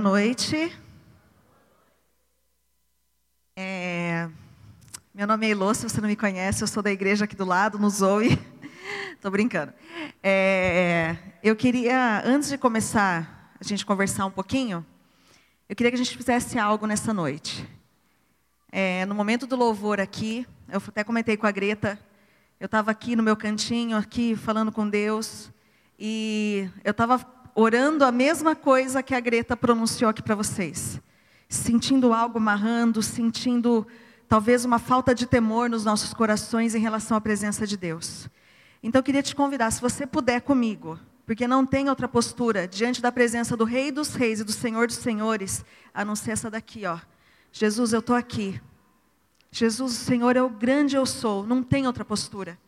Noite. 0.00 0.74
É, 3.54 4.30
meu 5.14 5.26
nome 5.26 5.46
é 5.46 5.50
Elô, 5.50 5.74
se 5.74 5.86
você 5.86 6.00
não 6.00 6.08
me 6.08 6.16
conhece, 6.16 6.62
eu 6.62 6.66
sou 6.66 6.82
da 6.82 6.90
igreja 6.90 7.26
aqui 7.26 7.36
do 7.36 7.44
lado, 7.44 7.78
no 7.78 7.90
Zoe. 7.90 8.38
Estou 9.12 9.30
brincando. 9.30 9.74
É, 10.22 11.16
eu 11.42 11.54
queria, 11.54 12.22
antes 12.24 12.48
de 12.48 12.56
começar 12.56 13.52
a 13.60 13.62
gente 13.62 13.84
conversar 13.84 14.24
um 14.24 14.30
pouquinho, 14.30 14.86
eu 15.68 15.76
queria 15.76 15.90
que 15.90 15.96
a 15.96 16.02
gente 16.02 16.16
fizesse 16.16 16.58
algo 16.58 16.86
nessa 16.86 17.12
noite. 17.12 17.68
É, 18.72 19.04
no 19.04 19.14
momento 19.14 19.46
do 19.46 19.54
louvor 19.54 20.00
aqui, 20.00 20.46
eu 20.66 20.82
até 20.88 21.04
comentei 21.04 21.36
com 21.36 21.46
a 21.46 21.50
Greta, 21.50 21.98
eu 22.58 22.64
estava 22.66 22.90
aqui 22.90 23.14
no 23.14 23.22
meu 23.22 23.36
cantinho, 23.36 23.98
aqui 23.98 24.34
falando 24.34 24.72
com 24.72 24.88
Deus, 24.88 25.50
e 25.98 26.70
eu 26.82 26.92
estava 26.92 27.18
orando 27.54 28.04
a 28.04 28.12
mesma 28.12 28.54
coisa 28.54 29.02
que 29.02 29.14
a 29.14 29.20
Greta 29.20 29.56
pronunciou 29.56 30.10
aqui 30.10 30.22
para 30.22 30.34
vocês. 30.34 31.00
Sentindo 31.48 32.12
algo 32.12 32.38
amarrando, 32.38 33.02
sentindo 33.02 33.86
talvez 34.28 34.64
uma 34.64 34.78
falta 34.78 35.14
de 35.14 35.26
temor 35.26 35.68
nos 35.68 35.84
nossos 35.84 36.14
corações 36.14 36.74
em 36.74 36.80
relação 36.80 37.16
à 37.16 37.20
presença 37.20 37.66
de 37.66 37.76
Deus. 37.76 38.28
Então 38.82 39.00
eu 39.00 39.02
queria 39.02 39.22
te 39.22 39.34
convidar, 39.34 39.70
se 39.70 39.80
você 39.80 40.06
puder 40.06 40.40
comigo, 40.40 40.98
porque 41.26 41.46
não 41.46 41.66
tem 41.66 41.88
outra 41.88 42.08
postura 42.08 42.66
diante 42.66 43.02
da 43.02 43.12
presença 43.12 43.56
do 43.56 43.64
Rei 43.64 43.90
dos 43.90 44.14
Reis 44.14 44.40
e 44.40 44.44
do 44.44 44.52
Senhor 44.52 44.86
dos 44.86 44.96
Senhores, 44.96 45.64
a 45.92 46.04
não 46.04 46.16
ser 46.16 46.32
essa 46.32 46.50
daqui, 46.50 46.86
ó. 46.86 46.98
Jesus, 47.52 47.92
eu 47.92 48.00
estou 48.00 48.16
aqui. 48.16 48.60
Jesus, 49.50 49.94
Senhor 49.94 50.36
é 50.36 50.42
o 50.42 50.48
grande 50.48 50.96
eu 50.96 51.04
sou, 51.04 51.46
não 51.46 51.62
tem 51.62 51.86
outra 51.86 52.04
postura. 52.04 52.58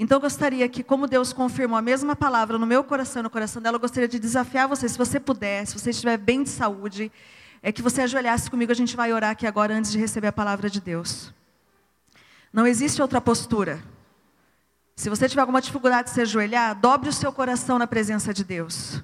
Então 0.00 0.18
eu 0.18 0.20
gostaria 0.20 0.68
que, 0.68 0.84
como 0.84 1.08
Deus 1.08 1.32
confirmou 1.32 1.76
a 1.76 1.82
mesma 1.82 2.14
palavra 2.14 2.56
no 2.56 2.64
meu 2.64 2.84
coração 2.84 3.18
e 3.18 3.24
no 3.24 3.30
coração 3.30 3.60
dela, 3.60 3.74
eu 3.74 3.80
gostaria 3.80 4.06
de 4.06 4.20
desafiar 4.20 4.68
você, 4.68 4.88
se 4.88 4.96
você 4.96 5.18
puder, 5.18 5.66
se 5.66 5.76
você 5.76 5.90
estiver 5.90 6.16
bem 6.16 6.44
de 6.44 6.50
saúde, 6.50 7.10
é 7.60 7.72
que 7.72 7.82
você 7.82 8.02
ajoelhasse 8.02 8.48
comigo, 8.48 8.70
a 8.70 8.76
gente 8.76 8.94
vai 8.94 9.12
orar 9.12 9.32
aqui 9.32 9.44
agora 9.44 9.74
antes 9.74 9.90
de 9.90 9.98
receber 9.98 10.28
a 10.28 10.32
palavra 10.32 10.70
de 10.70 10.80
Deus. 10.80 11.34
Não 12.52 12.64
existe 12.64 13.02
outra 13.02 13.20
postura. 13.20 13.82
Se 14.94 15.10
você 15.10 15.28
tiver 15.28 15.40
alguma 15.40 15.60
dificuldade 15.60 16.10
de 16.10 16.14
se 16.14 16.20
ajoelhar, 16.20 16.78
dobre 16.78 17.08
o 17.08 17.12
seu 17.12 17.32
coração 17.32 17.76
na 17.76 17.86
presença 17.86 18.32
de 18.32 18.44
Deus. 18.44 19.02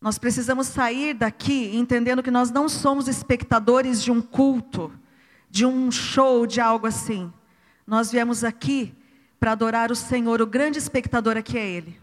Nós 0.00 0.18
precisamos 0.18 0.66
sair 0.66 1.12
daqui 1.12 1.76
entendendo 1.76 2.22
que 2.22 2.30
nós 2.30 2.50
não 2.50 2.70
somos 2.70 3.06
espectadores 3.06 4.02
de 4.02 4.10
um 4.10 4.22
culto 4.22 4.90
de 5.54 5.64
um 5.64 5.88
show, 5.88 6.48
de 6.48 6.60
algo 6.60 6.84
assim. 6.84 7.32
Nós 7.86 8.10
viemos 8.10 8.42
aqui 8.42 8.92
para 9.38 9.52
adorar 9.52 9.92
o 9.92 9.94
Senhor, 9.94 10.42
o 10.42 10.46
grande 10.46 10.80
espectador 10.80 11.36
aqui 11.36 11.56
é 11.56 11.64
Ele. 11.64 12.00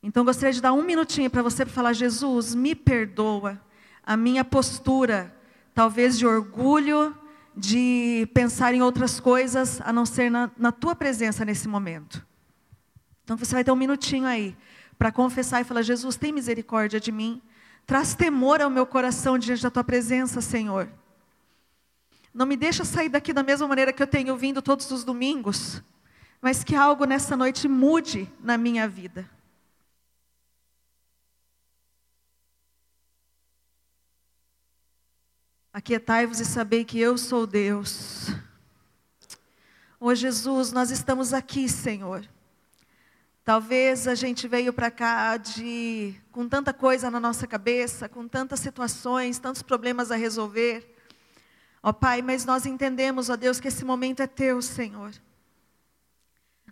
Então 0.00 0.24
gostaria 0.24 0.52
de 0.52 0.62
dar 0.62 0.72
um 0.72 0.84
minutinho 0.84 1.28
para 1.28 1.42
você 1.42 1.64
para 1.64 1.74
falar: 1.74 1.92
Jesus, 1.92 2.54
me 2.54 2.76
perdoa 2.76 3.60
a 4.06 4.16
minha 4.16 4.44
postura, 4.44 5.34
talvez 5.74 6.16
de 6.16 6.24
orgulho, 6.24 7.18
de 7.56 8.28
pensar 8.32 8.72
em 8.74 8.80
outras 8.80 9.18
coisas, 9.18 9.80
a 9.80 9.92
não 9.92 10.06
ser 10.06 10.30
na, 10.30 10.48
na 10.56 10.70
tua 10.70 10.94
presença 10.94 11.44
nesse 11.44 11.66
momento. 11.66 12.24
Então 13.24 13.36
você 13.36 13.56
vai 13.56 13.64
ter 13.64 13.72
um 13.72 13.76
minutinho 13.76 14.24
aí 14.24 14.56
para 14.96 15.10
confessar 15.10 15.60
e 15.60 15.64
falar: 15.64 15.82
Jesus, 15.82 16.14
tem 16.14 16.30
misericórdia 16.30 17.00
de 17.00 17.10
mim, 17.10 17.42
traz 17.84 18.14
temor 18.14 18.62
ao 18.62 18.70
meu 18.70 18.86
coração 18.86 19.36
diante 19.36 19.64
da 19.64 19.70
tua 19.70 19.82
presença, 19.82 20.40
Senhor. 20.40 20.88
Não 22.32 22.46
me 22.46 22.56
deixa 22.56 22.84
sair 22.84 23.08
daqui 23.08 23.32
da 23.32 23.42
mesma 23.42 23.68
maneira 23.68 23.92
que 23.92 24.02
eu 24.02 24.06
tenho 24.06 24.36
vindo 24.36 24.62
todos 24.62 24.90
os 24.90 25.04
domingos, 25.04 25.82
mas 26.40 26.64
que 26.64 26.74
algo 26.74 27.04
nessa 27.04 27.36
noite 27.36 27.68
mude 27.68 28.30
na 28.40 28.56
minha 28.56 28.88
vida. 28.88 29.28
Aquietai-vos 35.72 36.38
e 36.38 36.44
sabei 36.44 36.84
que 36.84 36.98
eu 36.98 37.16
sou 37.16 37.46
Deus. 37.46 38.28
Ô 39.98 40.14
Jesus, 40.14 40.72
nós 40.72 40.90
estamos 40.90 41.32
aqui, 41.32 41.68
Senhor. 41.68 42.28
Talvez 43.44 44.06
a 44.06 44.14
gente 44.14 44.46
veio 44.46 44.72
para 44.72 44.90
cá 44.90 45.36
de 45.36 46.14
com 46.30 46.48
tanta 46.48 46.72
coisa 46.72 47.10
na 47.10 47.18
nossa 47.18 47.46
cabeça, 47.46 48.08
com 48.08 48.28
tantas 48.28 48.60
situações, 48.60 49.38
tantos 49.38 49.62
problemas 49.62 50.10
a 50.10 50.16
resolver. 50.16 50.91
Ó 51.82 51.92
Pai, 51.92 52.22
mas 52.22 52.44
nós 52.44 52.64
entendemos, 52.64 53.28
ó 53.28 53.36
Deus, 53.36 53.58
que 53.58 53.68
esse 53.68 53.84
momento 53.84 54.20
é 54.20 54.26
teu, 54.26 54.62
Senhor. 54.62 55.12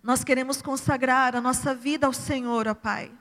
Nós 0.01 0.23
queremos 0.23 0.61
consagrar 0.61 1.35
a 1.35 1.41
nossa 1.41 1.75
vida 1.75 2.07
ao 2.07 2.13
Senhor, 2.13 2.67
ó 2.67 2.73
Pai. 2.73 3.11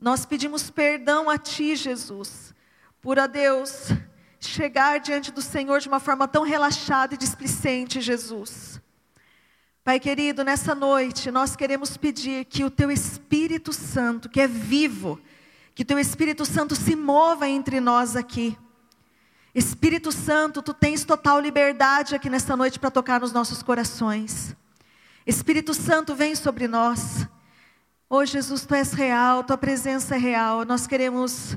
Nós 0.00 0.26
pedimos 0.26 0.68
perdão 0.70 1.30
a 1.30 1.38
Ti, 1.38 1.76
Jesus, 1.76 2.54
por, 3.00 3.18
ó 3.18 3.26
Deus, 3.26 3.88
chegar 4.40 4.98
diante 4.98 5.30
do 5.30 5.40
Senhor 5.40 5.78
de 5.80 5.88
uma 5.88 6.00
forma 6.00 6.26
tão 6.26 6.42
relaxada 6.42 7.14
e 7.14 7.18
displicente, 7.18 8.00
Jesus. 8.00 8.80
Pai 9.84 10.00
querido, 10.00 10.42
nessa 10.42 10.74
noite 10.74 11.30
nós 11.30 11.56
queremos 11.56 11.96
pedir 11.96 12.44
que 12.46 12.64
o 12.64 12.70
Teu 12.70 12.90
Espírito 12.90 13.72
Santo, 13.72 14.28
que 14.28 14.40
é 14.40 14.46
vivo, 14.46 15.20
que 15.74 15.82
o 15.82 15.86
Teu 15.86 15.98
Espírito 15.98 16.44
Santo 16.44 16.74
se 16.74 16.96
mova 16.96 17.48
entre 17.48 17.80
nós 17.80 18.16
aqui. 18.16 18.58
Espírito 19.54 20.12
Santo, 20.12 20.62
tu 20.62 20.72
tens 20.72 21.04
total 21.04 21.40
liberdade 21.40 22.14
aqui 22.14 22.30
nesta 22.30 22.56
noite 22.56 22.78
para 22.78 22.90
tocar 22.90 23.20
nos 23.20 23.32
nossos 23.32 23.62
corações. 23.62 24.54
Espírito 25.26 25.74
Santo, 25.74 26.14
vem 26.14 26.36
sobre 26.36 26.68
nós. 26.68 27.26
Oh 28.08 28.24
Jesus, 28.24 28.64
tu 28.64 28.74
és 28.74 28.92
real, 28.92 29.42
tua 29.42 29.58
presença 29.58 30.14
é 30.14 30.18
real. 30.18 30.64
Nós 30.64 30.86
queremos, 30.86 31.56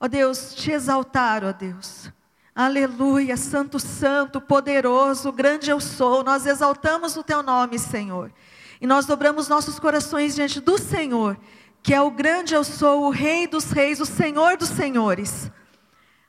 ó 0.00 0.04
oh 0.04 0.08
Deus, 0.08 0.54
te 0.54 0.70
exaltar, 0.70 1.44
ó 1.44 1.48
oh 1.48 1.52
Deus. 1.52 2.12
Aleluia, 2.54 3.36
Santo, 3.36 3.80
Santo, 3.80 4.40
poderoso, 4.40 5.32
grande 5.32 5.70
eu 5.70 5.80
sou. 5.80 6.22
Nós 6.22 6.46
exaltamos 6.46 7.16
o 7.16 7.24
teu 7.24 7.42
nome, 7.42 7.80
Senhor. 7.80 8.32
E 8.80 8.86
nós 8.86 9.06
dobramos 9.06 9.48
nossos 9.48 9.80
corações 9.80 10.36
diante 10.36 10.60
do 10.60 10.78
Senhor, 10.78 11.36
que 11.82 11.92
é 11.92 12.00
o 12.00 12.12
grande 12.12 12.54
eu 12.54 12.62
sou, 12.62 13.06
o 13.06 13.10
Rei 13.10 13.48
dos 13.48 13.72
Reis, 13.72 13.98
o 13.98 14.06
Senhor 14.06 14.56
dos 14.56 14.68
Senhores. 14.68 15.50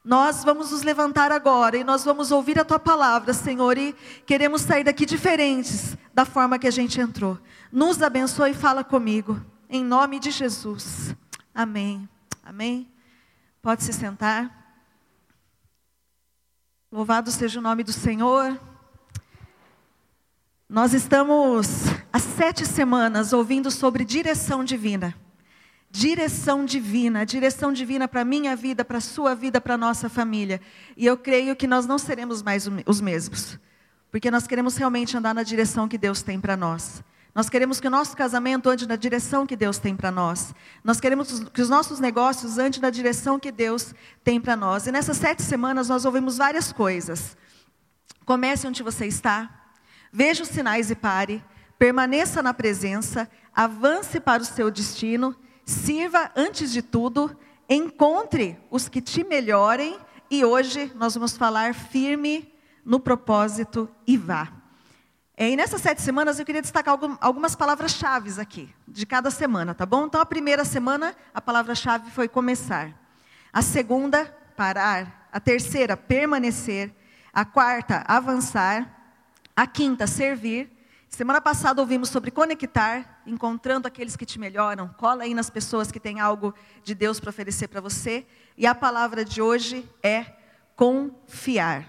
Nós 0.06 0.44
vamos 0.44 0.70
nos 0.70 0.84
levantar 0.84 1.32
agora 1.32 1.78
e 1.78 1.84
nós 1.84 2.06
vamos 2.06 2.32
ouvir 2.32 2.60
a 2.60 2.64
tua 2.64 2.78
palavra, 2.78 3.34
Senhor, 3.34 3.76
e 3.76 3.96
queremos 4.24 4.62
sair 4.62 4.84
daqui 4.84 5.04
diferentes 5.04 5.98
da 6.14 6.24
forma 6.24 6.60
que 6.60 6.68
a 6.68 6.72
gente 6.72 7.02
entrou. 7.02 7.40
Nos 7.72 8.00
abençoe 8.04 8.52
e 8.52 8.54
fala 8.54 8.84
comigo, 8.84 9.42
em 9.68 9.84
nome 9.84 10.20
de 10.20 10.30
Jesus. 10.30 11.16
Amém. 11.56 12.08
Amém. 12.44 12.88
Pode 13.64 13.84
se 13.84 13.92
sentar. 13.92 14.86
Louvado 16.92 17.32
seja 17.32 17.58
o 17.58 17.64
nome 17.64 17.84
do 17.84 17.92
Senhor. 17.92 18.62
Nós 20.70 20.94
estamos 20.94 21.68
há 22.14 22.20
sete 22.20 22.64
semanas 22.64 23.34
ouvindo 23.34 23.72
sobre 23.72 24.06
direção 24.06 24.64
divina 24.64 25.16
direção 25.96 26.66
divina, 26.66 27.26
direção 27.26 27.72
divina 27.72 28.06
para 28.06 28.20
a 28.20 28.26
minha 28.26 28.54
vida, 28.54 28.84
para 28.84 28.98
a 28.98 29.02
sua 29.02 29.34
vida, 29.34 29.62
para 29.62 29.76
a 29.76 29.78
nossa 29.78 30.10
família. 30.10 30.60
E 30.98 31.06
eu 31.06 31.18
creio 31.18 31.56
que 31.56 31.66
nós 31.66 31.86
não 31.86 31.98
seremos 31.98 32.44
mais 32.44 32.70
os 32.86 33.00
mesmos, 33.00 33.58
porque 34.12 34.30
nós 34.30 34.46
queremos 34.46 34.76
realmente 34.76 35.16
andar 35.16 35.34
na 35.34 35.42
direção 35.42 35.88
que 35.88 35.98
Deus 35.98 36.22
tem 36.22 36.38
para 36.38 36.58
nós. 36.58 37.02
Nós 37.34 37.50
queremos 37.50 37.80
que 37.80 37.88
o 37.88 37.90
nosso 37.90 38.16
casamento 38.16 38.70
ande 38.70 38.86
na 38.86 38.98
direção 38.98 39.48
que 39.48 39.56
Deus 39.56 39.78
tem 39.78 39.96
para 39.96 40.12
nós. 40.12 40.54
Nós 40.84 41.00
queremos 41.00 41.50
que 41.50 41.62
os 41.62 41.70
nossos 41.70 41.98
negócios 41.98 42.58
andem 42.58 42.82
na 42.82 42.90
direção 42.90 43.40
que 43.40 43.52
Deus 43.52 43.96
tem 44.22 44.40
para 44.42 44.58
nós. 44.58 44.88
E 44.88 44.92
nessas 44.92 45.16
sete 45.16 45.44
semanas 45.44 45.88
nós 45.88 46.04
ouvimos 46.04 46.38
várias 46.38 46.74
coisas. 46.74 47.38
Comece 48.26 48.68
onde 48.68 48.84
você 48.84 49.06
está, 49.06 49.50
veja 50.12 50.44
os 50.44 50.50
sinais 50.50 50.92
e 50.92 50.96
pare, 50.96 51.42
permaneça 51.80 52.44
na 52.44 52.54
presença, 52.54 53.30
avance 53.54 54.20
para 54.20 54.44
o 54.44 54.46
seu 54.46 54.70
destino 54.70 55.34
Sirva 55.66 56.32
antes 56.36 56.72
de 56.72 56.84
tudo, 56.84 57.36
encontre 57.68 58.58
os 58.70 58.88
que 58.88 59.02
te 59.02 59.24
melhorem 59.24 59.98
e 60.30 60.46
hoje 60.46 60.92
nós 60.96 61.16
vamos 61.16 61.36
falar 61.36 61.74
firme 61.74 62.54
no 62.86 63.00
propósito 63.00 63.90
e 64.06 64.16
vá. 64.16 64.52
É, 65.36 65.50
e 65.50 65.56
nessas 65.56 65.82
sete 65.82 66.02
semanas 66.02 66.40
eu 66.40 66.46
queria 66.46 66.62
destacar 66.62 66.98
algumas 67.20 67.56
palavras-chave 67.56 68.40
aqui, 68.40 68.74
de 68.88 69.06
cada 69.06 69.32
semana, 69.32 69.74
tá 69.74 69.86
bom? 69.86 70.06
Então 70.06 70.22
a 70.22 70.26
primeira 70.26 70.64
semana 70.64 71.16
a 71.34 71.42
palavra-chave 71.42 72.12
foi 72.12 72.28
começar. 72.28 72.94
A 73.52 73.62
segunda, 73.62 74.26
parar. 74.56 75.30
A 75.32 75.40
terceira, 75.40 75.98
permanecer. 75.98 76.94
A 77.34 77.44
quarta, 77.44 78.04
avançar. 78.08 79.18
A 79.56 79.66
quinta, 79.66 80.06
servir. 80.06 80.75
Semana 81.16 81.40
passada 81.40 81.82
ouvimos 81.82 82.10
sobre 82.10 82.30
conectar, 82.30 83.22
encontrando 83.26 83.88
aqueles 83.88 84.18
que 84.18 84.26
te 84.26 84.38
melhoram. 84.38 84.90
Cola 84.98 85.24
aí 85.24 85.34
nas 85.34 85.50
pessoas 85.50 85.90
que 85.90 85.98
têm 85.98 86.20
algo 86.20 86.54
de 86.84 86.94
Deus 86.94 87.22
para 87.22 87.30
oferecer 87.30 87.70
para 87.70 87.80
você. 87.80 88.28
E 88.58 88.68
a 88.68 88.76
palavra 88.76 89.24
de 89.24 89.42
hoje 89.42 89.90
é 90.04 90.26
confiar. 90.76 91.88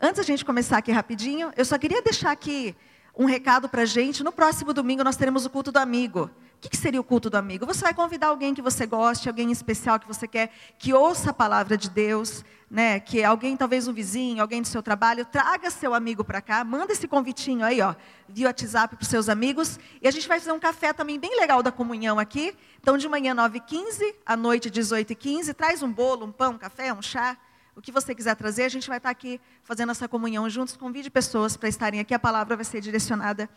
Antes 0.00 0.20
a 0.20 0.22
gente 0.22 0.42
começar 0.42 0.78
aqui 0.78 0.90
rapidinho, 0.90 1.52
eu 1.54 1.66
só 1.66 1.76
queria 1.76 2.00
deixar 2.00 2.30
aqui 2.30 2.74
um 3.14 3.26
recado 3.26 3.68
para 3.68 3.82
a 3.82 3.84
gente. 3.84 4.24
No 4.24 4.32
próximo 4.32 4.72
domingo 4.72 5.04
nós 5.04 5.16
teremos 5.16 5.44
o 5.44 5.50
culto 5.50 5.70
do 5.70 5.76
amigo. 5.76 6.30
O 6.64 6.68
que 6.68 6.76
seria 6.76 7.00
o 7.00 7.04
culto 7.04 7.28
do 7.28 7.36
amigo? 7.36 7.66
Você 7.66 7.80
vai 7.80 7.92
convidar 7.92 8.28
alguém 8.28 8.54
que 8.54 8.62
você 8.62 8.86
goste, 8.86 9.28
alguém 9.28 9.50
especial 9.50 9.98
que 9.98 10.06
você 10.06 10.28
quer, 10.28 10.52
que 10.78 10.94
ouça 10.94 11.30
a 11.30 11.34
palavra 11.34 11.76
de 11.76 11.90
Deus, 11.90 12.44
né? 12.70 13.00
Que 13.00 13.24
alguém, 13.24 13.56
talvez 13.56 13.88
um 13.88 13.92
vizinho, 13.92 14.40
alguém 14.40 14.62
do 14.62 14.68
seu 14.68 14.80
trabalho, 14.80 15.24
traga 15.24 15.70
seu 15.70 15.92
amigo 15.92 16.22
para 16.22 16.40
cá, 16.40 16.62
manda 16.62 16.92
esse 16.92 17.08
convitinho 17.08 17.64
aí, 17.64 17.80
ó, 17.80 17.96
via 18.28 18.46
WhatsApp 18.46 18.94
para 18.94 19.02
os 19.02 19.08
seus 19.08 19.28
amigos. 19.28 19.76
E 20.00 20.06
a 20.06 20.10
gente 20.12 20.28
vai 20.28 20.38
fazer 20.38 20.52
um 20.52 20.60
café 20.60 20.92
também 20.92 21.18
bem 21.18 21.36
legal 21.36 21.64
da 21.64 21.72
comunhão 21.72 22.16
aqui. 22.16 22.56
Então, 22.80 22.96
de 22.96 23.08
manhã 23.08 23.34
9h15, 23.34 24.14
à 24.24 24.36
noite 24.36 24.70
18h15, 24.70 25.54
traz 25.54 25.82
um 25.82 25.92
bolo, 25.92 26.26
um 26.26 26.32
pão, 26.32 26.52
um 26.52 26.58
café, 26.58 26.92
um 26.92 27.02
chá. 27.02 27.36
O 27.74 27.82
que 27.82 27.90
você 27.90 28.14
quiser 28.14 28.36
trazer, 28.36 28.62
a 28.62 28.68
gente 28.68 28.86
vai 28.86 28.98
estar 28.98 29.10
aqui 29.10 29.40
fazendo 29.64 29.90
essa 29.90 30.06
comunhão 30.06 30.48
juntos. 30.48 30.76
Convide 30.76 31.10
pessoas 31.10 31.56
para 31.56 31.68
estarem 31.68 31.98
aqui. 31.98 32.14
A 32.14 32.20
palavra 32.20 32.54
vai 32.54 32.64
ser 32.64 32.80
direcionada 32.80 33.50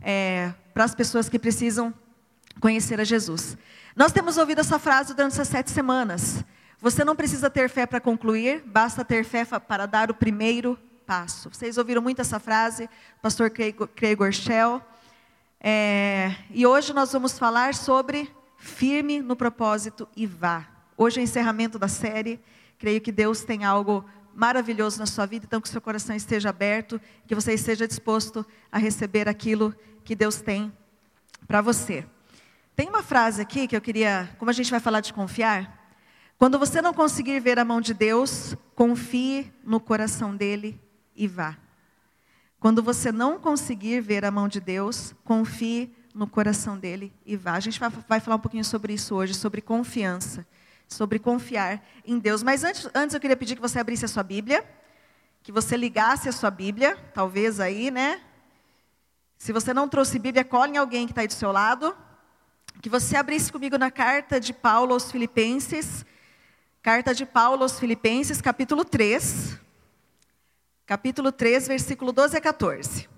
é, 0.00 0.52
para 0.74 0.82
as 0.82 0.94
pessoas 0.94 1.28
que 1.28 1.38
precisam 1.38 1.94
conhecer 2.60 3.00
a 3.00 3.04
Jesus. 3.04 3.56
Nós 3.94 4.12
temos 4.12 4.36
ouvido 4.36 4.60
essa 4.60 4.78
frase 4.78 5.14
durante 5.14 5.32
essas 5.32 5.48
sete 5.48 5.70
semanas. 5.70 6.44
Você 6.80 7.04
não 7.04 7.16
precisa 7.16 7.50
ter 7.50 7.68
fé 7.68 7.86
para 7.86 8.00
concluir, 8.00 8.62
basta 8.64 9.04
ter 9.04 9.24
fé 9.24 9.44
para 9.44 9.86
dar 9.86 10.10
o 10.10 10.14
primeiro 10.14 10.78
passo. 11.04 11.48
Vocês 11.52 11.78
ouviram 11.78 12.00
muito 12.00 12.20
essa 12.20 12.38
frase, 12.38 12.88
pastor 13.20 13.50
Craig 13.50 14.14
Gorshell. 14.16 14.80
É, 15.60 16.34
e 16.50 16.64
hoje 16.66 16.92
nós 16.92 17.12
vamos 17.12 17.38
falar 17.38 17.74
sobre 17.74 18.32
firme 18.56 19.20
no 19.20 19.34
propósito 19.34 20.08
e 20.14 20.26
vá. 20.26 20.68
Hoje 20.96 21.18
é 21.18 21.22
o 21.22 21.24
encerramento 21.24 21.78
da 21.78 21.88
série. 21.88 22.40
Creio 22.78 23.00
que 23.00 23.10
Deus 23.10 23.42
tem 23.42 23.64
algo 23.64 24.04
maravilhoso 24.34 25.00
na 25.00 25.06
sua 25.06 25.26
vida, 25.26 25.46
então 25.46 25.60
que 25.60 25.68
seu 25.68 25.80
coração 25.80 26.14
esteja 26.14 26.50
aberto, 26.50 27.00
que 27.26 27.34
você 27.34 27.54
esteja 27.54 27.88
disposto 27.88 28.46
a 28.70 28.78
receber 28.78 29.28
aquilo 29.28 29.74
que 30.04 30.14
Deus 30.14 30.40
tem 30.40 30.72
para 31.48 31.60
você. 31.60 32.06
Tem 32.78 32.88
uma 32.88 33.02
frase 33.02 33.42
aqui 33.42 33.66
que 33.66 33.74
eu 33.74 33.80
queria, 33.80 34.30
como 34.38 34.52
a 34.52 34.54
gente 34.54 34.70
vai 34.70 34.78
falar 34.78 35.00
de 35.00 35.12
confiar, 35.12 35.90
quando 36.38 36.60
você 36.60 36.80
não 36.80 36.94
conseguir 36.94 37.40
ver 37.40 37.58
a 37.58 37.64
mão 37.64 37.80
de 37.80 37.92
Deus, 37.92 38.54
confie 38.76 39.52
no 39.64 39.80
coração 39.80 40.36
dele 40.36 40.80
e 41.16 41.26
vá. 41.26 41.56
Quando 42.60 42.80
você 42.80 43.10
não 43.10 43.36
conseguir 43.36 44.00
ver 44.00 44.24
a 44.24 44.30
mão 44.30 44.46
de 44.46 44.60
Deus, 44.60 45.12
confie 45.24 45.92
no 46.14 46.28
coração 46.28 46.78
dele 46.78 47.12
e 47.26 47.36
vá. 47.36 47.54
A 47.54 47.60
gente 47.60 47.80
vai, 47.80 48.20
falar 48.20 48.36
um 48.36 48.38
pouquinho 48.38 48.64
sobre 48.64 48.92
isso 48.92 49.12
hoje, 49.16 49.34
sobre 49.34 49.60
confiança, 49.60 50.46
sobre 50.86 51.18
confiar 51.18 51.84
em 52.06 52.16
Deus. 52.16 52.44
Mas 52.44 52.62
antes, 52.62 52.88
antes 52.94 53.12
eu 53.12 53.20
queria 53.20 53.36
pedir 53.36 53.56
que 53.56 53.60
você 53.60 53.80
abrisse 53.80 54.04
a 54.04 54.08
sua 54.08 54.22
Bíblia, 54.22 54.64
que 55.42 55.50
você 55.50 55.76
ligasse 55.76 56.28
a 56.28 56.32
sua 56.32 56.48
Bíblia, 56.48 56.96
talvez 57.12 57.58
aí, 57.58 57.90
né? 57.90 58.20
Se 59.36 59.52
você 59.52 59.74
não 59.74 59.88
trouxe 59.88 60.16
Bíblia, 60.16 60.44
colhe 60.44 60.76
alguém 60.76 61.06
que 61.06 61.10
está 61.10 61.22
aí 61.22 61.26
do 61.26 61.34
seu 61.34 61.50
lado 61.50 61.92
que 62.80 62.88
você 62.88 63.16
abrisse 63.16 63.50
comigo 63.50 63.76
na 63.76 63.90
carta 63.90 64.40
de 64.40 64.52
Paulo 64.52 64.92
aos 64.92 65.10
Filipenses, 65.10 66.06
carta 66.80 67.14
de 67.14 67.26
Paulo 67.26 67.62
aos 67.62 67.78
Filipenses, 67.78 68.40
capítulo 68.40 68.84
3, 68.84 69.58
capítulo 70.86 71.32
3, 71.32 71.68
versículo 71.68 72.12
12 72.12 72.36
a 72.36 72.40
14. 72.40 73.08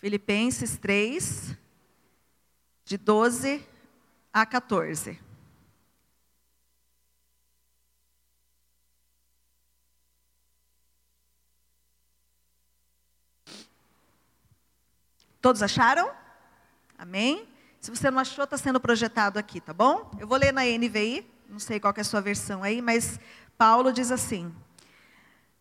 Filipenses 0.00 0.76
3, 0.78 1.56
de 2.84 2.96
12 2.98 3.64
a 4.32 4.44
14. 4.44 5.29
Todos 15.40 15.62
acharam? 15.62 16.10
Amém? 16.98 17.48
Se 17.80 17.90
você 17.90 18.10
não 18.10 18.18
achou, 18.18 18.44
está 18.44 18.58
sendo 18.58 18.78
projetado 18.78 19.38
aqui, 19.38 19.58
tá 19.58 19.72
bom? 19.72 20.10
Eu 20.18 20.26
vou 20.26 20.36
ler 20.36 20.52
na 20.52 20.64
NVI, 20.64 21.26
não 21.48 21.58
sei 21.58 21.80
qual 21.80 21.94
é 21.96 22.00
a 22.02 22.04
sua 22.04 22.20
versão 22.20 22.62
aí, 22.62 22.82
mas 22.82 23.18
Paulo 23.56 23.90
diz 23.90 24.12
assim: 24.12 24.54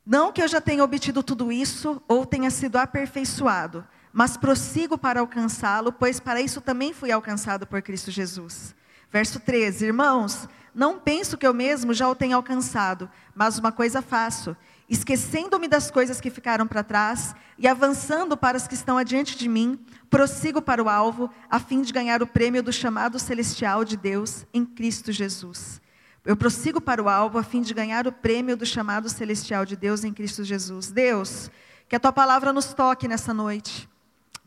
Não 0.06 0.34
que 0.34 0.44
eu 0.44 0.48
já 0.50 0.60
tenha 0.60 0.84
obtido 0.84 1.24
tudo 1.24 1.50
isso 1.50 2.04
ou 2.10 2.26
tenha 2.26 2.52
sido 2.52 2.76
aperfeiçoado, 2.76 3.88
mas 4.12 4.36
prossigo 4.36 4.98
para 4.98 5.22
alcançá-lo, 5.22 5.94
pois 5.94 6.20
para 6.20 6.42
isso 6.42 6.60
também 6.60 6.92
fui 6.92 7.10
alcançado 7.10 7.66
por 7.66 7.82
Cristo 7.82 8.12
Jesus. 8.12 8.76
Verso 9.10 9.40
13: 9.40 9.86
Irmãos, 9.86 10.50
não 10.76 11.00
penso 11.00 11.38
que 11.38 11.48
eu 11.48 11.54
mesmo 11.54 11.94
já 11.94 12.10
o 12.10 12.16
tenha 12.16 12.36
alcançado, 12.36 13.10
mas 13.34 13.58
uma 13.58 13.72
coisa 13.72 14.02
faço 14.02 14.58
esquecendo-me 14.90 15.68
das 15.68 15.92
coisas 15.92 16.20
que 16.20 16.32
ficaram 16.32 16.66
para 16.66 16.84
trás 16.84 17.36
e 17.58 17.68
avançando 17.68 18.36
para 18.36 18.58
as 18.58 18.68
que 18.68 18.74
estão 18.74 18.98
adiante 18.98 19.38
de 19.38 19.48
mim, 19.48 19.80
prossigo 20.10 20.62
para 20.62 20.84
o 20.84 20.90
alvo, 20.90 21.30
a 21.50 21.60
fim 21.60 21.82
de 21.82 21.94
ganhar 21.94 22.24
o 22.24 22.28
prêmio 22.28 22.64
do 22.64 22.74
chamado 22.74 23.20
celestial 23.20 23.86
de 23.86 23.96
Deus 23.96 24.46
em 24.54 24.66
Cristo 24.66 25.12
Jesus. 25.12 25.80
Eu 26.26 26.36
prossigo 26.36 26.82
para 26.82 27.02
o 27.02 27.08
alvo 27.08 27.38
a 27.38 27.44
fim 27.44 27.62
de 27.62 27.74
ganhar 27.74 28.08
o 28.08 28.12
prêmio 28.12 28.58
do 28.58 28.66
chamado 28.66 29.10
celestial 29.10 29.66
de 29.66 29.76
Deus 29.76 30.04
em 30.04 30.12
Cristo 30.12 30.44
Jesus. 30.44 30.92
Deus, 30.92 31.50
que 31.88 31.96
a 31.96 32.00
tua 32.00 32.12
palavra 32.12 32.52
nos 32.52 32.74
toque 32.74 33.08
nessa 33.08 33.34
noite. 33.34 33.88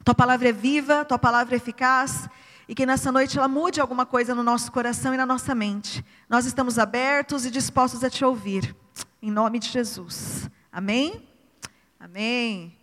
Tua 0.04 0.14
palavra 0.14 0.48
é 0.48 0.52
viva, 0.52 1.04
tua 1.04 1.18
palavra 1.18 1.54
é 1.54 1.56
eficaz 1.56 2.28
e 2.68 2.74
que 2.74 2.84
nessa 2.84 3.12
noite 3.12 3.38
ela 3.38 3.48
mude 3.48 3.80
alguma 3.80 4.04
coisa 4.04 4.34
no 4.34 4.42
nosso 4.42 4.70
coração 4.72 5.14
e 5.14 5.16
na 5.16 5.26
nossa 5.26 5.54
mente. 5.54 6.04
Nós 6.28 6.46
estamos 6.46 6.78
abertos 6.78 7.46
e 7.46 7.50
dispostos 7.50 8.02
a 8.02 8.10
te 8.10 8.24
ouvir. 8.24 8.74
Em 9.24 9.30
nome 9.30 9.60
de 9.60 9.68
Jesus. 9.68 10.50
Amém? 10.72 11.28
Amém. 12.00 12.76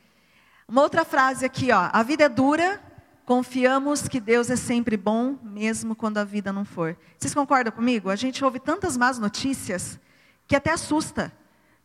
Uma 0.66 0.82
outra 0.84 1.04
frase 1.04 1.46
aqui, 1.46 1.70
ó. 1.70 1.90
A 1.92 2.02
vida 2.02 2.24
é 2.24 2.30
dura, 2.30 2.82
confiamos 3.26 4.08
que 4.08 4.22
Deus 4.22 4.50
é 4.50 4.56
sempre 4.56 4.96
bom, 4.96 5.38
mesmo 5.44 5.94
quando 5.94 6.18
a 6.18 6.24
vida 6.24 6.54
não 6.54 6.64
for. 6.64 6.98
Vocês 7.18 7.34
concordam 7.34 7.74
comigo? 7.74 8.10
A 8.10 8.16
gente 8.16 8.46
ouve 8.46 8.58
tantas 8.58 8.96
más 8.96 9.20
notícias 9.20 10.00
que 10.48 10.56
até 10.56 10.72
assusta. 10.72 11.30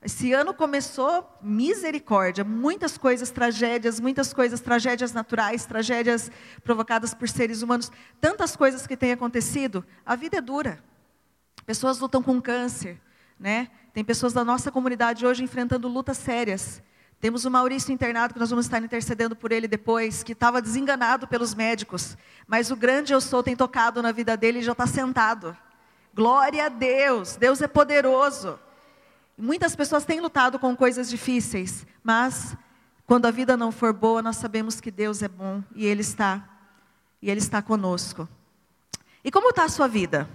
Esse 0.01 0.33
ano 0.33 0.55
começou 0.55 1.37
misericórdia, 1.43 2.45
muitas 2.45 2.97
coisas, 2.97 3.31
tragédias, 3.31 3.99
muitas 3.99 4.33
coisas, 4.33 4.61
tragédias 4.61 5.12
naturais, 5.12 5.67
tragédias 5.67 6.31
provocadas 6.62 7.12
por 7.12 7.29
seres 7.29 7.61
humanos, 7.61 7.91
tantas 8.21 8.55
coisas 8.55 8.87
que 8.87 8.96
têm 8.96 9.11
acontecido. 9.11 9.84
A 10.06 10.15
vida 10.15 10.39
é 10.39 10.41
dura. 10.41 10.79
Pessoas 11.67 11.99
lutam 11.99 12.23
com 12.23 12.41
câncer, 12.41 13.01
né? 13.38 13.69
Tem 13.93 14.05
pessoas 14.05 14.32
da 14.32 14.44
nossa 14.44 14.70
comunidade 14.70 15.24
hoje 15.24 15.43
enfrentando 15.43 15.88
lutas 15.88 16.19
sérias. 16.19 16.82
Temos 17.20 17.44
o 17.44 17.50
Maurício 17.50 17.93
internado, 17.93 18.34
que 18.34 18.41
nós 18.41 18.50
vamos 18.50 18.67
estar 18.67 18.82
intercedendo 18.82 19.34
por 19.34 19.50
ele 19.50 19.67
depois, 19.67 20.22
que 20.22 20.32
estava 20.32 20.60
desenganado 20.60 21.26
pelos 21.26 21.55
médicos. 21.55 22.19
Mas 22.46 22.70
o 22.70 22.76
grande 22.76 23.12
eu 23.12 23.20
sou 23.20 23.43
tem 23.43 23.56
tocado 23.56 24.03
na 24.03 24.12
vida 24.12 24.36
dele 24.36 24.58
e 24.58 24.62
já 24.62 24.72
está 24.72 24.86
sentado. 24.86 25.56
Glória 26.12 26.67
a 26.67 26.69
Deus, 26.69 27.36
Deus 27.36 27.62
é 27.62 27.67
poderoso. 27.67 28.58
Muitas 29.38 29.74
pessoas 29.74 30.05
têm 30.05 30.20
lutado 30.20 30.58
com 30.58 30.76
coisas 30.76 31.08
difíceis, 31.08 31.86
mas 32.03 32.56
quando 33.06 33.26
a 33.26 33.31
vida 33.31 33.56
não 33.56 33.72
for 33.72 33.93
boa, 33.93 34.22
nós 34.22 34.36
sabemos 34.36 34.81
que 34.81 34.91
Deus 34.91 35.22
é 35.22 35.29
bom 35.29 35.62
e 35.74 35.86
Ele 35.86 36.03
está, 36.03 36.46
e 37.20 37.31
Ele 37.31 37.41
está 37.41 37.60
conosco. 37.60 38.29
E 39.24 39.31
como 39.31 39.48
está 39.48 39.64
a 39.64 39.69
sua 39.69 39.88
vida? 39.88 40.29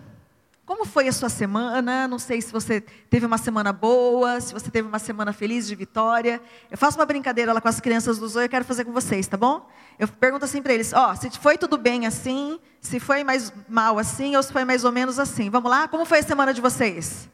Como 0.69 0.85
foi 0.85 1.07
a 1.07 1.11
sua 1.11 1.29
semana? 1.29 2.07
Não 2.07 2.19
sei 2.19 2.39
se 2.43 2.51
você 2.51 2.79
teve 3.09 3.25
uma 3.25 3.39
semana 3.39 3.73
boa, 3.73 4.39
se 4.39 4.53
você 4.53 4.69
teve 4.69 4.87
uma 4.87 4.99
semana 4.99 5.33
feliz 5.33 5.65
de 5.65 5.73
vitória. 5.73 6.39
Eu 6.69 6.77
faço 6.77 6.95
uma 6.99 7.07
brincadeira 7.07 7.51
lá 7.51 7.59
com 7.59 7.67
as 7.67 7.79
crianças 7.79 8.19
do 8.19 8.27
Zoe, 8.27 8.45
eu 8.45 8.49
quero 8.49 8.63
fazer 8.63 8.85
com 8.85 8.91
vocês, 8.91 9.25
tá 9.25 9.35
bom? 9.35 9.67
Eu 9.97 10.07
pergunto 10.07 10.45
assim 10.45 10.61
para 10.61 10.71
eles: 10.71 10.93
ó, 10.93 11.11
oh, 11.11 11.15
se 11.15 11.27
foi 11.39 11.57
tudo 11.57 11.75
bem 11.75 12.05
assim, 12.05 12.59
se 12.79 12.99
foi 12.99 13.23
mais 13.23 13.51
mal 13.67 13.97
assim, 13.97 14.35
ou 14.35 14.43
se 14.43 14.53
foi 14.53 14.63
mais 14.63 14.85
ou 14.85 14.91
menos 14.91 15.17
assim. 15.17 15.49
Vamos 15.49 15.71
lá? 15.71 15.87
Como 15.87 16.05
foi 16.05 16.19
a 16.19 16.23
semana 16.23 16.53
de 16.53 16.61
vocês? 16.61 17.27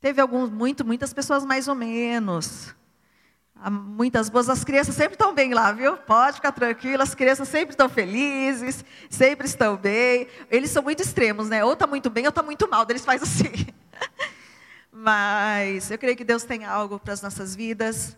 Teve 0.00 0.20
alguns, 0.20 0.50
muito, 0.50 0.84
muitas 0.84 1.12
pessoas 1.12 1.44
mais 1.44 1.66
ou 1.66 1.74
menos 1.74 2.72
muitas 3.68 4.30
boas, 4.30 4.48
as 4.48 4.64
crianças 4.64 4.94
sempre 4.94 5.14
estão 5.14 5.34
bem 5.34 5.52
lá, 5.52 5.72
viu? 5.72 5.96
Pode 5.96 6.36
ficar 6.36 6.52
tranquila, 6.52 7.02
as 7.02 7.14
crianças 7.14 7.48
sempre 7.48 7.72
estão 7.72 7.88
felizes, 7.88 8.84
sempre 9.10 9.46
estão 9.46 9.76
bem. 9.76 10.28
Eles 10.50 10.70
são 10.70 10.82
muito 10.82 11.02
extremos, 11.02 11.48
né? 11.48 11.62
Ou 11.64 11.74
está 11.74 11.86
muito 11.86 12.08
bem 12.08 12.24
ou 12.24 12.30
está 12.30 12.42
muito 12.42 12.68
mal, 12.70 12.86
eles 12.88 13.04
fazem 13.04 13.28
assim. 13.28 13.66
Mas 14.92 15.90
eu 15.90 15.98
creio 15.98 16.16
que 16.16 16.24
Deus 16.24 16.44
tem 16.44 16.64
algo 16.64 16.98
para 16.98 17.12
as 17.12 17.20
nossas 17.20 17.54
vidas. 17.54 18.16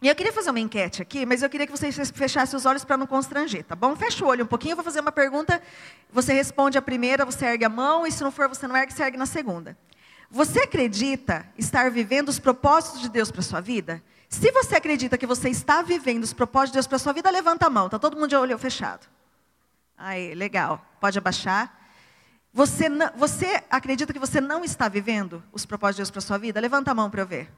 E 0.00 0.06
eu 0.06 0.14
queria 0.14 0.32
fazer 0.32 0.50
uma 0.50 0.60
enquete 0.60 1.02
aqui, 1.02 1.26
mas 1.26 1.42
eu 1.42 1.50
queria 1.50 1.66
que 1.66 1.72
vocês 1.72 2.10
fechassem 2.12 2.56
os 2.56 2.64
olhos 2.64 2.84
para 2.84 2.96
não 2.96 3.04
constranger, 3.04 3.64
tá 3.64 3.74
bom? 3.74 3.96
Fecha 3.96 4.24
o 4.24 4.28
olho 4.28 4.44
um 4.44 4.46
pouquinho, 4.46 4.72
eu 4.72 4.76
vou 4.76 4.84
fazer 4.84 5.00
uma 5.00 5.10
pergunta. 5.10 5.60
Você 6.12 6.32
responde 6.32 6.78
a 6.78 6.82
primeira, 6.82 7.24
você 7.24 7.46
ergue 7.46 7.64
a 7.64 7.68
mão, 7.68 8.06
e 8.06 8.12
se 8.12 8.22
não 8.22 8.30
for, 8.30 8.48
você 8.48 8.68
não 8.68 8.76
ergue, 8.76 8.92
você 8.92 9.02
ergue 9.02 9.16
na 9.16 9.26
segunda. 9.26 9.76
Você 10.30 10.60
acredita 10.60 11.46
estar 11.56 11.90
vivendo 11.90 12.28
os 12.28 12.38
propósitos 12.38 13.00
de 13.00 13.08
Deus 13.08 13.30
para 13.30 13.42
sua 13.42 13.60
vida? 13.60 14.02
Se 14.28 14.50
você 14.52 14.76
acredita 14.76 15.16
que 15.16 15.26
você 15.26 15.48
está 15.48 15.80
vivendo 15.80 16.22
os 16.22 16.34
propósitos 16.34 16.72
de 16.72 16.76
Deus 16.76 16.86
para 16.86 16.98
sua 16.98 17.14
vida, 17.14 17.30
levanta 17.30 17.66
a 17.66 17.70
mão. 17.70 17.86
Está 17.86 17.98
todo 17.98 18.14
mundo 18.14 18.28
de 18.28 18.36
olho 18.36 18.58
fechado. 18.58 19.06
Aí, 19.96 20.34
legal. 20.34 20.84
Pode 21.00 21.16
abaixar. 21.16 21.74
Você, 22.52 22.88
você 23.16 23.64
acredita 23.70 24.12
que 24.12 24.18
você 24.18 24.40
não 24.40 24.64
está 24.64 24.88
vivendo 24.88 25.42
os 25.50 25.64
propósitos 25.64 25.96
de 25.96 26.02
Deus 26.02 26.10
para 26.10 26.20
sua 26.20 26.38
vida? 26.38 26.60
Levanta 26.60 26.90
a 26.90 26.94
mão 26.94 27.10
para 27.10 27.22
eu 27.22 27.26
ver. 27.26 27.50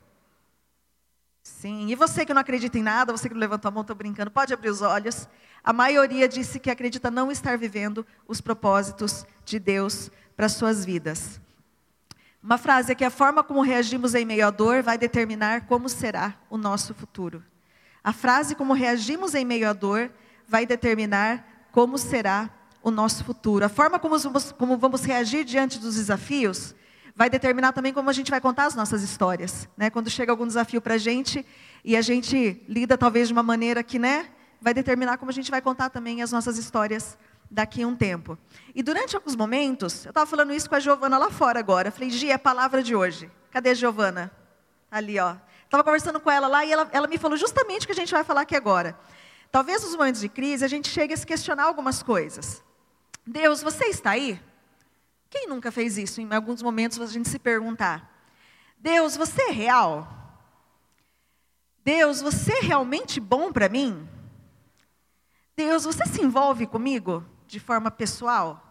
Sim, 1.42 1.88
e 1.88 1.94
você 1.94 2.24
que 2.24 2.32
não 2.32 2.40
acredita 2.40 2.78
em 2.78 2.82
nada, 2.82 3.12
você 3.12 3.28
que 3.28 3.34
não 3.34 3.40
levantou 3.40 3.68
a 3.68 3.72
mão, 3.72 3.80
estou 3.80 3.96
brincando, 3.96 4.30
pode 4.30 4.52
abrir 4.52 4.70
os 4.70 4.82
olhos. 4.82 5.28
A 5.64 5.72
maioria 5.72 6.28
disse 6.28 6.60
que 6.60 6.70
acredita 6.70 7.10
não 7.10 7.32
estar 7.32 7.58
vivendo 7.58 8.06
os 8.28 8.40
propósitos 8.40 9.26
de 9.44 9.58
Deus 9.58 10.10
para 10.36 10.48
suas 10.48 10.84
vidas. 10.84 11.40
Uma 12.42 12.56
frase 12.56 12.92
é 12.92 12.94
que 12.94 13.04
a 13.04 13.10
forma 13.10 13.44
como 13.44 13.60
reagimos 13.60 14.14
em 14.14 14.24
meio 14.24 14.46
à 14.46 14.50
dor 14.50 14.82
vai 14.82 14.96
determinar 14.96 15.66
como 15.66 15.90
será 15.90 16.34
o 16.48 16.56
nosso 16.56 16.94
futuro. 16.94 17.44
A 18.02 18.14
frase 18.14 18.54
como 18.54 18.72
reagimos 18.72 19.34
em 19.34 19.44
meio 19.44 19.68
à 19.68 19.74
dor 19.74 20.10
vai 20.48 20.64
determinar 20.64 21.68
como 21.70 21.98
será 21.98 22.48
o 22.82 22.90
nosso 22.90 23.24
futuro. 23.24 23.64
A 23.64 23.68
forma 23.68 23.98
como 23.98 24.18
vamos, 24.18 24.52
como 24.52 24.78
vamos 24.78 25.04
reagir 25.04 25.44
diante 25.44 25.78
dos 25.78 25.96
desafios 25.96 26.74
vai 27.14 27.28
determinar 27.28 27.72
também 27.72 27.92
como 27.92 28.08
a 28.08 28.12
gente 28.14 28.30
vai 28.30 28.40
contar 28.40 28.64
as 28.64 28.74
nossas 28.74 29.02
histórias. 29.02 29.68
Né? 29.76 29.90
Quando 29.90 30.08
chega 30.08 30.32
algum 30.32 30.46
desafio 30.46 30.80
para 30.80 30.94
a 30.94 30.98
gente 30.98 31.44
e 31.84 31.94
a 31.94 32.00
gente 32.00 32.64
lida 32.66 32.96
talvez 32.96 33.28
de 33.28 33.34
uma 33.34 33.42
maneira 33.42 33.82
que 33.82 33.98
né, 33.98 34.26
vai 34.62 34.72
determinar 34.72 35.18
como 35.18 35.30
a 35.30 35.34
gente 35.34 35.50
vai 35.50 35.60
contar 35.60 35.90
também 35.90 36.22
as 36.22 36.32
nossas 36.32 36.56
histórias 36.56 37.18
daqui 37.50 37.82
a 37.82 37.86
um 37.86 37.96
tempo. 37.96 38.38
E 38.74 38.82
durante 38.82 39.16
alguns 39.16 39.34
momentos, 39.34 40.04
eu 40.04 40.10
estava 40.10 40.26
falando 40.26 40.52
isso 40.52 40.68
com 40.68 40.76
a 40.76 40.80
Giovana 40.80 41.18
lá 41.18 41.30
fora 41.30 41.58
agora. 41.58 41.88
Eu 41.88 41.92
falei, 41.92 42.10
Gi, 42.10 42.30
é 42.30 42.34
a 42.34 42.38
palavra 42.38 42.82
de 42.82 42.94
hoje. 42.94 43.30
Cadê 43.50 43.70
a 43.70 43.74
Giovana? 43.74 44.30
Ali, 44.90 45.18
ó. 45.18 45.36
Estava 45.64 45.82
conversando 45.82 46.20
com 46.20 46.30
ela 46.30 46.46
lá 46.46 46.64
e 46.64 46.72
ela, 46.72 46.88
ela 46.92 47.06
me 47.06 47.18
falou 47.18 47.36
justamente 47.36 47.84
o 47.84 47.86
que 47.86 47.92
a 47.92 47.96
gente 47.96 48.12
vai 48.12 48.22
falar 48.22 48.42
aqui 48.42 48.54
agora. 48.54 48.96
Talvez 49.50 49.82
nos 49.82 49.96
momentos 49.96 50.20
de 50.20 50.28
crise 50.28 50.64
a 50.64 50.68
gente 50.68 50.88
chegue 50.88 51.12
a 51.12 51.16
se 51.16 51.26
questionar 51.26 51.64
algumas 51.64 52.02
coisas. 52.02 52.62
Deus, 53.26 53.62
você 53.62 53.86
está 53.86 54.10
aí? 54.10 54.40
Quem 55.28 55.48
nunca 55.48 55.70
fez 55.70 55.98
isso? 55.98 56.20
Em 56.20 56.32
alguns 56.32 56.62
momentos 56.62 57.00
a 57.00 57.06
gente 57.06 57.28
se 57.28 57.38
perguntar: 57.38 58.12
Deus, 58.78 59.16
você 59.16 59.42
é 59.42 59.50
real? 59.50 60.08
Deus, 61.84 62.20
você 62.20 62.52
é 62.52 62.60
realmente 62.60 63.18
bom 63.18 63.52
para 63.52 63.68
mim? 63.68 64.08
Deus, 65.56 65.84
você 65.84 66.04
se 66.06 66.22
envolve 66.22 66.66
comigo 66.66 67.24
de 67.50 67.60
forma 67.60 67.90
pessoal? 67.90 68.66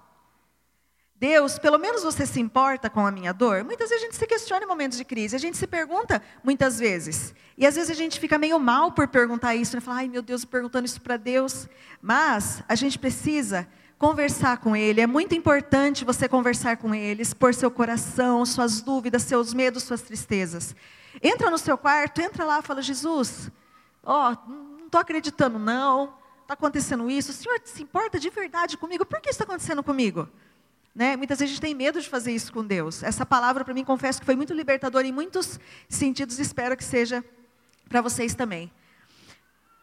Deus, 1.20 1.60
pelo 1.60 1.78
menos 1.78 2.02
você 2.02 2.26
se 2.26 2.40
importa 2.40 2.90
com 2.90 3.06
a 3.06 3.12
minha 3.12 3.34
dor? 3.34 3.66
Muitas 3.66 3.90
vezes 3.90 4.04
a 4.04 4.06
gente 4.06 4.16
se 4.16 4.26
questiona 4.26 4.64
em 4.64 4.68
momentos 4.68 4.98
de 4.98 5.04
crise, 5.04 5.36
a 5.36 5.40
gente 5.40 5.58
se 5.58 5.68
pergunta 5.68 6.24
muitas 6.42 6.80
vezes. 6.80 7.36
E 7.58 7.68
às 7.68 7.76
vezes 7.76 7.92
a 7.92 7.94
gente 7.94 8.18
fica 8.18 8.38
meio 8.38 8.58
mal 8.58 8.94
por 8.94 9.06
perguntar 9.06 9.54
isso, 9.54 9.76
né? 9.76 9.82
Falar, 9.82 9.98
ai 9.98 10.08
meu 10.08 10.22
Deus, 10.22 10.46
perguntando 10.46 10.86
isso 10.86 11.02
para 11.02 11.18
Deus. 11.18 11.68
Mas 12.02 12.64
a 12.70 12.76
gente 12.76 12.98
precisa 12.98 13.68
conversar 13.98 14.60
com 14.60 14.74
Ele. 14.74 15.02
É 15.02 15.08
muito 15.08 15.36
importante 15.36 16.06
você 16.06 16.30
conversar 16.30 16.78
com 16.78 16.96
Ele, 16.96 17.22
expor 17.22 17.54
seu 17.54 17.70
coração, 17.70 18.46
suas 18.46 18.80
dúvidas, 18.80 19.24
seus 19.24 19.54
medos, 19.54 19.84
suas 19.84 20.02
tristezas. 20.02 20.74
Entra 21.22 21.50
no 21.50 21.58
seu 21.58 21.78
quarto, 21.78 22.22
entra 22.22 22.46
lá 22.46 22.60
e 22.60 22.64
fala: 22.64 22.82
Jesus, 22.82 23.52
ó, 24.02 24.32
oh, 24.32 24.50
não 24.50 24.86
estou 24.86 25.02
acreditando, 25.02 25.60
não. 25.60 26.14
Está 26.50 26.56
acontecendo 26.56 27.12
isso. 27.12 27.30
O 27.30 27.34
Senhor 27.36 27.62
se 27.64 27.84
importa 27.84 28.20
de 28.20 28.28
verdade 28.32 28.76
comigo? 28.76 29.06
Por 29.06 29.22
que 29.22 29.30
isso 29.30 29.36
está 29.36 29.44
acontecendo 29.44 29.84
comigo? 29.84 30.28
Né? 30.96 31.16
Muitas 31.16 31.38
vezes 31.38 31.52
a 31.52 31.54
gente 31.54 31.62
tem 31.62 31.76
medo 31.76 32.02
de 32.02 32.10
fazer 32.10 32.32
isso 32.32 32.52
com 32.52 32.66
Deus. 32.66 33.04
Essa 33.04 33.24
palavra, 33.24 33.64
para 33.64 33.72
mim, 33.72 33.84
confesso 33.86 34.20
que 34.20 34.26
foi 34.26 34.36
muito 34.36 34.52
libertadora 34.52 35.06
em 35.06 35.12
muitos 35.12 35.60
sentidos. 35.88 36.40
Espero 36.40 36.76
que 36.76 36.84
seja 36.84 37.24
para 37.88 38.02
vocês 38.02 38.34
também. 38.34 38.72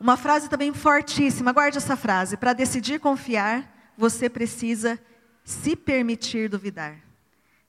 Uma 0.00 0.16
frase 0.16 0.50
também 0.50 0.74
fortíssima, 0.74 1.52
guarde 1.52 1.78
essa 1.78 1.94
frase. 1.94 2.36
Para 2.36 2.52
decidir 2.52 2.98
confiar, 2.98 3.92
você 3.96 4.28
precisa 4.28 4.98
se 5.44 5.76
permitir 5.76 6.48
duvidar. 6.48 6.98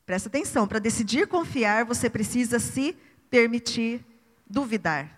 Presta 0.08 0.27
atenção, 0.27 0.68
para 0.68 0.80
decidir 0.80 1.27
confiar, 1.27 1.86
você 1.86 2.10
precisa 2.10 2.58
se 2.58 2.98
permitir 3.30 4.04
duvidar. 4.50 5.16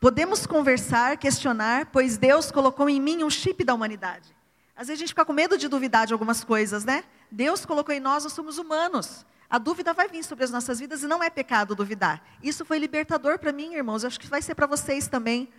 Podemos 0.00 0.46
conversar, 0.46 1.18
questionar, 1.18 1.90
pois 1.92 2.16
Deus 2.16 2.50
colocou 2.50 2.88
em 2.88 2.98
mim 2.98 3.22
um 3.22 3.28
chip 3.28 3.62
da 3.62 3.74
humanidade. 3.74 4.34
Às 4.74 4.88
vezes 4.88 4.98
a 4.98 5.02
gente 5.02 5.10
fica 5.10 5.26
com 5.26 5.32
medo 5.34 5.58
de 5.58 5.68
duvidar 5.68 6.06
de 6.06 6.14
algumas 6.14 6.42
coisas, 6.42 6.86
né? 6.86 7.04
Deus 7.30 7.66
colocou 7.66 7.94
em 7.94 8.00
nós, 8.00 8.24
nós 8.24 8.32
somos 8.32 8.56
humanos. 8.56 9.26
A 9.50 9.58
dúvida 9.58 9.92
vai 9.92 10.08
vir 10.08 10.24
sobre 10.24 10.42
as 10.42 10.50
nossas 10.50 10.80
vidas 10.80 11.02
e 11.02 11.06
não 11.06 11.22
é 11.22 11.28
pecado 11.28 11.74
duvidar. 11.74 12.24
Isso 12.42 12.64
foi 12.64 12.78
libertador 12.78 13.38
para 13.38 13.52
mim, 13.52 13.74
irmãos. 13.74 14.02
Acho 14.02 14.18
que 14.18 14.26
vai 14.26 14.40
ser 14.40 14.54
para 14.54 14.66
vocês 14.66 15.06
também. 15.06 15.50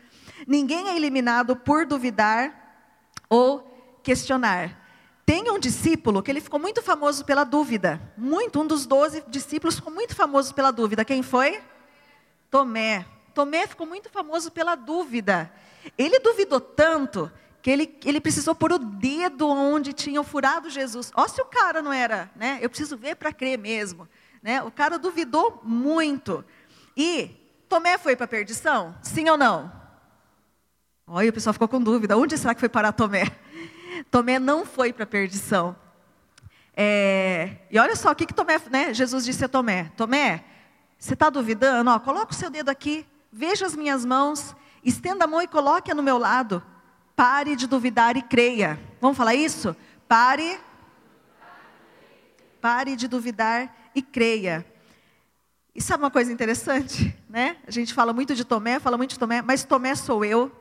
Ninguém 0.47 0.89
é 0.89 0.95
eliminado 0.95 1.55
por 1.55 1.85
duvidar 1.85 2.51
ou 3.29 3.99
questionar. 4.01 4.75
Tem 5.23 5.51
um 5.51 5.59
discípulo 5.59 6.23
que 6.23 6.31
ele 6.31 6.41
ficou 6.41 6.59
muito 6.59 6.81
famoso 6.81 7.23
pela 7.25 7.43
dúvida. 7.43 8.01
Muito, 8.17 8.59
um 8.59 8.65
dos 8.65 8.87
doze 8.87 9.23
discípulos 9.27 9.75
ficou 9.75 9.93
muito 9.93 10.15
famoso 10.15 10.55
pela 10.55 10.71
dúvida. 10.71 11.05
Quem 11.05 11.21
foi? 11.21 11.61
Tomé. 12.49 13.05
Tomé 13.33 13.67
ficou 13.67 13.85
muito 13.85 14.09
famoso 14.09 14.51
pela 14.51 14.75
dúvida. 14.75 15.51
Ele 15.97 16.19
duvidou 16.19 16.59
tanto 16.59 17.31
que 17.61 17.69
ele, 17.69 17.99
ele 18.03 18.19
precisou 18.19 18.55
pôr 18.55 18.73
o 18.73 18.79
dedo 18.79 19.47
onde 19.47 19.93
tinham 19.93 20.23
furado 20.23 20.69
Jesus. 20.69 21.11
Ó, 21.15 21.27
se 21.27 21.41
o 21.41 21.45
cara 21.45 21.81
não 21.81 21.93
era, 21.93 22.29
né? 22.35 22.57
Eu 22.61 22.69
preciso 22.69 22.97
ver 22.97 23.15
para 23.15 23.31
crer 23.31 23.57
mesmo. 23.57 24.07
Né? 24.41 24.61
O 24.63 24.71
cara 24.71 24.97
duvidou 24.97 25.61
muito. 25.63 26.43
E 26.97 27.29
Tomé 27.69 27.97
foi 27.97 28.15
para 28.15 28.25
a 28.25 28.27
perdição? 28.27 28.95
Sim 29.01 29.29
ou 29.29 29.37
não? 29.37 29.71
Olha, 31.05 31.29
o 31.29 31.33
pessoal 31.33 31.53
ficou 31.53 31.67
com 31.67 31.81
dúvida. 31.81 32.17
Onde 32.17 32.37
será 32.37 32.53
que 32.53 32.59
foi 32.59 32.69
parar 32.69 32.91
Tomé? 32.91 33.25
Tomé 34.09 34.39
não 34.39 34.65
foi 34.65 34.91
para 34.91 35.03
a 35.03 35.07
perdição. 35.07 35.75
É, 36.75 37.57
e 37.69 37.77
olha 37.77 37.95
só 37.95 38.11
o 38.11 38.15
que, 38.15 38.25
que 38.25 38.33
Tomé, 38.33 38.59
né? 38.71 38.93
Jesus 38.93 39.25
disse 39.25 39.43
a 39.43 39.49
Tomé: 39.49 39.91
Tomé, 39.95 40.43
você 40.97 41.13
está 41.13 41.29
duvidando? 41.29 41.91
Ó, 41.91 41.99
coloca 41.99 42.31
o 42.31 42.35
seu 42.35 42.49
dedo 42.49 42.69
aqui, 42.69 43.05
veja 43.31 43.65
as 43.65 43.75
minhas 43.75 44.05
mãos, 44.05 44.55
estenda 44.83 45.25
a 45.25 45.27
mão 45.27 45.41
e 45.41 45.47
coloque-a 45.47 45.95
no 45.95 46.03
meu 46.03 46.17
lado. 46.17 46.61
Pare 47.15 47.55
de 47.55 47.67
duvidar 47.67 48.17
e 48.17 48.21
creia. 48.21 48.79
Vamos 48.99 49.17
falar 49.17 49.35
isso? 49.35 49.75
Pare. 50.07 50.59
Pare 52.59 52.95
de 52.95 53.07
duvidar 53.07 53.75
e 53.95 54.01
creia. 54.01 54.65
E 55.73 55.81
sabe 55.81 56.03
uma 56.03 56.11
coisa 56.11 56.31
interessante, 56.31 57.15
né? 57.29 57.57
A 57.65 57.71
gente 57.71 57.93
fala 57.93 58.11
muito 58.11 58.35
de 58.35 58.43
Tomé, 58.43 58.79
fala 58.79 58.97
muito 58.97 59.11
de 59.11 59.19
Tomé, 59.19 59.41
mas 59.41 59.63
Tomé 59.63 59.95
sou 59.95 60.25
eu, 60.25 60.51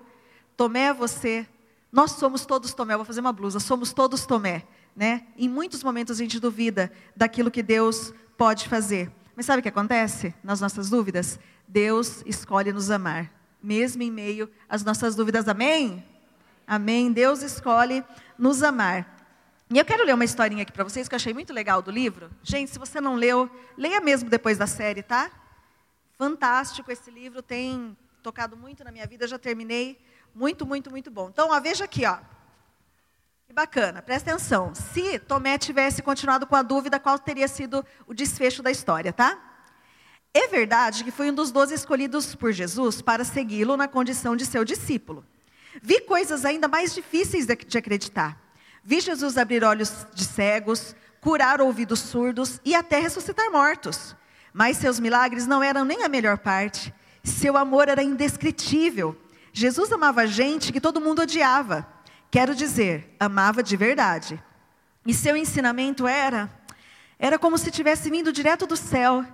Tomé 0.57 0.85
é 0.85 0.95
você, 0.95 1.49
nós 1.91 2.13
somos 2.13 2.47
todos 2.47 2.73
Tomé, 2.73 2.95
vou 2.95 3.05
fazer 3.05 3.21
uma 3.21 3.33
blusa, 3.33 3.59
somos 3.59 3.93
todos 3.93 4.25
Tomé. 4.25 4.65
Né? 4.95 5.27
Em 5.37 5.49
muitos 5.49 5.83
momentos 5.83 6.17
a 6.17 6.23
gente 6.23 6.39
duvida 6.39 6.93
daquilo 7.17 7.51
que 7.51 7.63
Deus 7.63 8.13
pode 8.37 8.69
fazer. 8.69 9.11
Mas 9.37 9.47
sabe 9.47 9.61
o 9.61 9.63
que 9.63 9.69
acontece 9.69 10.35
nas 10.43 10.61
nossas 10.61 10.91
dúvidas? 10.91 11.39
Deus 11.67 12.23
escolhe 12.27 12.73
nos 12.73 12.91
amar, 12.91 13.31
mesmo 13.63 14.03
em 14.03 14.11
meio 14.11 14.51
às 14.69 14.85
nossas 14.85 15.15
dúvidas. 15.15 15.49
Amém? 15.49 16.05
Amém. 16.67 17.13
Deus 17.13 17.43
escolhe 17.43 18.05
nos 18.39 18.63
amar. 18.63 19.19
E 19.73 19.79
eu 19.79 19.85
quero 19.85 20.05
ler 20.05 20.15
uma 20.15 20.25
historinha 20.25 20.63
aqui 20.63 20.73
para 20.73 20.83
vocês 20.83 21.09
que 21.09 21.15
eu 21.15 21.17
achei 21.17 21.33
muito 21.33 21.53
legal 21.53 21.81
do 21.81 21.91
livro. 21.91 22.31
Gente, 22.43 22.73
se 22.73 22.79
você 22.79 23.01
não 23.01 23.15
leu, 23.15 23.49
leia 23.79 24.01
mesmo 24.01 24.29
depois 24.29 24.59
da 24.59 24.67
série, 24.67 25.03
tá? 25.03 25.31
Fantástico 26.19 26.91
esse 26.91 27.11
livro, 27.11 27.41
tem 27.41 27.97
tocado 28.23 28.57
muito 28.57 28.83
na 28.83 28.91
minha 28.91 29.07
vida, 29.07 29.29
já 29.29 29.39
terminei. 29.39 29.97
Muito, 30.35 30.67
muito, 30.67 30.91
muito 30.91 31.11
bom. 31.11 31.29
Então, 31.29 31.51
ó, 31.51 31.61
veja 31.61 31.85
aqui, 31.85 32.05
ó. 32.05 32.19
Que 33.51 33.55
bacana, 33.55 34.01
presta 34.01 34.31
atenção. 34.31 34.73
Se 34.77 35.19
Tomé 35.19 35.59
tivesse 35.59 36.03
continuado 36.03 36.47
com 36.47 36.55
a 36.55 36.63
dúvida, 36.63 37.01
qual 37.01 37.19
teria 37.19 37.49
sido 37.49 37.85
o 38.07 38.15
desfecho 38.15 38.63
da 38.63 38.71
história, 38.71 39.13
tá? 39.13 39.37
É 40.33 40.47
verdade 40.47 41.03
que 41.03 41.11
foi 41.11 41.33
um 41.33 41.35
dos 41.35 41.51
doze 41.51 41.75
escolhidos 41.75 42.37
por 42.37 42.53
Jesus 42.53 43.03
para 43.03 43.25
segui-lo 43.25 43.77
na 43.77 43.89
condição 43.89 44.37
de 44.37 44.47
seu 44.47 44.65
discípulo. 44.65 45.27
Vi 45.83 46.01
coisas 46.03 46.45
ainda 46.45 46.69
mais 46.69 46.95
difíceis 46.95 47.45
de 47.45 47.77
acreditar. 47.77 48.41
Vi 48.85 49.01
Jesus 49.01 49.37
abrir 49.37 49.65
olhos 49.65 50.07
de 50.15 50.27
cegos, 50.27 50.95
curar 51.21 51.61
ouvidos 51.61 51.99
surdos 51.99 52.61
e 52.65 52.73
até 52.73 53.01
ressuscitar 53.01 53.51
mortos. 53.51 54.15
Mas 54.53 54.77
seus 54.77 55.01
milagres 55.01 55.49
não 55.49 55.61
eram 55.61 55.85
nem 55.85 56.05
a 56.05 56.09
melhor 56.09 56.39
parte. 56.39 56.95
Seu 57.25 57.57
amor 57.57 57.89
era 57.89 58.01
indescritível 58.01 59.19
Jesus 59.53 59.91
amava 59.91 60.27
gente 60.27 60.73
que 60.73 60.81
todo 60.81 61.01
mundo 61.01 61.23
odiava. 61.23 61.87
Quero 62.31 62.55
dizer, 62.55 63.15
amava 63.19 63.63
de 63.63 63.77
verdade. 63.77 64.43
E 65.05 65.13
seu 65.13 65.37
ensinamento 65.37 66.07
era 66.07 66.51
era 67.21 67.39
como 67.39 67.59
se 67.59 67.71
tivesse 67.71 68.09
vindo 68.11 68.33
direto 68.33 68.67
do 68.67 68.77
céu. 68.77 69.25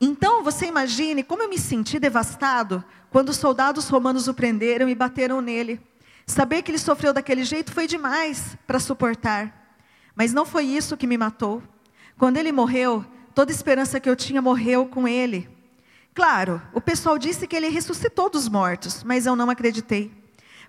Então, 0.00 0.44
você 0.44 0.66
imagine 0.66 1.24
como 1.24 1.42
eu 1.42 1.48
me 1.48 1.58
senti 1.58 1.98
devastado 1.98 2.84
quando 3.10 3.30
os 3.30 3.36
soldados 3.36 3.88
romanos 3.88 4.28
o 4.28 4.34
prenderam 4.34 4.88
e 4.88 4.94
bateram 4.94 5.40
nele. 5.40 5.80
Saber 6.24 6.62
que 6.62 6.70
ele 6.70 6.78
sofreu 6.78 7.12
daquele 7.12 7.44
jeito 7.44 7.72
foi 7.72 7.88
demais 7.88 8.56
para 8.68 8.78
suportar. 8.78 9.76
Mas 10.14 10.32
não 10.32 10.46
foi 10.46 10.64
isso 10.64 10.96
que 10.96 11.08
me 11.08 11.18
matou. 11.18 11.60
Quando 12.16 12.36
ele 12.36 12.52
morreu, 12.52 13.04
toda 13.34 13.50
esperança 13.50 13.98
que 13.98 14.08
eu 14.08 14.14
tinha 14.14 14.40
morreu 14.40 14.86
com 14.86 15.08
ele. 15.08 15.48
Claro, 16.14 16.62
o 16.72 16.80
pessoal 16.80 17.18
disse 17.18 17.48
que 17.48 17.56
ele 17.56 17.68
ressuscitou 17.68 18.30
dos 18.30 18.48
mortos, 18.48 19.02
mas 19.02 19.26
eu 19.26 19.34
não 19.34 19.50
acreditei. 19.50 20.12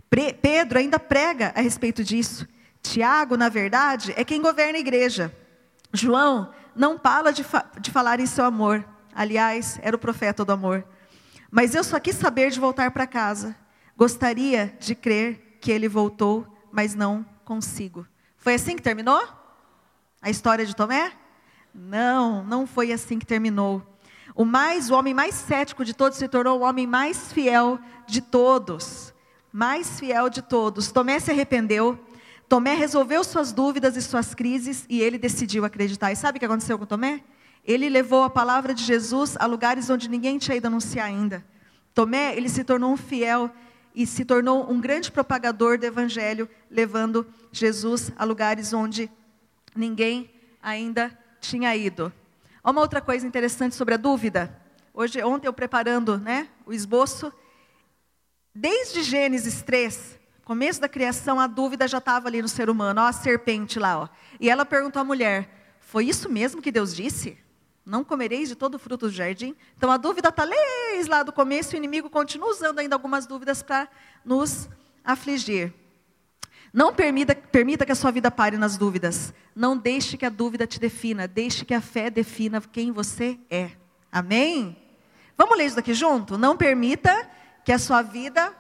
Pedro 0.09 0.79
ainda 0.79 1.00
prega 1.00 1.51
a 1.55 1.62
respeito 1.62 2.03
disso. 2.03 2.47
Tiago, 2.81 3.35
na 3.35 3.50
verdade, 3.50 4.13
é 4.15 4.24
quem 4.24 4.41
governa 4.41 4.77
a 4.77 4.81
igreja. 4.81 5.35
João 5.91 6.51
não 6.75 6.97
para 6.97 7.31
de, 7.31 7.43
fa 7.43 7.65
de 7.79 7.89
falar 7.91 8.19
em 8.19 8.25
seu 8.25 8.45
amor. 8.45 8.85
Aliás, 9.13 9.79
era 9.81 9.95
o 9.95 10.00
profeta 10.00 10.45
do 10.45 10.51
amor. 10.51 10.85
Mas 11.50 11.74
eu 11.74 11.83
só 11.83 12.00
quis 12.00 12.15
saber 12.15 12.51
de 12.51 12.59
voltar 12.59 12.91
para 12.91 13.07
casa. 13.07 13.55
Gostaria 13.97 14.75
de 14.79 14.93
crer 14.93 15.57
que 15.62 15.71
ele 15.71 15.88
voltou, 15.88 16.45
mas 16.71 16.93
não 16.93 17.25
consigo. 17.45 18.05
Foi 18.38 18.55
assim 18.55 18.75
que 18.75 18.81
terminou? 18.81 19.21
A 20.21 20.29
história 20.29 20.65
de 20.65 20.75
Tomé? 20.75 21.13
Não, 21.74 22.43
não 22.43 22.67
foi 22.67 22.91
assim 22.91 23.17
que 23.17 23.25
terminou. 23.25 23.81
O 24.35 24.43
mais, 24.43 24.89
o 24.89 24.95
homem 24.95 25.13
mais 25.13 25.33
cético 25.33 25.85
de 25.85 25.93
todos 25.93 26.17
se 26.17 26.27
tornou 26.27 26.59
o 26.59 26.63
homem 26.63 26.85
mais 26.85 27.31
fiel 27.31 27.79
de 28.05 28.21
todos. 28.21 29.13
Mais 29.57 30.01
fiel 30.01 30.29
de 30.29 30.41
todos. 30.41 30.91
Tomé 30.91 31.17
se 31.17 31.31
arrependeu. 31.31 31.97
Tomé 32.50 32.74
resolveu 32.74 33.24
suas 33.24 33.53
dúvidas 33.53 33.95
e 33.95 34.01
suas 34.01 34.35
crises 34.35 34.85
e 34.89 35.00
ele 35.00 35.17
decidiu 35.17 35.63
acreditar. 35.63 36.12
E 36.12 36.15
sabe 36.17 36.35
o 36.35 36.39
que 36.41 36.45
aconteceu 36.45 36.77
com 36.77 36.85
Tomé? 36.85 37.24
Ele 37.63 37.88
levou 37.88 38.24
a 38.24 38.29
palavra 38.29 38.74
de 38.74 38.83
Jesus 38.83 39.38
a 39.39 39.45
lugares 39.45 39.89
onde 39.89 40.09
ninguém 40.09 40.38
tinha 40.38 40.57
ido 40.57 40.65
anunciar 40.65 41.05
ainda. 41.05 41.41
Tomé, 41.93 42.35
ele 42.35 42.50
se 42.50 42.65
tornou 42.65 42.91
um 42.91 42.97
fiel 42.97 43.50
e 43.95 44.05
se 44.05 44.25
tornou 44.25 44.69
um 44.69 44.77
grande 44.77 45.09
propagador 45.09 45.77
do 45.77 45.85
evangelho, 45.85 46.50
levando 46.69 47.25
Jesus 47.50 48.12
a 48.17 48.25
lugares 48.25 48.74
onde 48.74 49.09
ninguém 49.74 50.29
ainda 50.62 51.17
tinha 51.39 51.74
ido. 51.74 52.12
Uma 52.62 52.81
outra 52.81 53.00
coisa 53.00 53.25
interessante 53.25 53.74
sobre 53.74 53.93
a 53.93 53.97
dúvida. 53.97 54.53
Hoje, 54.93 55.24
ontem 55.24 55.47
eu 55.47 55.53
preparando, 55.53 56.17
né, 56.17 56.50
o 56.65 56.74
esboço, 56.74 57.31
desde 58.55 59.03
Gênesis 59.03 59.62
3, 59.62 60.17
começo 60.45 60.79
da 60.79 60.88
criação, 60.88 61.39
a 61.39 61.45
dúvida 61.45 61.88
já 61.88 61.97
estava 61.97 62.29
ali 62.29 62.41
no 62.41 62.47
ser 62.47 62.69
humano, 62.69 63.01
ó, 63.01 63.07
a 63.07 63.13
serpente 63.13 63.77
lá, 63.77 64.00
ó. 64.00 64.09
E 64.39 64.50
ela 64.50 64.65
perguntou 64.65 65.01
à 65.01 65.05
mulher: 65.05 65.75
"Foi 65.81 66.05
isso 66.05 66.29
mesmo 66.29 66.62
que 66.62 66.71
Deus 66.71 66.95
disse?" 66.95 67.38
Não 67.85 68.03
comereis 68.03 68.50
de 68.50 68.55
todo 68.55 68.75
o 68.75 68.79
fruto 68.79 69.07
do 69.07 69.13
jardim? 69.13 69.55
Então 69.77 69.91
a 69.91 69.97
dúvida 69.97 70.29
está 70.29 70.43
lá 71.07 71.21
do 71.21 71.31
começo 71.31 71.75
o 71.75 71.77
inimigo 71.77 72.09
continua 72.09 72.50
usando 72.50 72.79
ainda 72.79 72.95
algumas 72.95 73.27
dúvidas 73.27 73.62
para 73.62 73.88
nos 74.24 74.67
afligir. 75.03 75.71
Não 76.74 76.93
permita, 76.93 77.35
permita 77.35 77.85
que 77.85 77.91
a 77.91 77.95
sua 77.95 78.09
vida 78.09 78.31
pare 78.31 78.57
nas 78.57 78.75
dúvidas. 78.75 79.33
Não 79.55 79.77
deixe 79.77 80.17
que 80.17 80.25
a 80.25 80.29
dúvida 80.29 80.65
te 80.65 80.79
defina. 80.79 81.27
Deixe 81.27 81.63
que 81.63 81.74
a 81.75 81.79
fé 81.79 82.09
defina 82.09 82.59
quem 82.59 82.91
você 82.91 83.39
é. 83.51 83.71
Amém? 84.12 84.75
Vamos 85.38 85.57
ler 85.57 85.67
isso 85.67 85.75
daqui 85.75 85.93
junto? 85.93 86.38
Não 86.38 86.57
permita 86.57 87.29
que 87.65 87.72
a 87.72 87.79
sua 87.79 88.03
vida 88.03 88.55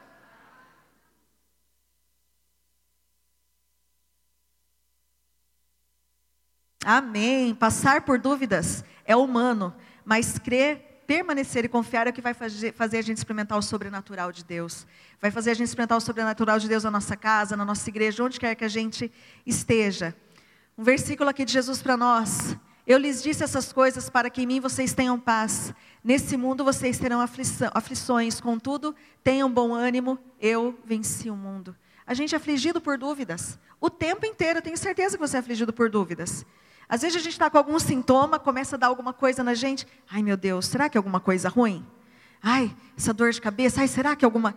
Amém. 6.87 7.55
Passar 7.55 8.01
por 8.01 8.19
dúvidas 8.19 8.85
é 9.05 9.15
humano, 9.15 9.73
mas 10.05 10.37
crer, 10.37 11.01
permanecer 11.07 11.65
e 11.65 11.67
confiar 11.67 12.05
é 12.05 12.11
o 12.11 12.13
que 12.13 12.21
vai 12.21 12.35
fazer, 12.35 12.97
a 12.99 13.01
gente 13.01 13.17
experimentar 13.17 13.57
o 13.57 13.61
sobrenatural 13.61 14.31
de 14.31 14.43
Deus. 14.43 14.85
Vai 15.19 15.31
fazer 15.31 15.49
a 15.49 15.53
gente 15.55 15.67
experimentar 15.67 15.97
o 15.97 16.01
sobrenatural 16.01 16.59
de 16.59 16.69
Deus 16.69 16.83
na 16.83 16.91
nossa 16.91 17.17
casa, 17.17 17.57
na 17.57 17.65
nossa 17.65 17.89
igreja, 17.89 18.23
onde 18.23 18.39
quer 18.39 18.53
que 18.53 18.63
a 18.63 18.67
gente 18.67 19.11
esteja. 19.47 20.15
Um 20.77 20.83
versículo 20.83 21.27
aqui 21.27 21.43
de 21.43 21.53
Jesus 21.53 21.81
para 21.81 21.97
nós. 21.97 22.55
Eu 22.87 22.99
lhes 22.99 23.23
disse 23.23 23.43
essas 23.43 23.73
coisas 23.73 24.09
para 24.09 24.29
que 24.29 24.43
em 24.43 24.45
mim 24.45 24.59
vocês 24.59 24.93
tenham 24.93 25.19
paz. 25.19 25.73
Nesse 26.03 26.37
mundo 26.37 26.63
vocês 26.63 26.99
terão 26.99 27.19
aflição, 27.19 27.71
aflições, 27.73 28.39
contudo, 28.39 28.95
tenham 29.23 29.51
bom 29.51 29.73
ânimo, 29.73 30.19
eu 30.39 30.77
venci 30.85 31.31
o 31.31 31.35
mundo. 31.35 31.75
A 32.05 32.13
gente 32.13 32.35
é 32.35 32.37
afligido 32.37 32.79
por 32.79 32.97
dúvidas. 32.97 33.57
O 33.81 33.89
tempo 33.89 34.25
inteiro, 34.25 34.59
eu 34.59 34.61
tenho 34.61 34.77
certeza 34.77 35.17
que 35.17 35.27
você 35.27 35.37
é 35.37 35.39
afligido 35.39 35.73
por 35.73 35.89
dúvidas. 35.89 36.45
Às 36.87 37.01
vezes 37.01 37.17
a 37.17 37.19
gente 37.19 37.33
está 37.33 37.49
com 37.49 37.57
algum 37.57 37.79
sintoma, 37.79 38.37
começa 38.37 38.75
a 38.75 38.79
dar 38.79 38.87
alguma 38.87 39.11
coisa 39.11 39.43
na 39.43 39.55
gente. 39.55 39.87
Ai 40.07 40.21
meu 40.21 40.37
Deus, 40.37 40.67
será 40.67 40.87
que 40.87 40.95
é 40.95 40.99
alguma 40.99 41.19
coisa 41.19 41.49
ruim? 41.49 41.83
Ai, 42.41 42.75
essa 42.95 43.11
dor 43.11 43.31
de 43.31 43.41
cabeça. 43.41 43.81
Ai, 43.81 43.87
será 43.87 44.15
que 44.15 44.23
é 44.23 44.27
alguma. 44.27 44.55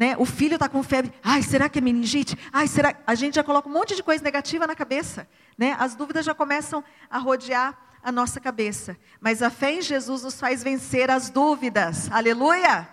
Né? 0.00 0.16
O 0.16 0.24
filho 0.24 0.54
está 0.54 0.66
com 0.66 0.82
febre. 0.82 1.12
Ai, 1.22 1.42
será 1.42 1.68
que 1.68 1.78
é 1.78 1.82
meningite? 1.82 2.34
Ai, 2.50 2.66
será. 2.66 2.96
A 3.06 3.14
gente 3.14 3.34
já 3.34 3.44
coloca 3.44 3.68
um 3.68 3.72
monte 3.72 3.94
de 3.94 4.02
coisa 4.02 4.24
negativa 4.24 4.66
na 4.66 4.74
cabeça. 4.74 5.28
Né? 5.58 5.76
As 5.78 5.94
dúvidas 5.94 6.24
já 6.24 6.34
começam 6.34 6.82
a 7.10 7.18
rodear 7.18 7.78
a 8.02 8.10
nossa 8.10 8.40
cabeça. 8.40 8.96
Mas 9.20 9.42
a 9.42 9.50
fé 9.50 9.74
em 9.74 9.82
Jesus 9.82 10.22
nos 10.22 10.40
faz 10.40 10.62
vencer 10.62 11.10
as 11.10 11.28
dúvidas. 11.28 12.10
Aleluia! 12.10 12.88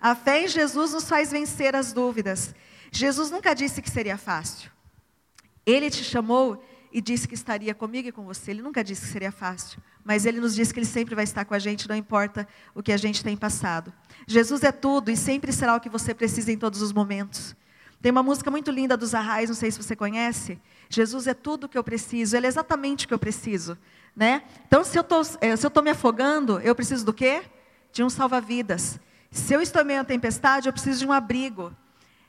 A 0.00 0.14
fé 0.14 0.44
em 0.44 0.48
Jesus 0.48 0.92
nos 0.92 1.08
faz 1.08 1.32
vencer 1.32 1.74
as 1.74 1.92
dúvidas. 1.92 2.54
Jesus 2.92 3.32
nunca 3.32 3.52
disse 3.52 3.82
que 3.82 3.90
seria 3.90 4.16
fácil. 4.16 4.70
Ele 5.66 5.90
te 5.90 6.04
chamou 6.04 6.64
e 6.94 7.00
disse 7.00 7.26
que 7.26 7.34
estaria 7.34 7.74
comigo 7.74 8.08
e 8.08 8.12
com 8.12 8.22
você. 8.24 8.52
Ele 8.52 8.62
nunca 8.62 8.84
disse 8.84 9.00
que 9.00 9.08
seria 9.08 9.32
fácil, 9.32 9.82
mas 10.04 10.24
ele 10.24 10.38
nos 10.38 10.54
disse 10.54 10.72
que 10.72 10.78
ele 10.78 10.86
sempre 10.86 11.16
vai 11.16 11.24
estar 11.24 11.44
com 11.44 11.52
a 11.52 11.58
gente, 11.58 11.88
não 11.88 11.96
importa 11.96 12.46
o 12.72 12.84
que 12.84 12.92
a 12.92 12.96
gente 12.96 13.24
tem 13.24 13.36
passado. 13.36 13.92
Jesus 14.28 14.62
é 14.62 14.70
tudo 14.70 15.10
e 15.10 15.16
sempre 15.16 15.52
será 15.52 15.74
o 15.74 15.80
que 15.80 15.88
você 15.88 16.14
precisa 16.14 16.52
em 16.52 16.56
todos 16.56 16.80
os 16.80 16.92
momentos. 16.92 17.56
Tem 18.00 18.12
uma 18.12 18.22
música 18.22 18.48
muito 18.48 18.70
linda 18.70 18.96
dos 18.96 19.12
Arrais, 19.12 19.48
não 19.48 19.56
sei 19.56 19.72
se 19.72 19.82
você 19.82 19.96
conhece. 19.96 20.56
Jesus 20.88 21.26
é 21.26 21.34
tudo 21.34 21.64
o 21.64 21.68
que 21.68 21.76
eu 21.76 21.82
preciso, 21.82 22.36
Ele 22.36 22.46
é 22.46 22.48
exatamente 22.48 23.06
o 23.06 23.08
que 23.08 23.14
eu 23.14 23.18
preciso. 23.18 23.76
Né? 24.14 24.44
Então, 24.68 24.84
se 24.84 24.96
eu 24.96 25.02
estou 25.02 25.82
me 25.82 25.90
afogando, 25.90 26.60
eu 26.60 26.76
preciso 26.76 27.04
do 27.04 27.12
quê? 27.12 27.42
De 27.92 28.04
um 28.04 28.08
salva-vidas. 28.08 29.00
Se 29.32 29.52
eu 29.52 29.60
estou 29.60 29.82
em 29.82 29.86
meio 29.86 30.00
à 30.00 30.04
tempestade, 30.04 30.68
eu 30.68 30.72
preciso 30.72 31.00
de 31.00 31.06
um 31.06 31.12
abrigo. 31.12 31.74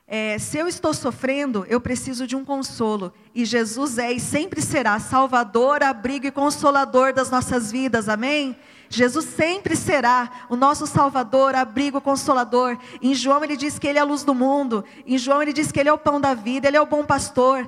É, 0.08 0.38
se 0.38 0.58
eu 0.58 0.68
estou 0.68 0.94
sofrendo, 0.94 1.66
eu 1.68 1.82
preciso 1.82 2.28
de 2.28 2.36
um 2.36 2.46
consolo. 2.46 3.12
E 3.34 3.44
Jesus 3.44 3.98
é 3.98 4.12
e 4.12 4.20
sempre 4.20 4.62
será 4.62 5.00
Salvador, 5.00 5.82
abrigo 5.82 6.28
e 6.28 6.32
consolador 6.32 7.12
das 7.12 7.32
nossas 7.32 7.72
vidas, 7.72 8.08
amém? 8.08 8.56
Jesus 8.88 9.26
sempre 9.26 9.76
será 9.76 10.46
o 10.48 10.56
nosso 10.56 10.86
Salvador, 10.86 11.56
abrigo, 11.56 12.00
consolador. 12.00 12.78
Em 13.02 13.16
João 13.16 13.44
ele 13.44 13.58
diz 13.58 13.80
que 13.80 13.88
ele 13.88 13.98
é 13.98 14.02
a 14.02 14.06
luz 14.06 14.24
do 14.24 14.36
mundo. 14.36 14.86
Em 15.08 15.18
João 15.18 15.42
ele 15.42 15.52
diz 15.52 15.72
que 15.72 15.80
ele 15.80 15.90
é 15.90 15.94
o 15.94 15.98
pão 15.98 16.22
da 16.22 16.36
vida, 16.36 16.68
ele 16.68 16.78
é 16.78 16.82
o 16.82 16.86
bom 16.86 17.04
pastor. 17.04 17.68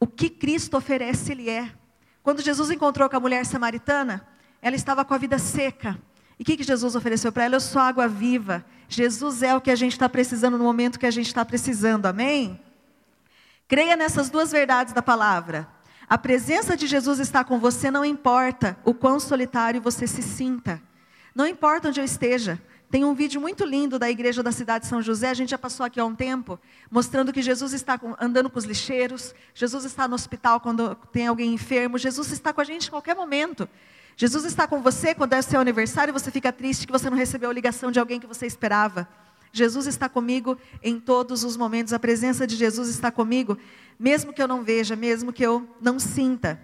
O 0.00 0.08
que 0.08 0.28
Cristo 0.28 0.76
oferece, 0.76 1.30
ele 1.30 1.48
é. 1.48 1.70
Quando 2.20 2.42
Jesus 2.42 2.70
encontrou 2.70 3.08
com 3.08 3.16
a 3.16 3.20
mulher 3.20 3.46
samaritana, 3.46 4.26
ela 4.60 4.74
estava 4.74 5.04
com 5.04 5.14
a 5.14 5.18
vida 5.18 5.38
seca. 5.38 5.96
E 6.40 6.42
o 6.42 6.46
que, 6.46 6.56
que 6.56 6.64
Jesus 6.64 6.96
ofereceu 6.96 7.30
para 7.30 7.44
ela? 7.44 7.56
Eu 7.56 7.60
sou 7.60 7.82
água 7.82 8.08
viva. 8.08 8.64
Jesus 8.88 9.42
é 9.42 9.54
o 9.54 9.60
que 9.60 9.70
a 9.70 9.76
gente 9.76 9.92
está 9.92 10.08
precisando 10.08 10.56
no 10.56 10.64
momento 10.64 10.98
que 10.98 11.04
a 11.04 11.10
gente 11.10 11.26
está 11.26 11.44
precisando, 11.44 12.06
amém? 12.06 12.58
Creia 13.68 13.94
nessas 13.94 14.30
duas 14.30 14.50
verdades 14.50 14.94
da 14.94 15.02
palavra. 15.02 15.68
A 16.08 16.16
presença 16.16 16.78
de 16.78 16.86
Jesus 16.86 17.18
está 17.20 17.44
com 17.44 17.58
você, 17.58 17.90
não 17.90 18.06
importa 18.06 18.74
o 18.86 18.94
quão 18.94 19.20
solitário 19.20 19.82
você 19.82 20.06
se 20.06 20.22
sinta. 20.22 20.80
Não 21.34 21.46
importa 21.46 21.88
onde 21.88 22.00
eu 22.00 22.04
esteja. 22.06 22.58
Tem 22.90 23.04
um 23.04 23.12
vídeo 23.12 23.38
muito 23.38 23.62
lindo 23.62 23.98
da 23.98 24.08
igreja 24.08 24.42
da 24.42 24.50
cidade 24.50 24.84
de 24.84 24.88
São 24.88 25.02
José, 25.02 25.28
a 25.28 25.34
gente 25.34 25.50
já 25.50 25.58
passou 25.58 25.84
aqui 25.84 26.00
há 26.00 26.06
um 26.06 26.14
tempo, 26.14 26.58
mostrando 26.90 27.34
que 27.34 27.42
Jesus 27.42 27.74
está 27.74 28.00
andando 28.18 28.48
com 28.48 28.58
os 28.58 28.64
lixeiros, 28.64 29.34
Jesus 29.54 29.84
está 29.84 30.08
no 30.08 30.14
hospital 30.14 30.58
quando 30.58 30.94
tem 31.12 31.26
alguém 31.26 31.52
enfermo, 31.52 31.98
Jesus 31.98 32.32
está 32.32 32.50
com 32.50 32.62
a 32.62 32.64
gente 32.64 32.86
em 32.86 32.90
qualquer 32.90 33.14
momento. 33.14 33.68
Jesus 34.16 34.44
está 34.44 34.66
com 34.66 34.82
você 34.82 35.14
quando 35.14 35.32
é 35.32 35.42
seu 35.42 35.60
aniversário 35.60 36.10
e 36.10 36.18
você 36.18 36.30
fica 36.30 36.52
triste 36.52 36.86
que 36.86 36.92
você 36.92 37.08
não 37.08 37.16
recebeu 37.16 37.50
a 37.50 37.52
ligação 37.52 37.90
de 37.90 37.98
alguém 37.98 38.20
que 38.20 38.26
você 38.26 38.46
esperava. 38.46 39.08
Jesus 39.52 39.86
está 39.86 40.08
comigo 40.08 40.56
em 40.82 41.00
todos 41.00 41.42
os 41.42 41.56
momentos, 41.56 41.92
a 41.92 41.98
presença 41.98 42.46
de 42.46 42.54
Jesus 42.56 42.88
está 42.88 43.10
comigo, 43.10 43.58
mesmo 43.98 44.32
que 44.32 44.42
eu 44.42 44.46
não 44.46 44.62
veja, 44.62 44.94
mesmo 44.94 45.32
que 45.32 45.44
eu 45.44 45.68
não 45.80 45.98
sinta. 45.98 46.60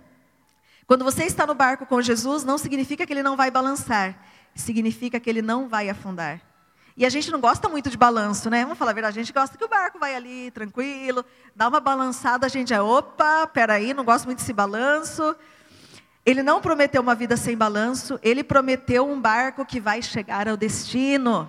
Quando 0.86 1.04
você 1.04 1.24
está 1.24 1.46
no 1.46 1.54
barco 1.54 1.84
com 1.84 2.00
Jesus, 2.00 2.44
não 2.44 2.56
significa 2.56 3.04
que 3.04 3.12
ele 3.12 3.22
não 3.22 3.36
vai 3.36 3.50
balançar, 3.50 4.16
significa 4.54 5.18
que 5.18 5.28
ele 5.28 5.42
não 5.42 5.68
vai 5.68 5.90
afundar. 5.90 6.40
E 6.96 7.04
a 7.04 7.10
gente 7.10 7.30
não 7.30 7.40
gosta 7.40 7.68
muito 7.68 7.90
de 7.90 7.96
balanço, 7.96 8.48
né? 8.48 8.62
Vamos 8.62 8.78
falar 8.78 8.92
a 8.92 8.94
verdade, 8.94 9.18
a 9.18 9.22
gente 9.22 9.32
gosta 9.32 9.58
que 9.58 9.64
o 9.64 9.68
barco 9.68 9.98
vai 9.98 10.14
ali 10.14 10.50
tranquilo, 10.52 11.24
dá 11.54 11.68
uma 11.68 11.80
balançada, 11.80 12.46
a 12.46 12.48
gente 12.48 12.72
é, 12.72 12.80
opa, 12.80 13.46
peraí, 13.48 13.92
não 13.92 14.04
gosto 14.04 14.24
muito 14.24 14.38
desse 14.38 14.52
balanço. 14.52 15.36
Ele 16.26 16.42
não 16.42 16.60
prometeu 16.60 17.00
uma 17.00 17.14
vida 17.14 17.36
sem 17.36 17.56
balanço, 17.56 18.18
ele 18.20 18.42
prometeu 18.42 19.08
um 19.08 19.20
barco 19.20 19.64
que 19.64 19.78
vai 19.78 20.02
chegar 20.02 20.48
ao 20.48 20.56
destino. 20.56 21.48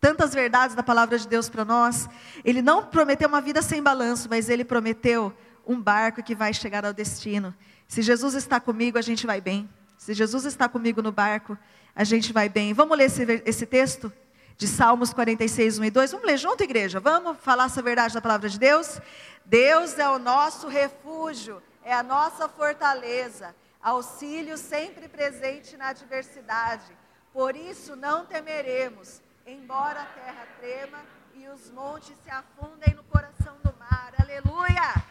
Tantas 0.00 0.32
verdades 0.32 0.74
da 0.74 0.82
palavra 0.82 1.18
de 1.18 1.28
Deus 1.28 1.50
para 1.50 1.66
nós. 1.66 2.08
Ele 2.42 2.62
não 2.62 2.86
prometeu 2.86 3.28
uma 3.28 3.42
vida 3.42 3.60
sem 3.60 3.82
balanço, 3.82 4.26
mas 4.30 4.48
ele 4.48 4.64
prometeu 4.64 5.30
um 5.66 5.78
barco 5.78 6.22
que 6.22 6.34
vai 6.34 6.54
chegar 6.54 6.86
ao 6.86 6.94
destino. 6.94 7.54
Se 7.86 8.00
Jesus 8.00 8.32
está 8.32 8.58
comigo, 8.58 8.96
a 8.96 9.02
gente 9.02 9.26
vai 9.26 9.38
bem. 9.38 9.68
Se 9.98 10.14
Jesus 10.14 10.46
está 10.46 10.66
comigo 10.66 11.02
no 11.02 11.12
barco, 11.12 11.58
a 11.94 12.02
gente 12.02 12.32
vai 12.32 12.48
bem. 12.48 12.72
Vamos 12.72 12.96
ler 12.96 13.04
esse, 13.04 13.42
esse 13.44 13.66
texto 13.66 14.10
de 14.56 14.66
Salmos 14.66 15.12
46, 15.12 15.78
1 15.78 15.84
e 15.84 15.90
2. 15.90 16.12
Vamos 16.12 16.26
ler 16.26 16.38
junto, 16.38 16.64
igreja? 16.64 17.00
Vamos 17.00 17.36
falar 17.42 17.66
essa 17.66 17.82
verdade 17.82 18.14
da 18.14 18.22
palavra 18.22 18.48
de 18.48 18.58
Deus? 18.58 18.98
Deus 19.44 19.98
é 19.98 20.08
o 20.08 20.18
nosso 20.18 20.68
refúgio, 20.68 21.62
é 21.84 21.92
a 21.92 22.02
nossa 22.02 22.48
fortaleza 22.48 23.54
auxílio 23.82 24.56
sempre 24.56 25.08
presente 25.08 25.76
na 25.76 25.88
adversidade. 25.88 26.86
Por 27.32 27.56
isso 27.56 27.96
não 27.96 28.26
temeremos, 28.26 29.20
embora 29.46 30.02
a 30.02 30.06
terra 30.06 30.46
trema 30.58 30.98
e 31.34 31.48
os 31.48 31.70
montes 31.70 32.14
se 32.22 32.30
afundem 32.30 32.94
no 32.94 33.02
coração 33.04 33.56
do 33.62 33.72
mar. 33.78 34.12
Aleluia! 34.20 35.02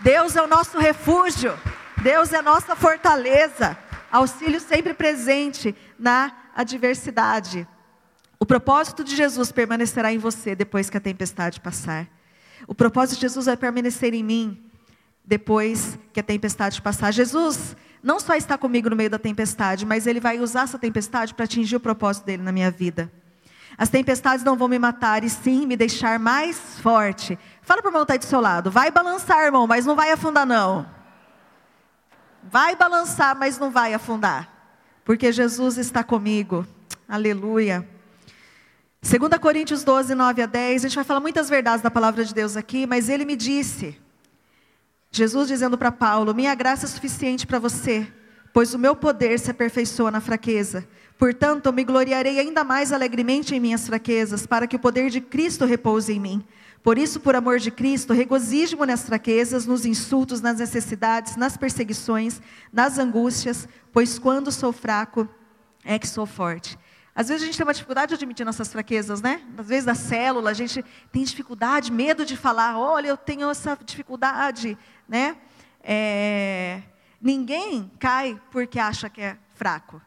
Deus 0.00 0.36
é 0.36 0.42
o 0.42 0.46
nosso 0.46 0.78
refúgio, 0.78 1.52
Deus 2.02 2.32
é 2.32 2.38
a 2.38 2.42
nossa 2.42 2.76
fortaleza, 2.76 3.76
auxílio 4.10 4.60
sempre 4.60 4.94
presente 4.94 5.74
na 5.98 6.50
adversidade. 6.54 7.66
O 8.40 8.46
propósito 8.46 9.02
de 9.02 9.16
Jesus 9.16 9.50
permanecerá 9.50 10.12
em 10.12 10.18
você 10.18 10.54
depois 10.54 10.88
que 10.88 10.96
a 10.96 11.00
tempestade 11.00 11.60
passar. 11.60 12.06
O 12.66 12.74
propósito 12.74 13.16
de 13.16 13.22
Jesus 13.22 13.46
vai 13.46 13.56
permanecer 13.56 14.14
em 14.14 14.22
mim 14.22 14.70
depois 15.24 15.98
que 16.12 16.20
a 16.20 16.22
tempestade 16.22 16.80
passar. 16.80 17.10
Jesus 17.12 17.76
não 18.02 18.20
só 18.20 18.34
está 18.34 18.56
comigo 18.56 18.88
no 18.88 18.96
meio 18.96 19.10
da 19.10 19.18
tempestade, 19.18 19.84
mas 19.84 20.06
ele 20.06 20.20
vai 20.20 20.38
usar 20.38 20.62
essa 20.62 20.78
tempestade 20.78 21.34
para 21.34 21.44
atingir 21.44 21.76
o 21.76 21.80
propósito 21.80 22.24
dele 22.24 22.42
na 22.42 22.52
minha 22.52 22.70
vida. 22.70 23.10
As 23.76 23.88
tempestades 23.88 24.44
não 24.44 24.56
vão 24.56 24.66
me 24.66 24.78
matar 24.78 25.22
e 25.22 25.30
sim 25.30 25.66
me 25.66 25.76
deixar 25.76 26.18
mais 26.18 26.58
forte. 26.80 27.38
Fala 27.62 27.80
para 27.80 27.88
o 27.88 27.90
irmão 27.90 28.04
que 28.04 28.12
está 28.12 28.26
do 28.26 28.28
seu 28.28 28.40
lado. 28.40 28.70
Vai 28.70 28.90
balançar, 28.90 29.44
irmão, 29.44 29.66
mas 29.66 29.86
não 29.86 29.94
vai 29.94 30.10
afundar, 30.10 30.44
não. 30.44 30.84
Vai 32.42 32.74
balançar, 32.74 33.36
mas 33.36 33.58
não 33.58 33.70
vai 33.70 33.94
afundar. 33.94 34.48
Porque 35.04 35.30
Jesus 35.32 35.78
está 35.78 36.02
comigo. 36.02 36.66
Aleluia. 37.08 37.88
2 39.00 39.38
Coríntios 39.40 39.84
12, 39.84 40.14
9 40.14 40.42
a 40.42 40.46
10. 40.46 40.84
A 40.84 40.88
gente 40.88 40.96
vai 40.96 41.04
falar 41.04 41.20
muitas 41.20 41.48
verdades 41.48 41.82
da 41.82 41.90
palavra 41.90 42.24
de 42.24 42.34
Deus 42.34 42.56
aqui, 42.56 42.86
mas 42.86 43.08
ele 43.08 43.24
me 43.24 43.36
disse. 43.36 43.96
Jesus 45.10 45.48
dizendo 45.48 45.78
para 45.78 45.90
Paulo: 45.90 46.34
Minha 46.34 46.54
graça 46.54 46.86
é 46.86 46.88
suficiente 46.88 47.46
para 47.46 47.58
você, 47.58 48.06
pois 48.52 48.74
o 48.74 48.78
meu 48.78 48.94
poder 48.94 49.38
se 49.38 49.50
aperfeiçoa 49.50 50.10
na 50.10 50.20
fraqueza. 50.20 50.86
Portanto, 51.18 51.66
eu 51.66 51.72
me 51.72 51.82
gloriarei 51.82 52.38
ainda 52.38 52.62
mais 52.62 52.92
alegremente 52.92 53.54
em 53.54 53.60
minhas 53.60 53.86
fraquezas, 53.86 54.46
para 54.46 54.66
que 54.66 54.76
o 54.76 54.78
poder 54.78 55.10
de 55.10 55.20
Cristo 55.20 55.64
repouse 55.64 56.12
em 56.12 56.20
mim. 56.20 56.44
Por 56.82 56.96
isso, 56.96 57.18
por 57.18 57.34
amor 57.34 57.58
de 57.58 57.72
Cristo, 57.72 58.12
regozijo-me 58.12 58.86
nas 58.86 59.04
fraquezas, 59.04 59.66
nos 59.66 59.84
insultos, 59.84 60.40
nas 60.40 60.58
necessidades, 60.58 61.34
nas 61.36 61.56
perseguições, 61.56 62.40
nas 62.72 62.98
angústias, 62.98 63.68
pois 63.92 64.18
quando 64.18 64.52
sou 64.52 64.72
fraco, 64.72 65.28
é 65.84 65.98
que 65.98 66.06
sou 66.06 66.24
forte. 66.24 66.78
Às 67.18 67.28
vezes 67.28 67.42
a 67.42 67.46
gente 67.46 67.58
tem 67.58 67.66
uma 67.66 67.74
dificuldade 67.74 68.10
de 68.10 68.14
admitir 68.14 68.46
nossas 68.46 68.70
fraquezas, 68.70 69.20
né? 69.20 69.42
Às 69.58 69.66
vezes 69.66 69.84
da 69.84 69.94
célula, 69.96 70.50
a 70.50 70.54
gente 70.54 70.84
tem 71.10 71.24
dificuldade, 71.24 71.90
medo 71.90 72.24
de 72.24 72.36
falar, 72.36 72.78
olha, 72.78 73.08
eu 73.08 73.16
tenho 73.16 73.50
essa 73.50 73.76
dificuldade, 73.84 74.78
né? 75.08 75.36
É... 75.82 76.82
Ninguém 77.20 77.90
cai 77.98 78.40
porque 78.50 78.78
acha 78.78 79.08
que 79.08 79.20
é 79.20 79.36
fraco. 79.54 80.00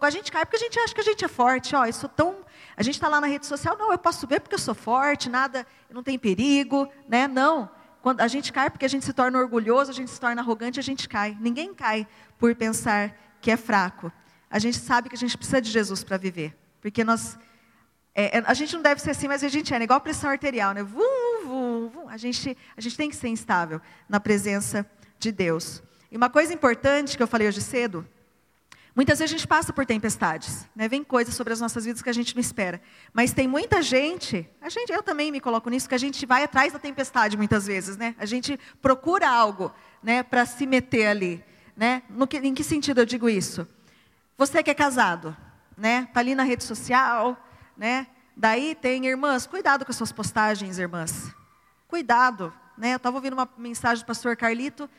A 0.00 0.10
gente 0.10 0.32
cai 0.32 0.46
porque 0.46 0.56
a 0.56 0.60
gente 0.60 0.78
acha 0.78 0.94
que 0.94 1.00
a 1.00 1.04
gente 1.04 1.24
é 1.24 1.28
forte. 1.28 1.76
Ó, 1.76 1.86
oh, 1.86 1.92
sou 1.92 2.08
tão. 2.08 2.36
A 2.76 2.82
gente 2.82 2.94
está 2.94 3.08
lá 3.08 3.20
na 3.20 3.26
rede 3.26 3.44
social, 3.46 3.76
não, 3.76 3.92
eu 3.92 3.98
posso 3.98 4.26
ver 4.26 4.40
porque 4.40 4.54
eu 4.54 4.58
sou 4.58 4.74
forte, 4.74 5.28
nada, 5.28 5.66
não 5.90 6.02
tem 6.02 6.18
perigo, 6.18 6.88
né? 7.06 7.28
Não. 7.28 7.68
Quando 8.00 8.20
a 8.20 8.28
gente 8.28 8.52
cai 8.52 8.70
porque 8.70 8.86
a 8.86 8.88
gente 8.88 9.04
se 9.04 9.12
torna 9.12 9.38
orgulhoso, 9.38 9.90
a 9.90 9.94
gente 9.94 10.10
se 10.10 10.20
torna 10.20 10.40
arrogante, 10.40 10.80
a 10.80 10.82
gente 10.82 11.08
cai. 11.08 11.36
Ninguém 11.40 11.74
cai 11.74 12.06
por 12.38 12.54
pensar 12.54 13.14
que 13.40 13.50
é 13.50 13.56
fraco. 13.56 14.10
A 14.50 14.58
gente 14.58 14.78
sabe 14.78 15.08
que 15.08 15.14
a 15.14 15.18
gente 15.18 15.36
precisa 15.36 15.60
de 15.60 15.70
Jesus 15.70 16.02
para 16.02 16.16
viver, 16.16 16.56
porque 16.80 17.04
nós 17.04 17.38
é, 18.14 18.38
é, 18.38 18.42
a 18.46 18.54
gente 18.54 18.74
não 18.74 18.82
deve 18.82 19.00
ser 19.00 19.10
assim, 19.10 19.26
mas 19.26 19.42
a 19.42 19.48
gente 19.48 19.74
é, 19.74 19.78
né? 19.78 19.84
igual 19.84 20.00
pressão 20.00 20.30
arterial, 20.30 20.72
né? 20.72 20.82
Vum, 20.82 21.00
vum. 21.44 22.08
A, 22.08 22.16
gente, 22.16 22.56
a 22.76 22.80
gente 22.80 22.96
tem 22.96 23.08
que 23.08 23.16
ser 23.16 23.28
instável 23.28 23.80
na 24.08 24.18
presença 24.18 24.88
de 25.18 25.30
Deus. 25.30 25.82
E 26.10 26.16
uma 26.16 26.30
coisa 26.30 26.52
importante 26.52 27.16
que 27.16 27.22
eu 27.22 27.26
falei 27.26 27.48
hoje 27.48 27.60
cedo 27.60 28.06
Muitas 28.94 29.18
vezes 29.18 29.34
a 29.34 29.36
gente 29.36 29.48
passa 29.48 29.72
por 29.72 29.84
tempestades, 29.84 30.68
né? 30.74 30.86
Vem 30.86 31.02
coisas 31.02 31.34
sobre 31.34 31.52
as 31.52 31.60
nossas 31.60 31.84
vidas 31.84 32.00
que 32.00 32.08
a 32.08 32.12
gente 32.12 32.32
não 32.32 32.40
espera. 32.40 32.80
Mas 33.12 33.32
tem 33.32 33.48
muita 33.48 33.82
gente, 33.82 34.48
a 34.60 34.68
gente, 34.68 34.92
eu 34.92 35.02
também 35.02 35.32
me 35.32 35.40
coloco 35.40 35.68
nisso, 35.68 35.88
que 35.88 35.96
a 35.96 35.98
gente 35.98 36.24
vai 36.24 36.44
atrás 36.44 36.72
da 36.72 36.78
tempestade 36.78 37.36
muitas 37.36 37.66
vezes, 37.66 37.96
né? 37.96 38.14
A 38.18 38.24
gente 38.24 38.58
procura 38.80 39.28
algo, 39.28 39.72
né, 40.00 40.22
para 40.22 40.46
se 40.46 40.64
meter 40.64 41.08
ali, 41.08 41.44
né? 41.76 42.04
No 42.08 42.24
que, 42.24 42.36
em 42.36 42.54
que 42.54 42.62
sentido 42.62 43.00
eu 43.00 43.06
digo 43.06 43.28
isso? 43.28 43.66
Você 44.38 44.62
que 44.62 44.70
é 44.70 44.74
casado, 44.74 45.36
né? 45.76 46.08
Tá 46.14 46.20
ali 46.20 46.36
na 46.36 46.44
rede 46.44 46.62
social, 46.62 47.36
né? 47.76 48.06
Daí 48.36 48.74
tem 48.74 49.06
irmãs, 49.06 49.46
cuidado 49.46 49.84
com 49.84 49.90
as 49.90 49.96
suas 49.96 50.12
postagens, 50.12 50.78
irmãs. 50.78 51.34
Cuidado, 51.86 52.52
né? 52.76 52.92
Eu 52.92 52.96
estava 52.96 53.16
ouvindo 53.16 53.34
uma 53.34 53.48
mensagem 53.56 54.02
do 54.02 54.06
pastor 54.06 54.36
Carlito, 54.36 54.90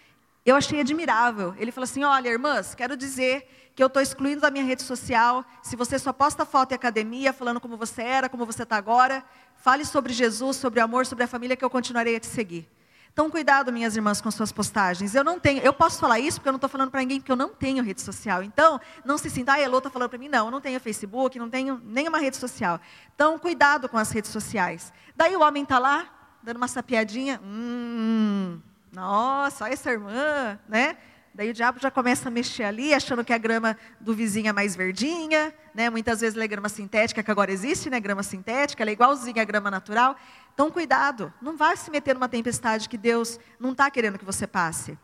eu 0.45 0.55
achei 0.55 0.79
admirável. 0.79 1.53
Ele 1.57 1.71
falou 1.71 1.83
assim: 1.85 2.03
"Olha, 2.03 2.29
irmãs, 2.29 2.75
quero 2.75 2.95
dizer 2.95 3.47
que 3.75 3.83
eu 3.83 3.87
estou 3.87 4.01
excluindo 4.01 4.39
da 4.39 4.49
minha 4.49 4.63
rede 4.63 4.83
social. 4.83 5.43
Se 5.61 5.75
você 5.75 5.99
só 5.99 6.13
posta 6.13 6.45
foto 6.45 6.71
em 6.71 6.75
academia, 6.75 7.33
falando 7.33 7.59
como 7.59 7.75
você 7.75 8.01
era, 8.01 8.29
como 8.29 8.45
você 8.45 8.63
está 8.63 8.77
agora, 8.77 9.23
fale 9.57 9.83
sobre 9.83 10.13
Jesus, 10.13 10.55
sobre 10.55 10.79
amor, 10.79 11.05
sobre 11.05 11.25
a 11.25 11.27
família, 11.27 11.57
que 11.57 11.65
eu 11.65 11.69
continuarei 11.69 12.15
a 12.15 12.19
te 12.19 12.27
seguir. 12.27 12.69
Então, 13.15 13.29
cuidado, 13.29 13.71
minhas 13.71 13.95
irmãs, 13.95 14.19
com 14.19 14.29
suas 14.29 14.51
postagens. 14.51 15.15
Eu 15.15 15.23
não 15.23 15.39
tenho, 15.39 15.61
eu 15.61 15.71
posso 15.71 16.01
falar 16.01 16.19
isso 16.19 16.37
porque 16.37 16.49
eu 16.49 16.51
não 16.51 16.57
estou 16.57 16.69
falando 16.69 16.91
para 16.91 16.99
ninguém, 16.99 17.21
porque 17.21 17.31
eu 17.31 17.35
não 17.37 17.47
tenho 17.47 17.81
rede 17.81 18.01
social. 18.01 18.43
Então, 18.43 18.77
não 19.05 19.17
se 19.17 19.29
sinta, 19.29 19.53
ah, 19.53 19.61
Elô 19.61 19.77
está 19.77 19.89
falando 19.89 20.09
para 20.09 20.19
mim. 20.19 20.27
Não, 20.27 20.47
eu 20.47 20.51
não 20.51 20.59
tenho 20.59 20.77
Facebook, 20.81 21.39
não 21.39 21.49
tenho 21.49 21.81
nenhuma 21.85 22.17
rede 22.17 22.35
social. 22.35 22.77
Então, 23.15 23.39
cuidado 23.39 23.87
com 23.87 23.97
as 23.97 24.11
redes 24.11 24.31
sociais. 24.31 24.91
Daí 25.15 25.33
o 25.33 25.39
homem 25.39 25.63
está 25.63 25.79
lá, 25.79 26.09
dando 26.43 26.57
uma 26.57 26.67
sapiadinha. 26.67 27.39
Hum, 27.41 28.59
nossa, 28.91 29.63
olha 29.63 29.71
essa 29.71 29.89
irmã, 29.93 30.59
né? 30.67 30.97
Daí 31.33 31.49
o 31.49 31.53
diabo 31.53 31.79
já 31.79 31.91
começa 31.91 32.27
a 32.27 32.31
mexer 32.31 32.63
ali, 32.63 32.93
achando 32.93 33.23
que 33.23 33.31
a 33.33 33.37
grama 33.37 33.77
do 33.99 34.13
vizinho 34.13 34.47
é 34.47 34.53
mais 34.53 34.73
verdinha, 34.73 35.53
né? 35.73 35.89
Muitas 35.89 36.21
vezes 36.21 36.35
ela 36.35 36.45
é 36.45 36.47
grama 36.47 36.69
sintética, 36.69 37.23
que 37.23 37.31
agora 37.31 37.51
existe, 37.51 37.89
né? 37.89 37.99
Grama 37.99 38.23
sintética, 38.23 38.83
ela 38.83 38.89
é 38.89 38.93
igualzinha 38.93 39.41
à 39.41 39.45
grama 39.45 39.69
natural. 39.71 40.17
Então, 40.55 40.71
cuidado, 40.71 41.33
não 41.41 41.57
vai 41.57 41.75
se 41.75 41.91
meter 41.91 42.15
numa 42.15 42.29
tempestade 42.29 42.87
que 42.87 42.97
Deus 42.97 43.37
não 43.59 43.73
está 43.73 43.91
querendo 43.91 44.17
que 44.17 44.23
você 44.23 44.47
passe. 44.47 44.97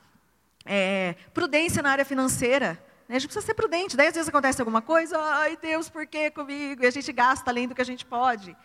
É, 0.66 1.16
prudência 1.34 1.84
na 1.84 1.92
área 1.92 2.06
financeira. 2.06 2.82
Né? 3.06 3.18
A 3.18 3.20
gente 3.20 3.28
precisa 3.28 3.46
ser 3.46 3.54
prudente. 3.54 3.98
Daí, 3.98 4.08
às 4.08 4.14
vezes, 4.14 4.30
acontece 4.30 4.62
alguma 4.62 4.82
coisa, 4.82 5.18
ai, 5.20 5.58
Deus, 5.62 5.90
por 5.90 6.08
que 6.08 6.32
comigo? 6.32 6.84
E 6.84 6.88
a 6.88 6.90
gente 6.90 7.12
gasta 7.12 7.52
além 7.52 7.68
do 7.68 7.76
que 7.76 7.82
a 7.82 7.86
gente 7.86 8.06
pode. 8.06 8.56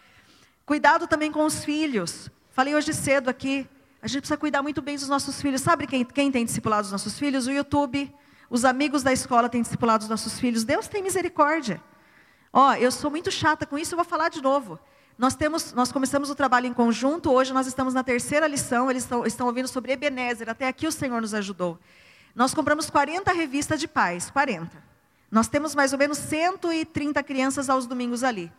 Cuidado 0.65 1.09
também 1.09 1.33
com 1.33 1.45
os 1.45 1.65
filhos. 1.65 2.31
Falei 2.53 2.73
hoje 2.73 2.95
cedo 2.95 3.29
aqui, 3.29 3.69
a 4.01 4.07
gente 4.07 4.21
precisa 4.21 4.37
cuidar 4.39 4.63
muito 4.63 4.81
bem 4.81 4.95
dos 4.95 5.09
nossos 5.09 5.43
filhos. 5.43 5.63
Sabe 5.63 5.89
quem, 5.89 6.05
quem 6.05 6.31
tem 6.31 6.45
discipulado 6.45 6.85
os 6.85 6.93
nossos 6.93 7.19
filhos? 7.19 7.49
O 7.49 7.51
YouTube. 7.51 8.15
Os 8.49 8.65
amigos 8.65 9.03
da 9.03 9.13
escola 9.13 9.49
têm 9.49 9.61
discipulado 9.61 10.05
os 10.05 10.09
nossos 10.09 10.39
filhos. 10.39 10.63
Deus 10.63 10.87
tem 10.87 11.03
misericórdia. 11.03 11.83
Ó, 12.53 12.71
oh, 12.71 12.75
eu 12.75 12.93
sou 12.93 13.11
muito 13.11 13.33
chata 13.33 13.67
com 13.67 13.77
isso, 13.77 13.95
eu 13.95 13.97
vou 13.97 14.05
falar 14.05 14.29
de 14.29 14.41
novo. 14.41 14.79
Nós, 15.19 15.35
temos, 15.35 15.73
nós 15.73 15.91
começamos 15.91 16.29
o 16.29 16.35
trabalho 16.35 16.67
em 16.67 16.75
conjunto, 16.75 17.33
hoje 17.33 17.53
nós 17.53 17.67
estamos 17.67 17.95
na 17.95 18.05
terceira 18.05 18.47
lição, 18.47 18.91
eles 18.91 19.05
estão, 19.05 19.25
estão 19.25 19.47
ouvindo 19.47 19.67
sobre 19.67 19.93
Ebenezer, 19.93 20.51
até 20.51 20.69
aqui 20.69 20.87
o 20.87 20.93
Senhor 20.93 21.23
nos 21.23 21.33
ajudou. 21.33 21.79
Nós 22.35 22.53
compramos 22.53 22.91
40 22.91 23.33
revistas 23.33 23.81
de 23.81 23.89
pais, 23.89 24.31
40. 24.31 24.71
Nós 25.31 25.49
temos 25.49 25.75
mais 25.75 25.95
ou 25.95 25.99
menos 25.99 26.19
130 26.19 27.23
crianças 27.23 27.71
aos 27.71 27.87
domingos 27.87 28.23
ali. 28.23 28.53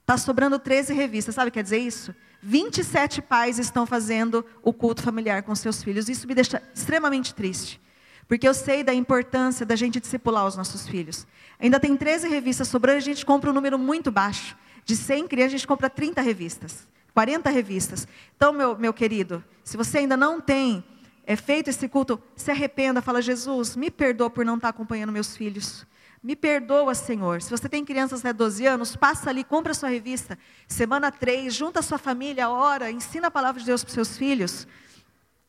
Está 0.00 0.18
sobrando 0.18 0.58
13 0.58 0.92
revistas, 0.92 1.36
sabe 1.36 1.48
o 1.48 1.52
que 1.52 1.58
quer 1.60 1.62
dizer 1.62 1.78
isso? 1.78 2.12
27 2.42 3.22
pais 3.22 3.60
estão 3.60 3.86
fazendo 3.86 4.44
o 4.60 4.72
culto 4.72 5.00
familiar 5.02 5.44
com 5.44 5.54
seus 5.54 5.84
filhos. 5.84 6.08
Isso 6.08 6.26
me 6.26 6.34
deixa 6.34 6.60
extremamente 6.74 7.32
triste. 7.32 7.80
Porque 8.26 8.48
eu 8.48 8.54
sei 8.54 8.82
da 8.82 8.92
importância 8.92 9.64
da 9.64 9.76
gente 9.76 10.00
discipular 10.00 10.44
os 10.44 10.56
nossos 10.56 10.88
filhos. 10.88 11.24
Ainda 11.60 11.78
tem 11.78 11.96
13 11.96 12.28
revistas 12.28 12.66
sobrando, 12.66 12.98
a 12.98 13.00
gente 13.00 13.24
compra 13.24 13.50
um 13.50 13.52
número 13.52 13.78
muito 13.78 14.10
baixo. 14.10 14.56
De 14.84 14.96
100 14.96 15.28
crianças, 15.28 15.54
a 15.54 15.56
gente 15.58 15.66
compra 15.66 15.88
30 15.88 16.20
revistas, 16.20 16.86
40 17.14 17.50
revistas. 17.50 18.06
Então, 18.36 18.52
meu, 18.52 18.76
meu 18.76 18.92
querido, 18.92 19.44
se 19.62 19.76
você 19.76 19.98
ainda 19.98 20.16
não 20.16 20.40
tem 20.40 20.84
é, 21.24 21.36
feito 21.36 21.68
esse 21.68 21.88
culto, 21.88 22.20
se 22.34 22.50
arrependa, 22.50 23.00
fala, 23.00 23.22
Jesus, 23.22 23.76
me 23.76 23.90
perdoa 23.90 24.28
por 24.28 24.44
não 24.44 24.56
estar 24.56 24.68
acompanhando 24.68 25.12
meus 25.12 25.36
filhos. 25.36 25.86
Me 26.22 26.36
perdoa, 26.36 26.94
Senhor. 26.94 27.42
Se 27.42 27.50
você 27.50 27.68
tem 27.68 27.84
crianças 27.84 28.20
até 28.20 28.32
12 28.32 28.64
anos, 28.64 28.94
passa 28.94 29.28
ali, 29.28 29.42
compra 29.42 29.72
a 29.72 29.74
sua 29.74 29.88
revista. 29.88 30.38
Semana 30.68 31.10
3, 31.10 31.52
junta 31.52 31.80
a 31.80 31.82
sua 31.82 31.98
família, 31.98 32.48
ora, 32.48 32.90
ensina 32.90 33.26
a 33.26 33.30
palavra 33.30 33.60
de 33.60 33.66
Deus 33.66 33.82
para 33.82 33.88
os 33.88 33.94
seus 33.94 34.16
filhos. 34.16 34.66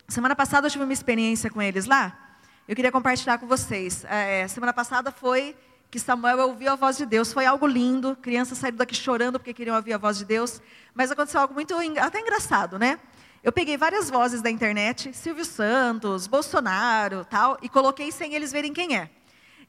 Semana 0.07 0.35
passada 0.35 0.67
eu 0.67 0.71
tive 0.71 0.83
uma 0.83 0.93
experiência 0.93 1.49
com 1.49 1.61
eles 1.61 1.85
lá. 1.85 2.37
Eu 2.67 2.75
queria 2.75 2.91
compartilhar 2.91 3.37
com 3.37 3.45
vocês. 3.45 4.03
É, 4.05 4.47
semana 4.47 4.73
passada 4.73 5.11
foi 5.11 5.55
que 5.93 5.99
Samuel 5.99 6.39
ouviu 6.39 6.71
a 6.71 6.75
voz 6.75 6.97
de 6.97 7.05
Deus. 7.05 7.31
Foi 7.31 7.45
algo 7.45 7.67
lindo. 7.67 8.17
Crianças 8.19 8.57
saíram 8.57 8.77
daqui 8.79 8.95
chorando 8.95 9.37
porque 9.37 9.53
queriam 9.53 9.75
ouvir 9.75 9.93
a 9.93 9.97
voz 9.99 10.17
de 10.17 10.25
Deus. 10.25 10.59
Mas 10.91 11.11
aconteceu 11.11 11.39
algo 11.39 11.53
muito 11.53 11.75
até 12.01 12.19
engraçado, 12.19 12.79
né? 12.79 12.99
Eu 13.43 13.51
peguei 13.51 13.77
várias 13.77 14.09
vozes 14.09 14.41
da 14.41 14.49
internet, 14.49 15.13
Silvio 15.13 15.45
Santos, 15.45 16.25
Bolsonaro, 16.25 17.23
tal, 17.25 17.59
e 17.61 17.69
coloquei 17.69 18.11
sem 18.11 18.33
eles 18.33 18.51
verem 18.51 18.73
quem 18.73 18.97
é. 18.97 19.07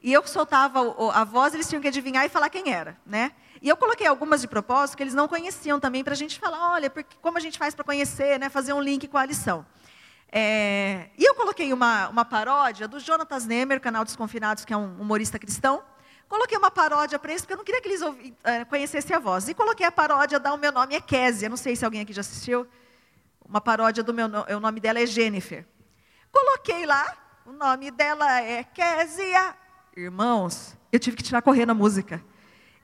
E 0.03 0.15
eu 0.15 0.27
soltava 0.27 0.81
a 1.13 1.25
voz, 1.25 1.53
eles 1.53 1.69
tinham 1.69 1.83
que 1.83 1.89
adivinhar 1.89 2.25
e 2.25 2.31
falar 2.31 2.49
quem 2.49 2.73
era, 2.73 2.97
né? 3.05 3.33
E 3.61 3.69
eu 3.69 3.77
coloquei 3.77 4.07
algumas 4.07 4.41
de 4.41 4.49
propósito 4.49 4.97
que 4.97 5.03
eles 5.03 5.13
não 5.13 5.29
conheciam 5.29 5.79
também, 5.79 6.03
para 6.03 6.15
a 6.15 6.17
gente 6.17 6.39
falar, 6.39 6.73
olha, 6.73 6.89
porque, 6.89 7.17
como 7.21 7.37
a 7.37 7.41
gente 7.41 7.59
faz 7.59 7.75
para 7.75 7.85
conhecer, 7.85 8.41
né? 8.41 8.49
Fazer 8.49 8.73
um 8.73 8.81
link 8.81 9.07
com 9.09 9.19
a 9.19 9.27
lição. 9.27 9.67
É, 10.33 11.11
e 11.19 11.29
eu 11.29 11.35
coloquei 11.35 11.71
uma, 11.71 12.09
uma 12.09 12.25
paródia 12.25 12.89
do 12.89 12.99
Jonatas 12.99 13.45
Nemer, 13.45 13.79
canal 13.79 14.07
Desconfinados, 14.07 14.65
que 14.65 14.73
é 14.73 14.77
um 14.77 14.99
humorista 14.99 15.39
cristão. 15.39 15.83
Coloquei 16.29 16.57
uma 16.57 16.71
paródia 16.71 17.19
para 17.19 17.31
eles, 17.31 17.43
porque 17.43 17.53
eu 17.53 17.59
não 17.59 17.65
queria 17.65 17.81
que 17.81 17.89
eles 17.89 18.01
é, 18.43 18.65
conhecessem 18.65 19.15
a 19.15 19.19
voz. 19.19 19.49
E 19.49 19.55
coloquei 19.55 19.87
a 19.87 19.93
paródia 19.93 20.41
da 20.41 20.53
O 20.53 20.59
Meu 20.59 20.73
Nome 20.73 20.95
é 20.95 21.01
Kézia. 21.01 21.49
Não 21.49 21.57
sei 21.57 21.77
se 21.77 21.85
alguém 21.85 22.01
aqui 22.01 22.13
já 22.13 22.21
assistiu. 22.21 22.67
Uma 23.47 23.61
paródia 23.61 24.03
do 24.03 24.15
meu 24.15 24.27
o 24.27 24.61
nome 24.61 24.81
dela 24.81 25.01
é 25.01 25.07
Jennifer. 25.07 25.67
Coloquei 26.33 26.87
lá, 26.87 27.17
o 27.45 27.53
nome 27.53 27.91
dela 27.91 28.41
é 28.41 28.65
Kézia 28.65 29.55
Irmãos, 29.97 30.77
eu 30.91 30.99
tive 30.99 31.17
que 31.17 31.23
tirar 31.23 31.41
correndo 31.41 31.71
a 31.71 31.75
música. 31.75 32.21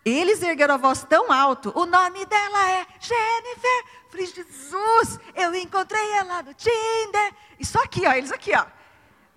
Eles 0.04 0.40
ergueram 0.42 0.74
a 0.74 0.78
voz 0.78 1.02
tão 1.02 1.32
alto. 1.32 1.72
O 1.74 1.84
nome 1.84 2.24
dela 2.24 2.70
é 2.70 2.86
Jennifer. 3.00 3.84
Falei, 4.08 4.26
Jesus, 4.26 5.18
eu 5.34 5.54
encontrei 5.56 6.12
ela 6.12 6.40
no 6.42 6.54
Tinder. 6.54 7.34
E 7.58 7.66
só 7.66 7.82
aqui, 7.82 8.06
ó, 8.06 8.12
eles 8.12 8.30
aqui, 8.30 8.52
ó. 8.54 8.64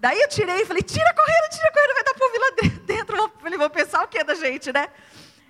Daí 0.03 0.19
eu 0.19 0.27
tirei 0.27 0.63
e 0.63 0.65
falei, 0.65 0.83
tira 0.83 1.13
correndo, 1.13 1.49
tira 1.49 1.71
correndo, 1.71 1.93
vai 1.93 2.03
dar 2.03 2.25
ouvir 2.25 2.37
lá 2.37 2.51
dentro. 2.85 3.31
Falei, 3.39 3.57
vou 3.57 3.69
pensar 3.69 4.03
o 4.03 4.07
que 4.09 4.21
da 4.21 4.35
gente, 4.35 4.69
né? 4.73 4.89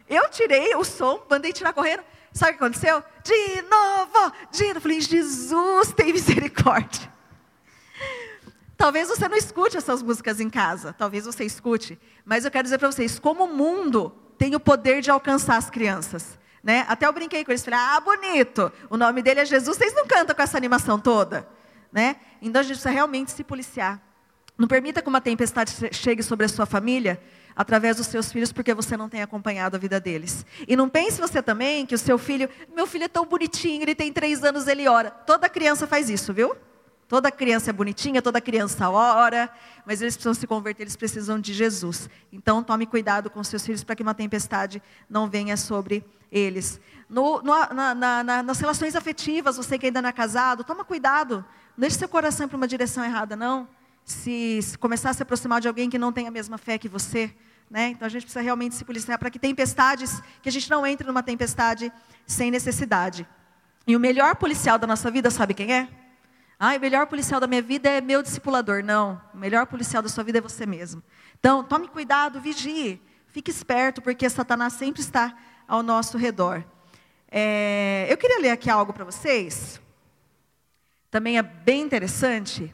Eu 0.08 0.30
tirei 0.30 0.76
o 0.76 0.84
som, 0.84 1.26
mandei 1.28 1.52
tirar 1.52 1.74
correndo. 1.74 2.04
Sabe 2.32 2.52
o 2.52 2.58
que 2.58 2.64
aconteceu? 2.64 3.04
De 3.24 3.62
novo, 3.64 4.32
de 4.52 4.68
novo. 4.68 4.82
Falei, 4.82 5.02
Jesus, 5.02 5.92
tem 5.94 6.14
misericórdia. 6.14 7.12
Talvez 8.78 9.10
você 9.10 9.28
não 9.28 9.36
escute 9.36 9.76
essas 9.76 10.04
músicas 10.04 10.40
em 10.40 10.52
casa, 10.52 10.94
talvez 10.94 11.26
você 11.26 11.46
escute, 11.46 11.98
mas 12.26 12.44
eu 12.44 12.52
quero 12.52 12.64
dizer 12.64 12.78
para 12.78 12.92
vocês, 12.92 13.18
como 13.18 13.46
o 13.46 13.56
mundo 13.56 14.14
tem 14.38 14.54
o 14.56 14.60
poder 14.60 15.02
de 15.02 15.10
alcançar 15.10 15.58
as 15.58 15.70
crianças. 15.70 16.38
Né? 16.62 16.86
Até 16.90 17.08
eu 17.08 17.14
brinquei 17.14 17.46
com 17.46 17.52
eles, 17.52 17.64
falei, 17.64 17.80
ah, 17.80 18.00
bonito, 18.00 18.72
o 18.90 18.98
nome 18.98 19.22
dele 19.22 19.40
é 19.40 19.46
Jesus, 19.46 19.78
vocês 19.78 19.94
não 19.96 20.06
cantam 20.06 20.36
com 20.36 20.42
essa 20.42 20.58
animação 20.58 21.00
toda. 21.00 21.48
Né? 21.92 22.18
Então 22.42 22.60
a 22.60 22.64
gente 22.64 22.74
precisa 22.74 22.92
realmente 22.92 23.32
se 23.32 23.44
policiar. 23.44 24.13
Não 24.64 24.68
permita 24.70 25.02
que 25.02 25.10
uma 25.10 25.20
tempestade 25.20 25.74
chegue 25.92 26.24
sobre 26.24 26.46
a 26.46 26.48
sua 26.48 26.66
família 26.66 27.22
através 27.54 27.98
dos 27.98 28.08
seus 28.08 28.32
filhos, 28.32 28.54
porque 28.54 28.74
você 28.74 28.96
não 28.96 29.10
tem 29.10 29.22
acompanhado 29.22 29.76
a 29.76 29.78
vida 29.78 30.00
deles. 30.00 30.46
E 30.66 30.74
não 30.74 30.88
pense 30.88 31.20
você 31.20 31.42
também 31.42 31.86
que 31.86 31.94
o 31.94 31.98
seu 31.98 32.18
filho, 32.18 32.50
meu 32.74 32.88
filho 32.88 33.04
é 33.04 33.08
tão 33.10 33.26
bonitinho, 33.26 33.82
ele 33.82 33.94
tem 33.94 34.14
três 34.14 34.42
anos, 34.42 34.66
ele 34.66 34.88
ora. 34.88 35.12
Toda 35.12 35.50
criança 35.50 35.86
faz 35.86 36.10
isso, 36.10 36.34
viu? 36.34 36.56
Toda 37.10 37.30
criança 37.30 37.72
é 37.72 37.74
bonitinha, 37.74 38.22
toda 38.22 38.40
criança 38.40 38.90
ora, 38.90 39.50
mas 39.86 40.02
eles 40.02 40.16
precisam 40.16 40.34
se 40.34 40.48
converter, 40.48 40.84
eles 40.84 40.96
precisam 40.96 41.42
de 41.42 41.54
Jesus. 41.54 42.10
Então 42.32 42.64
tome 42.64 42.86
cuidado 42.86 43.30
com 43.30 43.44
seus 43.44 43.66
filhos 43.66 43.84
para 43.84 43.98
que 43.98 44.02
uma 44.02 44.14
tempestade 44.14 44.82
não 45.10 45.30
venha 45.30 45.58
sobre 45.58 46.06
eles. 46.32 46.80
No, 47.10 47.42
no, 47.42 47.54
na, 47.74 47.94
na, 47.94 48.44
nas 48.44 48.60
relações 48.62 48.96
afetivas, 48.96 49.58
você 49.58 49.78
que 49.78 49.88
ainda 49.88 50.02
não 50.02 50.08
é 50.08 50.14
casado, 50.14 50.64
toma 50.64 50.86
cuidado. 50.86 51.44
Não 51.76 51.82
deixe 51.82 51.98
seu 51.98 52.08
coração 52.08 52.48
para 52.48 52.56
uma 52.56 52.68
direção 52.68 53.04
errada, 53.04 53.36
não 53.36 53.68
se 54.04 54.60
começar 54.80 55.12
a 55.12 55.14
se 55.14 55.24
aproximar 55.24 55.62
de 55.62 55.68
alguém 55.68 55.90
que 55.90 55.98
não 55.98 56.12
tem 56.12 56.28
a 56.28 56.32
mesma 56.32 56.58
fé 56.58 56.78
que 56.78 56.90
você. 56.90 57.34
Né? 57.70 57.90
Então 57.90 58.06
a 58.06 58.10
gente 58.10 58.24
precisa 58.24 58.42
realmente 58.42 58.76
se 58.76 58.86
policiar 58.86 59.18
para 59.18 59.30
que 59.30 59.40
tempestades, 59.40 60.22
que 60.42 60.50
a 60.50 60.52
gente 60.52 60.70
não 60.70 60.86
entre 60.86 61.08
numa 61.08 61.24
tempestade 61.24 61.92
sem 62.26 62.52
necessidade. 62.52 63.28
E 63.86 63.96
o 63.96 64.00
melhor 64.00 64.36
policial 64.36 64.78
da 64.78 64.88
nossa 64.88 65.10
vida, 65.10 65.30
sabe 65.30 65.54
quem 65.54 65.74
é? 65.74 65.88
Ah, 66.60 66.76
o 66.76 66.80
melhor 66.80 67.08
policial 67.08 67.40
da 67.40 67.48
minha 67.48 67.62
vida 67.62 67.90
é 67.90 68.00
meu 68.00 68.22
discipulador. 68.22 68.84
Não, 68.84 69.20
o 69.34 69.38
melhor 69.38 69.66
policial 69.66 70.02
da 70.02 70.08
sua 70.08 70.24
vida 70.24 70.38
é 70.38 70.42
você 70.42 70.66
mesmo. 70.66 71.04
Então, 71.38 71.64
tome 71.64 71.88
cuidado, 71.88 72.40
vigie, 72.40 73.02
fique 73.28 73.52
esperto, 73.52 74.02
porque 74.02 74.30
Satanás 74.30 74.74
sempre 74.74 75.02
está 75.02 75.36
ao 75.68 75.84
nosso 75.84 76.18
redor. 76.18 76.64
É, 77.30 78.08
eu 78.10 78.16
queria 78.16 78.40
ler 78.40 78.52
aqui 78.52 78.70
algo 78.70 78.94
para 78.94 79.04
vocês. 79.04 79.82
Também 81.12 81.38
é 81.38 81.44
bem 81.44 81.82
interessante. 81.82 82.74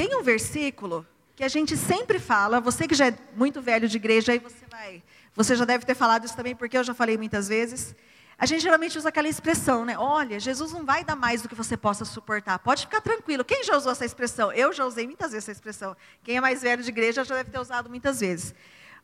Tem 0.00 0.16
um 0.16 0.22
versículo 0.22 1.06
que 1.36 1.44
a 1.44 1.48
gente 1.48 1.76
sempre 1.76 2.18
fala, 2.18 2.58
você 2.58 2.88
que 2.88 2.94
já 2.94 3.08
é 3.08 3.14
muito 3.36 3.60
velho 3.60 3.86
de 3.86 3.98
igreja, 3.98 4.32
aí 4.32 4.38
você 4.38 4.64
vai, 4.70 5.02
você 5.34 5.54
já 5.54 5.66
deve 5.66 5.84
ter 5.84 5.94
falado 5.94 6.24
isso 6.24 6.34
também, 6.34 6.56
porque 6.56 6.78
eu 6.78 6.82
já 6.82 6.94
falei 6.94 7.18
muitas 7.18 7.48
vezes. 7.48 7.94
A 8.38 8.46
gente 8.46 8.62
geralmente 8.62 8.96
usa 8.96 9.10
aquela 9.10 9.28
expressão, 9.28 9.84
né? 9.84 9.98
Olha, 9.98 10.40
Jesus 10.40 10.72
não 10.72 10.86
vai 10.86 11.04
dar 11.04 11.16
mais 11.16 11.42
do 11.42 11.50
que 11.50 11.54
você 11.54 11.76
possa 11.76 12.06
suportar. 12.06 12.58
Pode 12.60 12.86
ficar 12.86 13.02
tranquilo. 13.02 13.44
Quem 13.44 13.62
já 13.62 13.76
usou 13.76 13.92
essa 13.92 14.06
expressão? 14.06 14.50
Eu 14.50 14.72
já 14.72 14.86
usei 14.86 15.04
muitas 15.04 15.32
vezes 15.32 15.46
essa 15.46 15.52
expressão. 15.52 15.94
Quem 16.24 16.38
é 16.38 16.40
mais 16.40 16.62
velho 16.62 16.82
de 16.82 16.88
igreja 16.88 17.22
já 17.22 17.34
deve 17.34 17.50
ter 17.50 17.58
usado 17.60 17.90
muitas 17.90 18.20
vezes. 18.20 18.54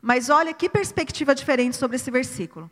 Mas 0.01 0.31
olha 0.31 0.55
que 0.55 0.67
perspectiva 0.67 1.35
diferente 1.35 1.77
sobre 1.77 1.97
esse 1.97 2.11
versículo. 2.11 2.71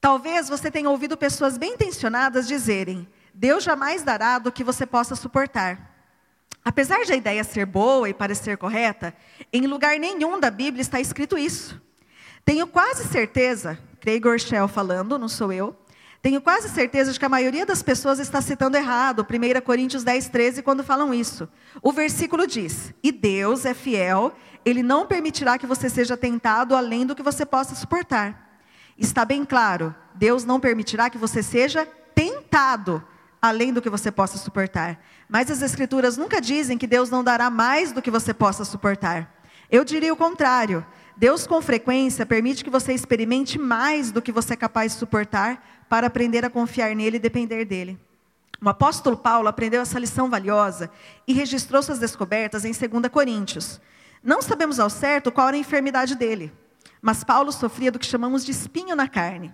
Talvez 0.00 0.48
você 0.48 0.72
tenha 0.72 0.90
ouvido 0.90 1.16
pessoas 1.16 1.56
bem 1.56 1.74
intencionadas 1.74 2.48
dizerem: 2.48 3.08
Deus 3.32 3.62
jamais 3.62 4.02
dará 4.02 4.40
do 4.40 4.50
que 4.50 4.64
você 4.64 4.84
possa 4.84 5.14
suportar. 5.14 5.97
Apesar 6.64 7.04
de 7.04 7.12
a 7.12 7.16
ideia 7.16 7.42
ser 7.44 7.64
boa 7.66 8.08
e 8.08 8.14
parecer 8.14 8.56
correta, 8.56 9.14
em 9.52 9.66
lugar 9.66 9.98
nenhum 9.98 10.38
da 10.38 10.50
Bíblia 10.50 10.82
está 10.82 11.00
escrito 11.00 11.38
isso. 11.38 11.80
Tenho 12.44 12.66
quase 12.66 13.04
certeza, 13.08 13.78
Craig 14.00 14.20
Gorshell 14.20 14.68
falando, 14.68 15.18
não 15.18 15.28
sou 15.28 15.52
eu, 15.52 15.76
tenho 16.20 16.40
quase 16.40 16.68
certeza 16.68 17.12
de 17.12 17.18
que 17.18 17.24
a 17.24 17.28
maioria 17.28 17.64
das 17.64 17.82
pessoas 17.82 18.18
está 18.18 18.40
citando 18.40 18.76
errado 18.76 19.24
1 19.24 19.60
Coríntios 19.60 20.02
10, 20.02 20.28
13, 20.28 20.62
quando 20.62 20.82
falam 20.82 21.14
isso. 21.14 21.48
O 21.80 21.92
versículo 21.92 22.46
diz: 22.46 22.92
E 23.02 23.12
Deus 23.12 23.64
é 23.64 23.72
fiel, 23.72 24.34
Ele 24.64 24.82
não 24.82 25.06
permitirá 25.06 25.56
que 25.58 25.66
você 25.66 25.88
seja 25.88 26.16
tentado 26.16 26.74
além 26.74 27.06
do 27.06 27.14
que 27.14 27.22
você 27.22 27.46
possa 27.46 27.74
suportar. 27.76 28.60
Está 28.98 29.24
bem 29.24 29.44
claro, 29.44 29.94
Deus 30.14 30.44
não 30.44 30.58
permitirá 30.58 31.08
que 31.08 31.16
você 31.16 31.40
seja 31.40 31.86
tentado 32.14 33.02
além 33.40 33.72
do 33.72 33.82
que 33.82 33.90
você 33.90 34.10
possa 34.10 34.38
suportar. 34.38 35.00
Mas 35.28 35.50
as 35.50 35.62
Escrituras 35.62 36.16
nunca 36.16 36.40
dizem 36.40 36.78
que 36.78 36.86
Deus 36.86 37.10
não 37.10 37.22
dará 37.22 37.50
mais 37.50 37.92
do 37.92 38.02
que 38.02 38.10
você 38.10 38.34
possa 38.34 38.64
suportar. 38.64 39.34
Eu 39.70 39.84
diria 39.84 40.12
o 40.12 40.16
contrário. 40.16 40.84
Deus, 41.16 41.46
com 41.46 41.60
frequência, 41.60 42.24
permite 42.24 42.64
que 42.64 42.70
você 42.70 42.92
experimente 42.92 43.58
mais 43.58 44.12
do 44.12 44.22
que 44.22 44.32
você 44.32 44.54
é 44.54 44.56
capaz 44.56 44.92
de 44.92 44.98
suportar 44.98 45.84
para 45.88 46.06
aprender 46.06 46.44
a 46.44 46.50
confiar 46.50 46.94
nele 46.94 47.16
e 47.16 47.20
depender 47.20 47.64
dele. 47.64 47.98
O 48.60 48.68
apóstolo 48.68 49.16
Paulo 49.16 49.48
aprendeu 49.48 49.82
essa 49.82 49.98
lição 49.98 50.28
valiosa 50.28 50.90
e 51.26 51.32
registrou 51.32 51.82
suas 51.82 51.98
descobertas 51.98 52.64
em 52.64 52.72
2 52.72 53.08
Coríntios. 53.10 53.80
Não 54.22 54.42
sabemos 54.42 54.80
ao 54.80 54.90
certo 54.90 55.30
qual 55.30 55.48
era 55.48 55.56
a 55.56 55.60
enfermidade 55.60 56.16
dele, 56.16 56.52
mas 57.00 57.22
Paulo 57.22 57.52
sofria 57.52 57.92
do 57.92 57.98
que 57.98 58.06
chamamos 58.06 58.44
de 58.44 58.50
espinho 58.50 58.96
na 58.96 59.06
carne. 59.06 59.52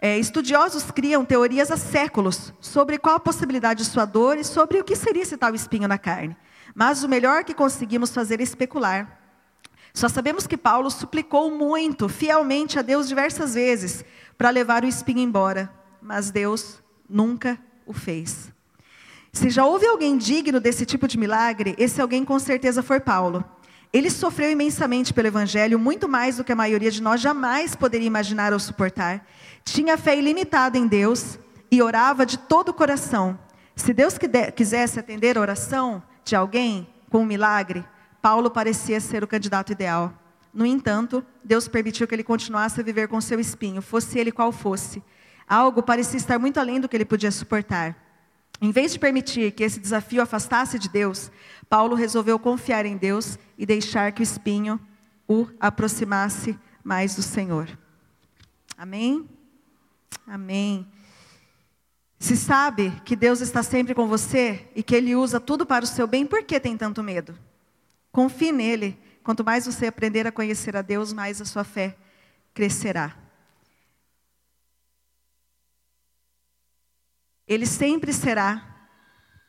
É, 0.00 0.16
estudiosos 0.16 0.90
criam 0.92 1.24
teorias 1.24 1.72
há 1.72 1.76
séculos 1.76 2.52
sobre 2.60 2.98
qual 2.98 3.16
a 3.16 3.20
possibilidade 3.20 3.82
de 3.82 3.90
sua 3.90 4.04
dor 4.04 4.38
e 4.38 4.44
sobre 4.44 4.78
o 4.78 4.84
que 4.84 4.94
seria 4.94 5.22
esse 5.22 5.36
tal 5.36 5.54
espinho 5.54 5.88
na 5.88 5.98
carne. 5.98 6.36
Mas 6.72 7.02
o 7.02 7.08
melhor 7.08 7.42
que 7.42 7.52
conseguimos 7.52 8.14
fazer 8.14 8.38
é 8.38 8.44
especular. 8.44 9.18
Só 9.92 10.08
sabemos 10.08 10.46
que 10.46 10.56
Paulo 10.56 10.88
suplicou 10.90 11.50
muito, 11.50 12.08
fielmente 12.08 12.78
a 12.78 12.82
Deus 12.82 13.08
diversas 13.08 13.54
vezes, 13.54 14.04
para 14.36 14.50
levar 14.50 14.84
o 14.84 14.86
espinho 14.86 15.18
embora, 15.18 15.68
mas 16.00 16.30
Deus 16.30 16.80
nunca 17.08 17.58
o 17.84 17.92
fez. 17.92 18.52
Se 19.32 19.50
já 19.50 19.64
houve 19.64 19.86
alguém 19.86 20.16
digno 20.16 20.60
desse 20.60 20.86
tipo 20.86 21.08
de 21.08 21.18
milagre, 21.18 21.74
esse 21.76 22.00
alguém 22.00 22.24
com 22.24 22.38
certeza 22.38 22.82
foi 22.84 23.00
Paulo. 23.00 23.44
Ele 23.92 24.10
sofreu 24.10 24.50
imensamente 24.50 25.14
pelo 25.14 25.28
Evangelho, 25.28 25.78
muito 25.78 26.08
mais 26.08 26.36
do 26.36 26.44
que 26.44 26.52
a 26.52 26.56
maioria 26.56 26.90
de 26.90 27.02
nós 27.02 27.20
jamais 27.20 27.74
poderia 27.74 28.06
imaginar 28.06 28.52
ou 28.52 28.58
suportar. 28.58 29.26
Tinha 29.64 29.96
fé 29.96 30.16
ilimitada 30.16 30.76
em 30.76 30.86
Deus 30.86 31.38
e 31.70 31.80
orava 31.80 32.26
de 32.26 32.38
todo 32.38 32.68
o 32.68 32.74
coração. 32.74 33.38
Se 33.74 33.94
Deus 33.94 34.16
quisesse 34.54 34.98
atender 34.98 35.38
a 35.38 35.40
oração 35.40 36.02
de 36.24 36.36
alguém 36.36 36.86
com 37.10 37.20
um 37.22 37.26
milagre, 37.26 37.84
Paulo 38.20 38.50
parecia 38.50 39.00
ser 39.00 39.24
o 39.24 39.28
candidato 39.28 39.72
ideal. 39.72 40.12
No 40.52 40.66
entanto, 40.66 41.24
Deus 41.42 41.68
permitiu 41.68 42.06
que 42.06 42.14
ele 42.14 42.24
continuasse 42.24 42.80
a 42.80 42.84
viver 42.84 43.08
com 43.08 43.20
seu 43.20 43.38
espinho, 43.38 43.80
fosse 43.80 44.18
ele 44.18 44.32
qual 44.32 44.52
fosse. 44.52 45.02
Algo 45.48 45.82
parecia 45.82 46.18
estar 46.18 46.38
muito 46.38 46.58
além 46.58 46.80
do 46.80 46.88
que 46.88 46.96
ele 46.96 47.04
podia 47.04 47.30
suportar. 47.30 47.96
Em 48.60 48.72
vez 48.72 48.92
de 48.92 48.98
permitir 48.98 49.52
que 49.52 49.62
esse 49.62 49.78
desafio 49.78 50.20
afastasse 50.20 50.78
de 50.78 50.88
Deus, 50.88 51.30
Paulo 51.68 51.94
resolveu 51.94 52.38
confiar 52.38 52.86
em 52.86 52.96
Deus 52.96 53.38
e 53.56 53.66
deixar 53.66 54.12
que 54.12 54.22
o 54.22 54.24
espinho 54.24 54.80
o 55.26 55.46
aproximasse 55.60 56.58
mais 56.82 57.14
do 57.14 57.22
Senhor. 57.22 57.68
Amém? 58.76 59.28
Amém. 60.26 60.90
Se 62.18 62.36
sabe 62.36 62.90
que 63.04 63.14
Deus 63.14 63.40
está 63.40 63.62
sempre 63.62 63.94
com 63.94 64.08
você 64.08 64.68
e 64.74 64.82
que 64.82 64.94
Ele 64.94 65.14
usa 65.14 65.38
tudo 65.38 65.66
para 65.66 65.84
o 65.84 65.88
seu 65.88 66.06
bem, 66.06 66.26
por 66.26 66.42
que 66.42 66.58
tem 66.58 66.76
tanto 66.76 67.02
medo? 67.02 67.38
Confie 68.10 68.50
nele. 68.50 68.98
Quanto 69.22 69.44
mais 69.44 69.66
você 69.66 69.86
aprender 69.86 70.26
a 70.26 70.32
conhecer 70.32 70.76
a 70.76 70.82
Deus, 70.82 71.12
mais 71.12 71.40
a 71.40 71.44
sua 71.44 71.62
fé 71.62 71.96
crescerá. 72.54 73.14
Ele 77.46 77.66
sempre 77.66 78.12
será, 78.12 78.88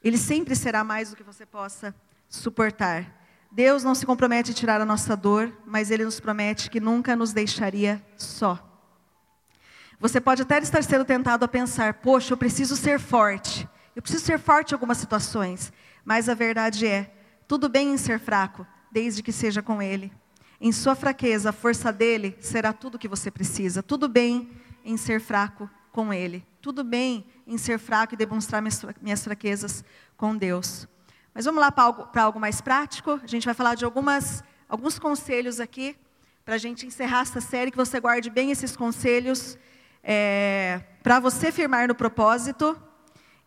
ele 0.03 0.17
sempre 0.17 0.55
será 0.55 0.83
mais 0.83 1.09
do 1.09 1.15
que 1.15 1.23
você 1.23 1.45
possa 1.45 1.95
suportar. 2.29 3.19
Deus 3.51 3.83
não 3.83 3.95
se 3.95 4.05
compromete 4.05 4.51
a 4.51 4.53
tirar 4.53 4.79
a 4.79 4.85
nossa 4.85 5.17
dor, 5.17 5.51
mas 5.65 5.89
Ele 5.89 6.05
nos 6.05 6.19
promete 6.19 6.69
que 6.69 6.79
nunca 6.79 7.15
nos 7.15 7.33
deixaria 7.33 8.01
só. 8.15 8.65
Você 9.99 10.21
pode 10.21 10.43
até 10.43 10.59
estar 10.59 10.83
sendo 10.83 11.03
tentado 11.03 11.43
a 11.43 11.47
pensar: 11.47 11.95
poxa, 11.95 12.33
eu 12.33 12.37
preciso 12.37 12.75
ser 12.77 12.99
forte. 12.99 13.67
Eu 13.95 14.01
preciso 14.01 14.23
ser 14.23 14.39
forte 14.39 14.71
em 14.71 14.75
algumas 14.75 14.97
situações. 14.97 15.73
Mas 16.05 16.29
a 16.29 16.33
verdade 16.33 16.85
é: 16.85 17.11
tudo 17.47 17.67
bem 17.67 17.91
em 17.91 17.97
ser 17.97 18.19
fraco, 18.19 18.65
desde 18.91 19.23
que 19.23 19.31
seja 19.31 19.61
com 19.61 19.81
Ele. 19.81 20.13
Em 20.61 20.71
sua 20.71 20.93
fraqueza, 20.93 21.49
a 21.49 21.53
força 21.53 21.91
dele 21.91 22.37
será 22.39 22.71
tudo 22.71 22.95
o 22.95 22.99
que 22.99 23.07
você 23.07 23.31
precisa. 23.31 23.81
Tudo 23.81 24.07
bem 24.07 24.49
em 24.85 24.95
ser 24.95 25.19
fraco 25.19 25.69
com 25.91 26.13
Ele. 26.13 26.45
Tudo 26.61 26.83
bem 26.83 27.25
em 27.47 27.57
ser 27.57 27.79
fraco 27.79 28.13
e 28.13 28.17
demonstrar 28.17 28.61
minhas 29.01 29.23
fraquezas 29.23 29.83
com 30.15 30.37
Deus. 30.37 30.87
Mas 31.39 31.45
vamos 31.45 31.61
lá 31.61 31.71
para 31.71 31.85
algo, 31.85 32.09
algo 32.13 32.37
mais 32.37 32.59
prático. 32.59 33.17
A 33.23 33.25
gente 33.25 33.45
vai 33.45 33.53
falar 33.53 33.73
de 33.73 33.85
algumas, 33.85 34.43
alguns 34.67 34.99
conselhos 34.99 35.61
aqui 35.61 35.95
para 36.43 36.55
a 36.55 36.57
gente 36.57 36.85
encerrar 36.85 37.21
essa 37.21 37.39
série, 37.39 37.71
que 37.71 37.77
você 37.77 37.97
guarde 37.97 38.29
bem 38.29 38.51
esses 38.51 38.75
conselhos 38.75 39.57
é, 40.03 40.81
para 41.01 41.17
você 41.17 41.49
firmar 41.49 41.87
no 41.87 41.95
propósito 41.95 42.77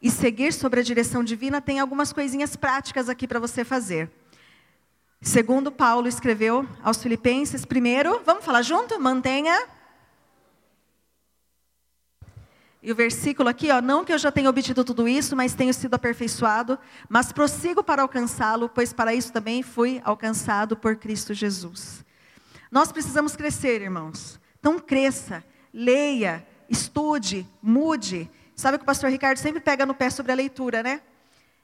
e 0.00 0.11
seguir 0.11 0.55
sobre 0.55 0.81
a 0.81 0.83
direção 0.83 1.22
divina. 1.22 1.61
Tem 1.61 1.81
algumas 1.81 2.14
coisinhas 2.14 2.57
práticas 2.57 3.11
aqui 3.11 3.28
para 3.28 3.38
você 3.38 3.62
fazer. 3.62 4.11
Segundo 5.20 5.70
Paulo 5.70 6.09
escreveu 6.09 6.66
aos 6.83 7.02
Filipenses, 7.02 7.66
primeiro, 7.66 8.22
vamos 8.24 8.42
falar 8.42 8.62
junto? 8.62 8.98
Mantenha. 8.98 9.68
E 12.83 12.90
o 12.90 12.97
versículo 12.97 13.49
aqui, 13.49 13.71
ó, 13.71 13.81
não 13.81 14.05
que 14.05 14.12
eu 14.12 14.18
já 14.18 14.33
tenha 14.33 14.51
obtido 14.51 14.85
tudo 14.85 15.07
isso, 15.07 15.37
mas 15.37 15.55
tenho 15.55 15.73
sido 15.73 15.95
aperfeiçoado, 15.95 16.77
mas 17.09 17.33
prossigo 17.33 17.85
para 17.85 18.03
alcançá-lo, 18.03 18.68
pois 18.68 18.92
para 18.92 19.14
isso 19.14 19.33
também 19.33 19.62
fui 19.62 20.01
alcançado 20.05 20.77
por 20.77 20.97
Cristo 20.97 21.33
Jesus. 21.33 22.05
Nós 22.73 22.90
precisamos 22.90 23.37
crescer, 23.37 23.83
irmãos. 23.83 24.40
Então 24.59 24.81
cresça, 24.81 25.45
leia, 25.73 26.45
estude, 26.68 27.47
mude. 27.62 28.29
Sabe 28.57 28.79
que 28.79 28.83
o 28.83 28.87
pastor 28.87 29.11
Ricardo 29.11 29.38
sempre 29.38 29.61
pega 29.61 29.87
no 29.87 29.95
pé 29.95 30.11
sobre 30.11 30.33
a 30.33 30.35
leitura, 30.35 30.83
né? 30.83 31.03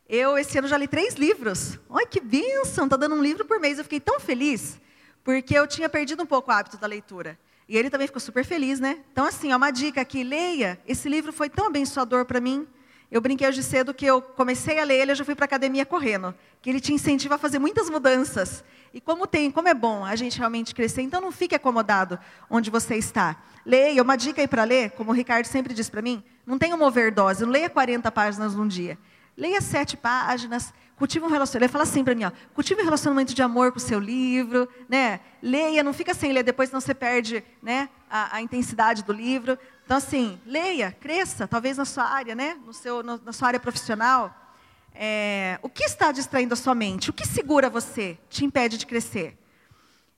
Eu, 0.08 0.38
esse 0.38 0.56
ano, 0.56 0.68
já 0.68 0.76
li 0.76 0.86
três 0.86 1.14
livros. 1.14 1.80
Olha 1.88 2.06
que 2.06 2.20
bênção, 2.20 2.84
está 2.84 2.96
dando 2.96 3.16
um 3.16 3.22
livro 3.22 3.44
por 3.44 3.58
mês. 3.58 3.76
Eu 3.76 3.84
fiquei 3.84 4.00
tão 4.00 4.20
feliz, 4.20 4.80
porque 5.24 5.58
eu 5.58 5.66
tinha 5.66 5.88
perdido 5.88 6.22
um 6.22 6.26
pouco 6.26 6.50
o 6.50 6.54
hábito 6.54 6.78
da 6.78 6.86
leitura. 6.86 7.36
E 7.68 7.76
ele 7.76 7.90
também 7.90 8.06
ficou 8.06 8.20
super 8.20 8.44
feliz, 8.44 8.80
né? 8.80 8.98
Então, 9.12 9.26
assim, 9.26 9.52
ó, 9.52 9.56
uma 9.56 9.70
dica 9.70 10.00
aqui, 10.00 10.24
leia. 10.24 10.80
Esse 10.86 11.08
livro 11.08 11.32
foi 11.32 11.50
tão 11.50 11.66
abençoador 11.66 12.24
para 12.24 12.40
mim. 12.40 12.66
Eu 13.10 13.20
brinquei 13.20 13.46
hoje 13.46 13.62
cedo 13.62 13.92
que 13.92 14.06
eu 14.06 14.22
comecei 14.22 14.78
a 14.78 14.84
ler 14.84 15.00
ele, 15.00 15.12
eu 15.12 15.14
já 15.14 15.24
fui 15.24 15.34
para 15.34 15.44
a 15.44 15.46
academia 15.46 15.84
correndo. 15.84 16.34
Que 16.62 16.70
ele 16.70 16.80
te 16.80 16.92
incentiva 16.92 17.34
a 17.34 17.38
fazer 17.38 17.58
muitas 17.58 17.90
mudanças. 17.90 18.64
E 18.92 19.00
como 19.00 19.26
tem, 19.26 19.50
como 19.50 19.68
é 19.68 19.74
bom 19.74 20.04
a 20.04 20.16
gente 20.16 20.38
realmente 20.38 20.74
crescer, 20.74 21.02
então 21.02 21.20
não 21.20 21.30
fique 21.30 21.54
acomodado 21.54 22.18
onde 22.48 22.70
você 22.70 22.96
está. 22.96 23.42
Leia, 23.66 24.02
uma 24.02 24.16
dica 24.16 24.40
aí 24.40 24.48
para 24.48 24.64
ler, 24.64 24.90
como 24.92 25.10
o 25.10 25.14
Ricardo 25.14 25.44
sempre 25.44 25.74
diz 25.74 25.90
para 25.90 26.00
mim, 26.00 26.22
não 26.46 26.58
tenha 26.58 26.74
uma 26.74 26.86
overdose, 26.86 27.44
não 27.44 27.52
leia 27.52 27.68
40 27.68 28.10
páginas 28.10 28.54
num 28.54 28.66
dia. 28.66 28.98
Leia 29.36 29.60
sete 29.60 29.96
páginas, 29.96 30.72
cultive 30.98 31.24
um 31.24 31.28
relacionamento. 31.28 31.64
Ele 31.64 31.72
fala 31.72 31.84
assim 31.84 32.04
para 32.04 32.14
mim, 32.14 32.24
ó, 32.24 32.32
cultive 32.52 32.82
um 32.82 32.84
relacionamento 32.84 33.32
de 33.32 33.40
amor 33.40 33.70
com 33.70 33.78
o 33.78 33.80
seu 33.80 34.00
livro, 34.00 34.68
né? 34.88 35.20
Leia, 35.40 35.82
não 35.82 35.92
fica 35.92 36.12
sem 36.12 36.32
ler, 36.32 36.42
depois 36.42 36.72
não 36.72 36.80
você 36.80 36.92
perde 36.92 37.44
né, 37.62 37.88
a, 38.10 38.36
a 38.36 38.42
intensidade 38.42 39.04
do 39.04 39.12
livro. 39.12 39.56
Então, 39.84 39.96
assim, 39.96 40.40
leia, 40.44 40.90
cresça, 41.00 41.46
talvez 41.46 41.78
na 41.78 41.84
sua 41.84 42.04
área, 42.04 42.34
né? 42.34 42.58
No 42.66 42.74
seu, 42.74 43.02
no, 43.02 43.20
na 43.24 43.32
sua 43.32 43.48
área 43.48 43.60
profissional. 43.60 44.34
É, 44.92 45.58
o 45.62 45.68
que 45.68 45.84
está 45.84 46.10
distraindo 46.10 46.52
a 46.52 46.56
sua 46.56 46.74
mente? 46.74 47.10
O 47.10 47.12
que 47.12 47.26
segura 47.26 47.70
você, 47.70 48.18
te 48.28 48.44
impede 48.44 48.76
de 48.76 48.84
crescer? 48.84 49.38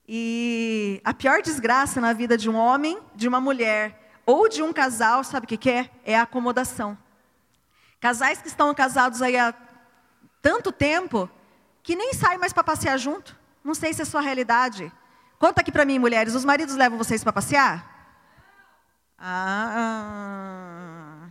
E 0.08 1.00
a 1.04 1.12
pior 1.12 1.42
desgraça 1.42 2.00
na 2.00 2.12
vida 2.14 2.36
de 2.36 2.48
um 2.48 2.56
homem, 2.56 2.98
de 3.14 3.28
uma 3.28 3.40
mulher 3.40 4.12
ou 4.24 4.48
de 4.48 4.62
um 4.62 4.72
casal, 4.72 5.22
sabe 5.22 5.44
o 5.44 5.48
que, 5.48 5.56
que 5.56 5.70
é? 5.70 5.90
É 6.04 6.16
a 6.16 6.22
acomodação. 6.22 6.96
Casais 8.00 8.40
que 8.40 8.48
estão 8.48 8.74
casados 8.74 9.20
aí 9.20 9.36
há 9.36 9.54
tanto 10.42 10.72
tempo 10.72 11.28
que 11.82 11.96
nem 11.96 12.14
saem 12.14 12.38
mais 12.38 12.52
para 12.52 12.64
passear 12.64 12.98
junto. 12.98 13.36
Não 13.62 13.74
sei 13.74 13.92
se 13.92 14.02
é 14.02 14.04
sua 14.04 14.20
realidade. 14.20 14.92
Conta 15.38 15.60
aqui 15.60 15.72
para 15.72 15.84
mim, 15.84 15.98
mulheres, 15.98 16.34
os 16.34 16.44
maridos 16.44 16.74
levam 16.74 16.98
vocês 16.98 17.22
para 17.22 17.32
passear? 17.32 17.88
Ah. 19.18 21.28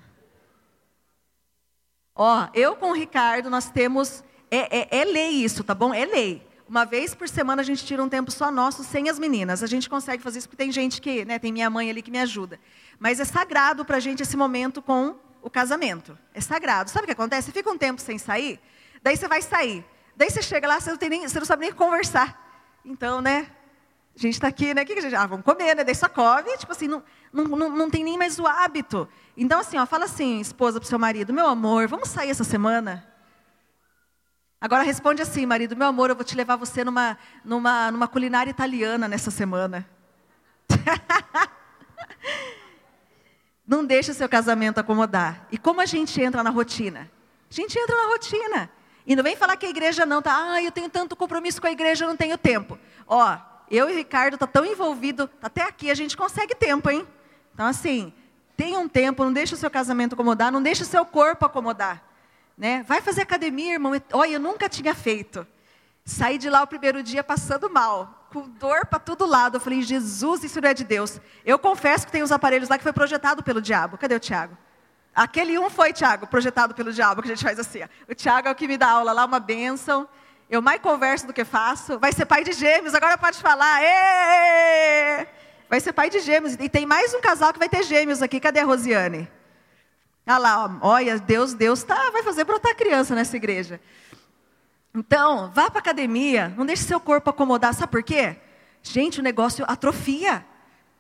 Ó, 2.16 2.48
eu 2.54 2.76
com 2.76 2.92
o 2.92 2.94
Ricardo, 2.94 3.50
nós 3.50 3.70
temos. 3.70 4.24
É, 4.52 4.80
é, 4.80 5.02
é 5.02 5.06
lei 5.06 5.30
isso, 5.30 5.64
tá 5.64 5.74
bom? 5.74 5.94
É 5.94 6.06
lei. 6.06 6.48
Uma 6.68 6.86
vez 6.86 7.16
por 7.16 7.28
semana 7.28 7.64
a 7.64 7.66
gente 7.66 7.84
tira 7.84 8.04
um 8.04 8.10
tempo 8.10 8.30
só 8.30 8.52
nosso, 8.52 8.84
sem 8.84 9.10
as 9.10 9.18
meninas. 9.18 9.64
A 9.64 9.68
gente 9.68 9.90
consegue 9.90 10.22
fazer 10.22 10.40
isso 10.40 10.48
porque 10.48 10.64
tem 10.64 10.72
gente 10.72 11.02
que, 11.02 11.26
né, 11.26 11.40
tem 11.40 11.52
minha 11.52 11.70
mãe 11.70 11.90
ali 11.90 12.04
que 12.04 12.12
me 12.12 12.20
ajuda. 12.20 12.60
Mas 13.00 13.20
é 13.20 13.26
sagrado 13.26 13.84
para 13.84 13.98
a 13.98 14.00
gente 14.00 14.22
esse 14.22 14.38
momento 14.38 14.82
com 14.82 15.16
o 15.42 15.50
casamento. 15.50 16.18
É 16.34 16.42
sagrado. 16.42 16.92
Sabe 16.92 17.04
o 17.04 17.06
que 17.08 17.14
acontece? 17.14 17.48
Você 17.48 17.52
fica 17.52 17.72
um 17.72 17.78
tempo 17.78 18.00
sem 18.00 18.20
sair, 18.20 18.60
daí 19.02 19.18
você 19.18 19.28
vai 19.28 19.42
sair. 19.42 19.86
Daí 20.16 20.30
você 20.30 20.42
chega 20.42 20.68
lá, 20.68 20.80
você 20.80 20.92
não, 20.92 20.98
nem, 21.10 21.28
você 21.28 21.40
não 21.40 21.46
sabe 21.46 21.62
nem 21.62 21.72
conversar. 21.72 22.80
Então, 22.84 23.22
né? 23.22 23.50
A 24.16 24.20
gente 24.20 24.34
está 24.34 24.48
aqui, 24.48 24.74
né? 24.74 24.84
O 24.84 24.86
que, 24.86 24.94
a 24.94 25.02
gente. 25.02 25.16
Ah, 25.16 25.26
vamos 25.26 25.46
comer, 25.46 25.76
né? 25.76 25.84
Daí 25.84 25.96
só 25.96 26.10
come, 26.10 26.58
tipo 26.58 26.72
assim, 26.72 26.88
não, 26.88 27.02
não, 27.32 27.46
não, 27.46 27.70
não 27.70 27.90
tem 27.90 28.04
nem 28.04 28.18
mais 28.18 28.38
o 28.38 28.46
hábito. 28.46 29.08
Então, 29.38 29.60
assim, 29.60 29.78
ó, 29.78 29.86
fala 29.86 30.06
assim, 30.06 30.42
esposa 30.42 30.80
para 30.80 30.90
seu 30.90 31.00
marido: 31.00 31.32
meu 31.32 31.48
amor, 31.48 31.88
vamos 31.88 32.10
sair 32.10 32.30
essa 32.30 32.44
semana? 32.44 33.08
Agora 34.60 34.84
responde 34.84 35.22
assim, 35.22 35.46
marido: 35.46 35.76
meu 35.76 35.88
amor, 35.88 36.10
eu 36.10 36.16
vou 36.16 36.26
te 36.26 36.36
levar 36.36 36.58
você 36.58 36.84
numa, 36.84 37.18
numa, 37.46 37.92
numa 37.92 38.08
culinária 38.08 38.52
italiana 38.52 39.08
nessa 39.08 39.32
semana. 39.32 39.90
Não 43.66 43.86
deixe 43.86 44.12
o 44.12 44.14
seu 44.16 44.28
casamento 44.28 44.80
acomodar. 44.80 45.48
E 45.52 45.58
como 45.58 45.80
a 45.80 45.86
gente 45.86 46.20
entra 46.22 46.44
na 46.44 46.50
rotina? 46.50 47.10
A 47.50 47.54
gente 47.54 47.80
entra 47.80 47.96
na 47.96 48.08
rotina. 48.08 48.70
E 49.10 49.16
não 49.16 49.24
vem 49.24 49.36
falar 49.36 49.58
que 49.58 49.66
a 49.66 49.70
igreja 49.70 50.06
não 50.06 50.20
está, 50.20 50.52
ah, 50.52 50.62
eu 50.62 50.72
tenho 50.72 50.88
tanto 50.88 51.16
compromisso 51.16 51.60
com 51.60 51.66
a 51.66 51.72
igreja, 51.72 52.06
eu 52.06 52.10
não 52.10 52.16
tenho 52.16 52.38
tempo. 52.38 52.78
Ó, 53.08 53.36
eu 53.68 53.90
e 53.90 53.94
o 53.94 53.96
Ricardo 53.96 54.38
tá 54.38 54.46
tão 54.46 54.64
envolvido, 54.64 55.28
até 55.42 55.64
aqui 55.64 55.90
a 55.90 55.96
gente 55.96 56.16
consegue 56.16 56.54
tempo, 56.54 56.92
hein? 56.92 57.08
Então 57.52 57.66
assim, 57.66 58.14
tenha 58.56 58.78
um 58.78 58.88
tempo, 58.88 59.24
não 59.24 59.34
deixe 59.34 59.56
o 59.56 59.58
seu 59.58 59.72
casamento 59.72 60.14
acomodar, 60.14 60.52
não 60.52 60.62
deixe 60.62 60.84
o 60.84 60.86
seu 60.86 61.04
corpo 61.04 61.44
acomodar, 61.44 62.04
né? 62.56 62.84
Vai 62.88 63.02
fazer 63.02 63.24
academia, 63.24 63.74
irmão. 63.74 63.94
Olha, 64.14 64.34
eu 64.34 64.40
nunca 64.40 64.70
tinha 64.70 64.94
feito. 64.94 65.46
Saí 66.06 66.38
de 66.38 66.48
lá 66.48 66.62
o 66.62 66.68
primeiro 66.68 67.02
dia 67.02 67.24
passando 67.24 67.68
mal, 67.68 68.28
com 68.32 68.48
dor 68.48 68.86
para 68.86 69.00
todo 69.00 69.26
lado. 69.26 69.58
Eu 69.58 69.62
falei, 69.62 69.82
Jesus, 69.82 70.44
isso 70.44 70.62
não 70.62 70.70
é 70.70 70.74
de 70.76 70.84
Deus. 70.84 71.20
Eu 71.44 71.58
confesso 71.58 72.06
que 72.06 72.12
tem 72.12 72.22
uns 72.22 72.32
aparelhos 72.32 72.70
lá 72.70 72.78
que 72.78 72.84
foi 72.84 72.94
projetado 72.94 73.42
pelo 73.42 73.60
diabo. 73.60 73.98
Cadê 73.98 74.14
o 74.14 74.20
Tiago? 74.20 74.56
Aquele 75.20 75.60
um 75.60 75.70
foi, 75.70 75.92
Tiago, 75.92 76.28
projetado 76.28 76.74
pelo 76.74 76.94
diabo, 76.94 77.22
que 77.22 77.28
a 77.28 77.36
gente 77.36 77.44
faz 77.44 77.60
assim. 77.60 77.82
O 78.08 78.16
Tiago 78.16 78.48
é 78.48 78.52
o 78.52 78.56
que 78.56 78.66
me 78.70 78.78
dá 78.78 78.92
aula 78.92 79.12
lá, 79.12 79.26
uma 79.26 79.38
bênção. 79.38 80.08
Eu 80.50 80.62
mais 80.62 80.80
converso 80.80 81.28
do 81.28 81.34
que 81.34 81.44
faço. 81.44 82.00
Vai 82.00 82.14
ser 82.14 82.26
pai 82.26 82.42
de 82.42 82.54
gêmeos, 82.54 82.96
agora 82.96 83.18
pode 83.18 83.38
falar. 83.38 83.82
Vai 85.68 85.82
ser 85.82 85.92
pai 85.92 86.10
de 86.10 86.22
gêmeos. 86.22 86.54
E 86.54 86.70
tem 86.70 86.86
mais 86.86 87.14
um 87.14 87.20
casal 87.20 87.52
que 87.52 87.60
vai 87.60 87.68
ter 87.68 87.84
gêmeos 87.84 88.22
aqui. 88.22 88.40
Cadê 88.40 88.62
a 88.62 88.64
Rosiane? 88.64 89.30
Olha 90.26 90.38
lá, 90.38 90.80
ó. 90.82 90.88
olha, 90.88 91.20
Deus, 91.20 91.54
Deus 91.54 91.84
tá, 91.84 92.12
vai 92.12 92.24
fazer 92.24 92.46
brotar 92.46 92.74
criança 92.74 93.14
nessa 93.14 93.36
igreja. 93.36 93.82
Então, 94.96 95.52
vá 95.54 95.70
para 95.70 95.80
academia, 95.80 96.54
não 96.56 96.66
deixe 96.66 96.84
seu 96.84 97.00
corpo 97.02 97.30
acomodar. 97.30 97.74
Sabe 97.74 97.92
por 97.92 98.04
quê? 98.04 98.38
Gente, 98.82 99.20
o 99.20 99.24
negócio 99.24 99.66
atrofia. 99.68 100.46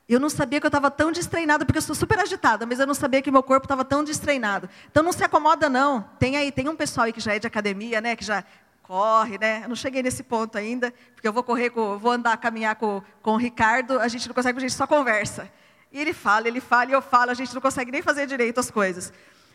Eu 0.09 0.19
não 0.19 0.27
sabia 0.27 0.59
que 0.59 0.65
eu 0.65 0.69
estava 0.69 0.89
tão 0.89 1.11
destreinada, 1.11 1.63
porque 1.63 1.77
eu 1.77 1.83
sou 1.83 1.93
super 1.95 2.17
agitada, 2.17 2.65
mas 2.65 2.79
eu 2.79 2.87
não 2.87 2.95
sabia 2.95 3.21
que 3.21 3.29
meu 3.29 3.43
corpo 3.43 3.65
estava 3.65 3.85
tão 3.85 4.03
destreinado. 4.03 4.67
Então 4.89 5.03
não 5.03 5.13
se 5.13 5.23
acomoda, 5.23 5.69
não. 5.69 6.01
Tem 6.17 6.35
aí, 6.35 6.51
tem 6.51 6.67
um 6.67 6.75
pessoal 6.75 7.05
aí 7.05 7.13
que 7.13 7.19
já 7.19 7.35
é 7.35 7.37
de 7.37 7.45
academia, 7.45 8.01
né? 8.01 8.15
Que 8.15 8.25
já 8.25 8.43
corre, 8.81 9.37
né? 9.37 9.61
Eu 9.63 9.69
não 9.69 9.75
cheguei 9.75 10.01
nesse 10.01 10.23
ponto 10.23 10.57
ainda, 10.57 10.91
porque 11.13 11.27
eu 11.27 11.31
vou 11.31 11.43
correr, 11.43 11.69
com, 11.69 11.95
vou 11.99 12.11
andar, 12.11 12.35
caminhar 12.37 12.75
com, 12.75 13.03
com 13.21 13.33
o 13.33 13.37
Ricardo, 13.37 13.99
a 13.99 14.07
gente 14.07 14.27
não 14.27 14.33
consegue, 14.33 14.57
a 14.57 14.61
gente 14.61 14.73
só 14.73 14.87
conversa. 14.87 15.47
E 15.91 15.99
ele 15.99 16.11
fala, 16.11 16.47
ele 16.47 16.59
fala 16.59 16.89
e 16.89 16.93
eu 16.93 17.01
falo, 17.03 17.29
a 17.29 17.35
gente 17.35 17.53
não 17.53 17.61
consegue 17.61 17.91
nem 17.91 18.01
fazer 18.01 18.25
direito 18.25 18.59
as 18.59 18.71
coisas. 18.71 19.13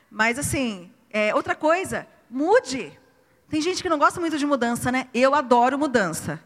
Mas 0.09 0.39
assim, 0.39 0.89
é, 1.11 1.35
outra 1.35 1.57
coisa, 1.57 2.07
mude. 2.31 2.97
Tem 3.49 3.61
gente 3.61 3.83
que 3.83 3.89
não 3.89 3.99
gosta 3.99 4.21
muito 4.21 4.39
de 4.39 4.47
mudança, 4.47 4.93
né? 4.93 5.09
Eu 5.13 5.35
adoro 5.35 5.77
mudança. 5.77 6.41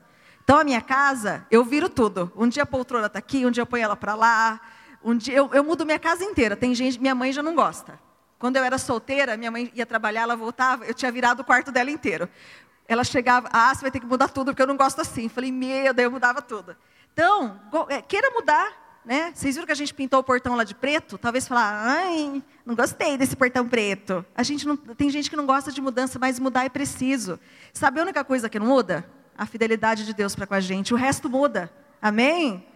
Então, 0.48 0.60
a 0.60 0.64
minha 0.64 0.80
casa, 0.80 1.46
eu 1.50 1.62
viro 1.62 1.90
tudo. 1.90 2.32
Um 2.34 2.48
dia 2.48 2.62
a 2.62 2.66
poltrona 2.66 3.06
está 3.06 3.18
aqui, 3.18 3.44
um 3.44 3.50
dia 3.50 3.60
eu 3.60 3.66
ponho 3.66 3.84
ela 3.84 3.94
para 3.94 4.14
lá. 4.14 4.58
Um 5.04 5.14
dia 5.14 5.34
eu, 5.34 5.50
eu, 5.52 5.62
mudo 5.62 5.84
minha 5.84 5.98
casa 5.98 6.24
inteira. 6.24 6.56
Tem 6.56 6.74
gente, 6.74 6.98
minha 6.98 7.14
mãe 7.14 7.30
já 7.34 7.42
não 7.42 7.54
gosta. 7.54 8.00
Quando 8.38 8.56
eu 8.56 8.64
era 8.64 8.78
solteira, 8.78 9.36
minha 9.36 9.50
mãe 9.50 9.70
ia 9.74 9.84
trabalhar, 9.84 10.22
ela 10.22 10.34
voltava, 10.34 10.86
eu 10.86 10.94
tinha 10.94 11.12
virado 11.12 11.40
o 11.40 11.44
quarto 11.44 11.70
dela 11.70 11.90
inteiro. 11.90 12.30
Ela 12.88 13.04
chegava, 13.04 13.46
ah, 13.52 13.74
você 13.74 13.82
vai 13.82 13.90
ter 13.90 14.00
que 14.00 14.06
mudar 14.06 14.28
tudo, 14.28 14.52
porque 14.52 14.62
eu 14.62 14.66
não 14.66 14.78
gosto 14.78 15.02
assim. 15.02 15.28
Falei, 15.28 15.52
meu, 15.52 15.92
daí 15.92 16.06
eu 16.06 16.10
mudava 16.10 16.40
tudo. 16.40 16.74
Então, 17.12 17.60
é, 17.90 18.00
queira 18.00 18.30
mudar, 18.30 19.02
né? 19.04 19.32
Vocês 19.34 19.54
viram 19.54 19.66
que 19.66 19.72
a 19.72 19.76
gente 19.76 19.92
pintou 19.92 20.18
o 20.18 20.24
portão 20.24 20.56
lá 20.56 20.64
de 20.64 20.74
preto? 20.74 21.18
Talvez 21.18 21.46
falar, 21.46 21.78
ai, 21.84 22.42
não 22.64 22.74
gostei 22.74 23.18
desse 23.18 23.36
portão 23.36 23.68
preto. 23.68 24.24
A 24.34 24.42
gente 24.42 24.66
não, 24.66 24.78
tem 24.78 25.10
gente 25.10 25.28
que 25.28 25.36
não 25.36 25.44
gosta 25.44 25.70
de 25.70 25.82
mudança, 25.82 26.18
mas 26.18 26.40
mudar 26.40 26.64
é 26.64 26.70
preciso. 26.70 27.38
Sabe 27.70 28.00
a 28.00 28.02
única 28.02 28.24
coisa 28.24 28.48
que 28.48 28.58
não 28.58 28.68
muda? 28.68 29.17
A 29.38 29.46
fidelidade 29.46 30.04
de 30.04 30.12
Deus 30.12 30.34
para 30.34 30.48
com 30.48 30.54
a 30.54 30.60
gente. 30.60 30.92
O 30.92 30.96
resto 30.96 31.30
muda. 31.30 31.70
Amém? 32.02 32.66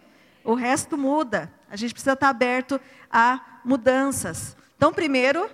O 0.45 0.55
resto 0.55 0.97
muda. 0.97 1.51
A 1.69 1.75
gente 1.75 1.93
precisa 1.93 2.13
estar 2.13 2.29
aberto 2.29 2.79
a 3.11 3.59
mudanças. 3.65 4.55
Então, 4.77 4.93
primeiro, 4.93 5.49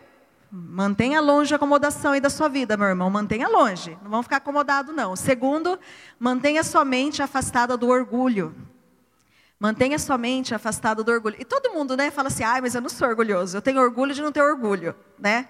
mantenha 0.51 1.19
longe 1.19 1.53
a 1.53 1.57
acomodação 1.57 2.11
aí 2.11 2.21
da 2.21 2.29
sua 2.29 2.47
vida, 2.47 2.77
meu 2.77 2.87
irmão. 2.87 3.09
Mantenha 3.09 3.47
longe. 3.47 3.97
Não 4.03 4.11
vamos 4.11 4.27
ficar 4.27 4.37
acomodado, 4.37 4.93
não. 4.93 5.15
Segundo, 5.15 5.79
mantenha 6.19 6.63
sua 6.63 6.85
mente 6.85 7.23
afastada 7.23 7.75
do 7.75 7.87
orgulho. 7.87 8.55
Mantenha 9.59 9.99
sua 9.99 10.17
mente 10.17 10.55
afastada 10.55 11.03
do 11.03 11.11
orgulho. 11.11 11.35
E 11.37 11.43
todo 11.43 11.73
mundo, 11.73 11.97
né, 11.97 12.09
fala 12.11 12.29
assim: 12.29 12.43
"Ai, 12.43 12.61
mas 12.61 12.75
eu 12.75 12.81
não 12.81 12.89
sou 12.89 13.07
orgulhoso. 13.07 13.57
Eu 13.57 13.61
tenho 13.61 13.81
orgulho 13.81 14.13
de 14.13 14.21
não 14.21 14.31
ter 14.31 14.41
orgulho", 14.41 14.95
né? 15.17 15.49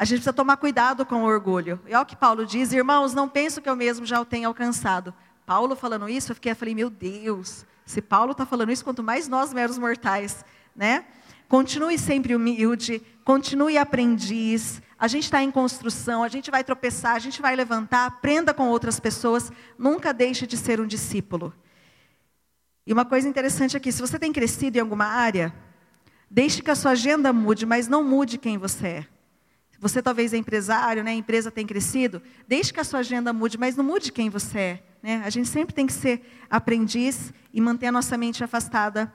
A 0.00 0.04
gente 0.06 0.20
precisa 0.20 0.32
tomar 0.32 0.56
cuidado 0.56 1.04
com 1.04 1.24
o 1.24 1.26
orgulho. 1.26 1.78
E 1.86 1.90
olha 1.92 2.00
o 2.00 2.06
que 2.06 2.16
Paulo 2.16 2.46
diz: 2.46 2.72
"Irmãos, 2.72 3.12
não 3.12 3.28
penso 3.28 3.60
que 3.60 3.68
eu 3.68 3.76
mesmo 3.76 4.06
já 4.06 4.18
o 4.18 4.24
tenha 4.24 4.48
alcançado". 4.48 5.12
Paulo 5.44 5.76
falando 5.76 6.08
isso, 6.08 6.32
eu 6.32 6.34
fiquei, 6.34 6.52
eu 6.52 6.56
falei: 6.56 6.74
"Meu 6.74 6.88
Deus, 6.88 7.66
Se 7.84 8.00
Paulo 8.00 8.32
está 8.32 8.46
falando 8.46 8.72
isso, 8.72 8.82
quanto 8.82 9.02
mais 9.02 9.28
nós, 9.28 9.52
meros 9.52 9.76
mortais, 9.76 10.42
né? 10.74 11.04
Continue 11.48 11.98
sempre 11.98 12.34
humilde, 12.34 13.02
continue 13.24 13.76
aprendiz. 13.76 14.80
A 14.98 15.06
gente 15.06 15.24
está 15.24 15.42
em 15.42 15.50
construção, 15.50 16.22
a 16.22 16.28
gente 16.28 16.50
vai 16.50 16.64
tropeçar, 16.64 17.14
a 17.14 17.18
gente 17.18 17.42
vai 17.42 17.54
levantar. 17.54 18.06
Aprenda 18.06 18.54
com 18.54 18.68
outras 18.68 18.98
pessoas. 18.98 19.52
Nunca 19.76 20.14
deixe 20.14 20.46
de 20.46 20.56
ser 20.56 20.80
um 20.80 20.86
discípulo. 20.86 21.52
E 22.86 22.92
uma 22.92 23.04
coisa 23.04 23.28
interessante 23.28 23.76
aqui: 23.76 23.92
se 23.92 24.00
você 24.00 24.18
tem 24.18 24.32
crescido 24.32 24.78
em 24.78 24.80
alguma 24.80 25.04
área, 25.04 25.52
deixe 26.30 26.62
que 26.62 26.70
a 26.70 26.74
sua 26.74 26.92
agenda 26.92 27.34
mude, 27.34 27.66
mas 27.66 27.86
não 27.86 28.02
mude 28.02 28.38
quem 28.38 28.56
você 28.56 28.86
é. 28.86 29.19
Você 29.80 30.02
talvez 30.02 30.34
é 30.34 30.36
empresário, 30.36 31.02
né? 31.02 31.12
a 31.12 31.14
empresa 31.14 31.50
tem 31.50 31.66
crescido, 31.66 32.20
deixe 32.46 32.70
que 32.70 32.78
a 32.78 32.84
sua 32.84 33.00
agenda 33.00 33.32
mude, 33.32 33.56
mas 33.56 33.76
não 33.76 33.84
mude 33.84 34.12
quem 34.12 34.28
você 34.28 34.58
é. 34.58 34.82
Né? 35.02 35.22
A 35.24 35.30
gente 35.30 35.48
sempre 35.48 35.74
tem 35.74 35.86
que 35.86 35.92
ser 35.94 36.20
aprendiz 36.50 37.32
e 37.52 37.60
manter 37.62 37.86
a 37.86 37.92
nossa 37.92 38.18
mente 38.18 38.44
afastada 38.44 39.10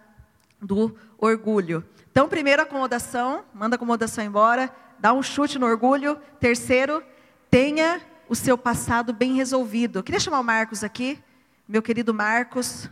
do 0.59 0.95
orgulho. 1.19 1.85
Então, 2.09 2.27
primeiro, 2.27 2.63
acomodação, 2.63 3.45
manda 3.53 3.75
a 3.75 3.77
acomodação 3.77 4.23
embora, 4.23 4.73
dá 4.99 5.13
um 5.13 5.21
chute 5.21 5.59
no 5.59 5.67
orgulho. 5.67 6.17
Terceiro, 6.39 7.03
tenha 7.51 8.01
o 8.27 8.33
seu 8.33 8.57
passado 8.57 9.13
bem 9.13 9.35
resolvido. 9.35 9.99
Eu 9.99 10.03
queria 10.03 10.19
chamar 10.19 10.39
o 10.39 10.43
Marcos 10.43 10.83
aqui, 10.83 11.19
meu 11.67 11.83
querido 11.83 12.11
Marcos, 12.11 12.89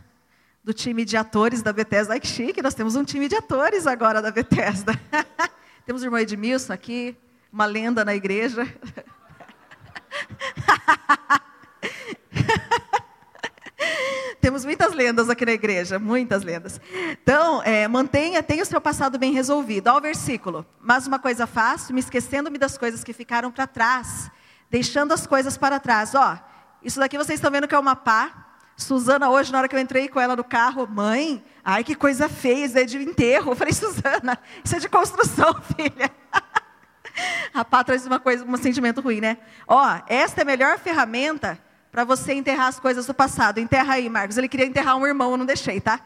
do 0.62 0.72
time 0.72 1.04
de 1.04 1.16
atores 1.16 1.60
da 1.60 1.72
Bethesda. 1.72 2.12
Ai, 2.12 2.20
que 2.20 2.28
chique, 2.28 2.62
nós 2.62 2.74
temos 2.74 2.94
um 2.94 3.04
time 3.04 3.28
de 3.28 3.34
atores 3.34 3.86
agora 3.86 4.22
da 4.22 4.30
Bethesda. 4.30 4.92
temos 5.84 6.02
o 6.02 6.06
irmão 6.06 6.20
Edmilson 6.20 6.72
aqui, 6.72 7.16
uma 7.54 7.64
lenda 7.66 8.04
na 8.04 8.12
igreja. 8.16 8.66
Temos 14.40 14.64
muitas 14.64 14.92
lendas 14.92 15.30
aqui 15.30 15.46
na 15.46 15.52
igreja, 15.52 16.00
muitas 16.00 16.42
lendas. 16.42 16.80
Então, 17.12 17.62
é, 17.62 17.86
mantenha, 17.86 18.42
tenha 18.42 18.64
o 18.64 18.66
seu 18.66 18.80
passado 18.80 19.20
bem 19.20 19.32
resolvido. 19.32 19.86
Olha 19.86 19.98
o 19.98 20.00
versículo. 20.00 20.66
Mas 20.80 21.06
uma 21.06 21.20
coisa 21.20 21.46
faço, 21.46 21.94
me 21.94 22.00
esquecendo-me 22.00 22.58
das 22.58 22.76
coisas 22.76 23.04
que 23.04 23.12
ficaram 23.12 23.52
para 23.52 23.68
trás, 23.68 24.28
deixando 24.68 25.12
as 25.12 25.24
coisas 25.24 25.56
para 25.56 25.78
trás. 25.78 26.12
Ó, 26.16 26.36
isso 26.82 26.98
daqui 26.98 27.16
vocês 27.16 27.38
estão 27.38 27.52
vendo 27.52 27.68
que 27.68 27.74
é 27.76 27.78
uma 27.78 27.94
pá. 27.94 28.40
Suzana, 28.76 29.30
hoje, 29.30 29.52
na 29.52 29.58
hora 29.58 29.68
que 29.68 29.76
eu 29.76 29.80
entrei 29.80 30.08
com 30.08 30.18
ela 30.18 30.34
no 30.34 30.42
carro, 30.42 30.88
mãe, 30.88 31.44
ai 31.64 31.84
que 31.84 31.94
coisa 31.94 32.28
feia, 32.28 32.64
isso 32.66 32.76
é 32.76 32.84
de 32.84 32.98
enterro. 32.98 33.52
Eu 33.52 33.56
falei, 33.56 33.72
Suzana, 33.72 34.36
isso 34.64 34.74
é 34.74 34.80
de 34.80 34.88
construção, 34.88 35.54
filha. 35.76 36.10
A 37.54 37.84
traz 37.84 38.04
uma 38.04 38.18
coisa, 38.18 38.44
um 38.44 38.56
sentimento 38.56 39.00
ruim, 39.00 39.20
né? 39.20 39.38
Ó, 39.68 40.00
esta 40.08 40.40
é 40.40 40.42
a 40.42 40.44
melhor 40.44 40.76
ferramenta 40.76 41.56
para 41.92 42.02
você 42.02 42.34
enterrar 42.34 42.66
as 42.66 42.80
coisas 42.80 43.06
do 43.06 43.14
passado. 43.14 43.60
Enterra 43.60 43.94
aí, 43.94 44.08
Marcos. 44.10 44.36
Ele 44.36 44.48
queria 44.48 44.66
enterrar 44.66 44.96
um 44.96 45.06
irmão, 45.06 45.30
eu 45.30 45.36
não 45.36 45.46
deixei, 45.46 45.80
tá? 45.80 46.00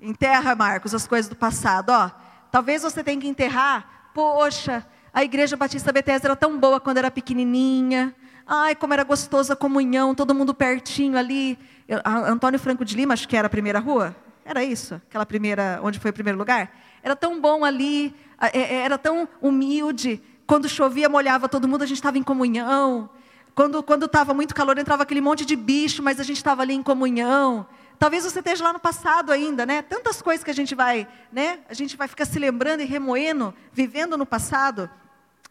Enterra, 0.00 0.56
Marcos, 0.56 0.92
as 0.92 1.06
coisas 1.06 1.28
do 1.28 1.36
passado. 1.36 1.90
Ó, 1.90 2.10
talvez 2.50 2.82
você 2.82 3.04
tenha 3.04 3.20
que 3.20 3.28
enterrar. 3.28 4.10
Poxa, 4.12 4.84
a 5.14 5.22
igreja 5.22 5.56
Batista 5.56 5.92
Bethesda 5.92 6.26
era 6.26 6.36
tão 6.36 6.58
boa 6.58 6.80
quando 6.80 6.98
era 6.98 7.12
pequenininha. 7.12 8.12
Ai, 8.44 8.74
como 8.74 8.92
era 8.92 9.04
gostosa 9.04 9.52
a 9.52 9.56
comunhão, 9.56 10.16
todo 10.16 10.34
mundo 10.34 10.52
pertinho 10.52 11.16
ali. 11.16 11.56
Antônio 12.04 12.58
Franco 12.58 12.84
de 12.84 12.96
Lima, 12.96 13.14
acho 13.14 13.28
que 13.28 13.36
era 13.36 13.46
a 13.46 13.50
primeira 13.50 13.78
rua. 13.78 14.16
Era 14.44 14.64
isso, 14.64 14.94
aquela 15.08 15.26
primeira, 15.26 15.78
onde 15.82 16.00
foi 16.00 16.10
o 16.10 16.14
primeiro 16.14 16.38
lugar. 16.38 16.72
Era 17.02 17.14
tão 17.14 17.40
bom 17.40 17.64
ali, 17.64 18.14
é, 18.40 18.58
é, 18.58 18.74
era 18.82 18.98
tão 18.98 19.28
humilde. 19.40 20.20
Quando 20.46 20.68
chovia, 20.68 21.08
molhava 21.08 21.48
todo 21.48 21.66
mundo, 21.66 21.82
a 21.82 21.86
gente 21.86 21.98
estava 21.98 22.16
em 22.18 22.22
comunhão. 22.22 23.10
Quando 23.54 24.04
estava 24.04 24.34
muito 24.34 24.54
calor, 24.54 24.78
entrava 24.78 25.02
aquele 25.02 25.20
monte 25.20 25.44
de 25.44 25.56
bicho, 25.56 26.02
mas 26.02 26.20
a 26.20 26.22
gente 26.22 26.36
estava 26.36 26.62
ali 26.62 26.74
em 26.74 26.82
comunhão. 26.82 27.66
Talvez 27.98 28.24
você 28.24 28.40
esteja 28.40 28.62
lá 28.62 28.72
no 28.72 28.78
passado 28.78 29.32
ainda, 29.32 29.64
né? 29.64 29.80
Tantas 29.80 30.20
coisas 30.20 30.44
que 30.44 30.50
a 30.50 30.54
gente 30.54 30.74
vai, 30.74 31.08
né? 31.32 31.60
A 31.68 31.72
gente 31.72 31.96
vai 31.96 32.06
ficar 32.06 32.26
se 32.26 32.38
lembrando 32.38 32.82
e 32.82 32.84
remoendo, 32.84 33.54
vivendo 33.72 34.18
no 34.18 34.26
passado. 34.26 34.90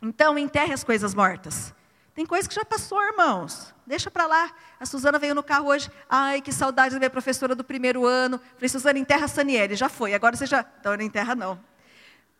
Então, 0.01 0.37
enterre 0.37 0.71
as 0.71 0.83
coisas 0.83 1.15
mortas. 1.15 1.73
Tem 2.13 2.25
coisa 2.25 2.47
que 2.47 2.53
já 2.53 2.63
passou, 2.63 3.01
irmãos. 3.03 3.73
Deixa 3.85 4.11
para 4.11 4.27
lá. 4.27 4.51
A 4.79 4.85
Suzana 4.85 5.17
veio 5.17 5.33
no 5.33 5.41
carro 5.41 5.67
hoje. 5.67 5.89
Ai, 6.07 6.39
que 6.39 6.51
saudade 6.51 6.93
da 6.93 6.99
minha 6.99 7.09
professora 7.09 7.55
do 7.55 7.63
primeiro 7.63 8.05
ano. 8.05 8.39
Falei, 8.53 8.69
Suzana, 8.69 8.99
enterra 8.99 9.25
a 9.25 9.27
Saniele. 9.27 9.75
Já 9.75 9.89
foi. 9.89 10.13
Agora 10.13 10.35
você 10.35 10.45
já. 10.45 10.63
Então, 10.79 10.95
não 10.95 11.03
enterra, 11.03 11.33
não. 11.33 11.59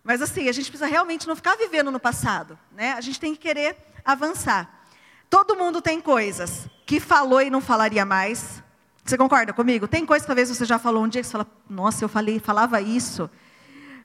Mas 0.06 0.22
assim, 0.22 0.48
a 0.48 0.52
gente 0.52 0.70
precisa 0.70 0.86
realmente 0.86 1.28
não 1.28 1.36
ficar 1.36 1.58
vivendo 1.58 1.92
no 1.92 2.00
passado, 2.00 2.58
né? 2.72 2.94
A 2.94 3.02
gente 3.02 3.20
tem 3.20 3.34
que 3.34 3.42
querer 3.42 3.76
avançar. 4.06 4.84
Todo 5.32 5.56
mundo 5.56 5.82
tem 5.82 6.00
coisas 6.00 6.68
que 6.86 7.00
falou 7.00 7.42
e 7.42 7.50
não 7.50 7.60
falaria 7.60 8.06
mais. 8.06 8.64
Você 9.04 9.18
concorda 9.18 9.52
comigo? 9.52 9.88
Tem 9.88 10.06
coisas 10.06 10.24
que 10.24 10.28
talvez 10.28 10.48
você 10.48 10.64
já 10.64 10.78
falou 10.78 11.04
um 11.04 11.08
dia 11.08 11.22
que 11.22 11.28
você 11.28 11.32
fala, 11.32 11.48
nossa, 11.68 12.06
eu 12.06 12.08
falei, 12.08 12.40
falava 12.40 12.80
isso. 12.80 13.28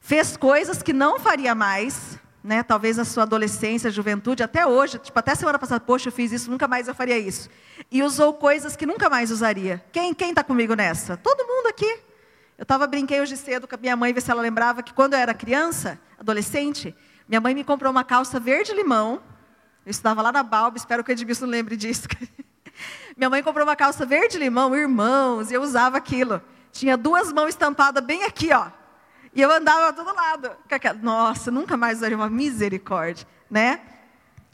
Fez 0.01 0.39
coisas 0.39 0.83
que 0.83 0.95
não 0.95 1.21
faria 1.21 1.55
mais, 1.55 2.19
né? 2.43 2.63
Talvez 2.63 2.99
a 2.99 3.05
sua 3.05 3.25
adolescência, 3.25 3.91
juventude, 3.91 4.43
até 4.43 4.67
hoje, 4.67 4.99
tipo, 4.99 5.19
até 5.19 5.35
semana 5.35 5.59
passada, 5.59 5.85
poxa, 5.85 6.09
eu 6.09 6.13
fiz 6.13 6.33
isso, 6.33 6.51
nunca 6.51 6.67
mais 6.67 6.89
eu 6.89 6.95
faria 6.95 7.19
isso. 7.19 7.51
E 7.91 8.03
usou 8.03 8.33
coisas 8.33 8.75
que 8.75 8.87
nunca 8.87 9.11
mais 9.11 9.31
usaria. 9.31 9.85
Quem 9.93 10.15
quem 10.15 10.31
está 10.31 10.43
comigo 10.43 10.73
nessa? 10.73 11.19
Todo 11.19 11.47
mundo 11.47 11.67
aqui. 11.67 12.10
Eu 12.61 12.65
estava 12.65 12.87
brinquei 12.87 13.23
hoje 13.23 13.39
cedo 13.39 13.67
com 13.67 13.75
a 13.75 13.79
minha 13.79 13.97
mãe, 13.97 14.13
ver 14.13 14.21
se 14.21 14.31
ela 14.31 14.43
lembrava 14.43 14.83
que 14.83 14.93
quando 14.93 15.15
eu 15.15 15.19
era 15.19 15.33
criança, 15.33 15.99
adolescente, 16.19 16.95
minha 17.27 17.41
mãe 17.41 17.55
me 17.55 17.65
comprou 17.65 17.91
uma 17.91 18.05
calça 18.05 18.39
verde-limão. 18.39 19.23
Eu 19.87 19.91
estudava 19.91 20.21
lá 20.21 20.31
na 20.31 20.43
Balba, 20.43 20.77
espero 20.77 21.03
que 21.03 21.11
o 21.11 21.15
Edmilson 21.15 21.47
lembre 21.47 21.75
disso. 21.75 22.07
minha 23.17 23.31
mãe 23.31 23.43
comprou 23.43 23.65
uma 23.65 23.75
calça 23.75 24.05
verde-limão, 24.05 24.77
irmãos, 24.77 25.51
e 25.51 25.55
eu 25.55 25.63
usava 25.63 25.97
aquilo. 25.97 26.43
Tinha 26.71 26.99
duas 26.99 27.33
mãos 27.33 27.49
estampadas 27.49 28.05
bem 28.05 28.25
aqui, 28.25 28.53
ó. 28.53 28.67
E 29.35 29.41
eu 29.41 29.51
andava 29.51 29.91
todo 29.95 30.15
lado. 30.15 30.51
Nossa, 31.01 31.51
nunca 31.51 31.79
mais 31.79 31.97
usaria 31.97 32.17
uma 32.19 32.29
misericórdia, 32.29 33.27
né? 33.51 33.81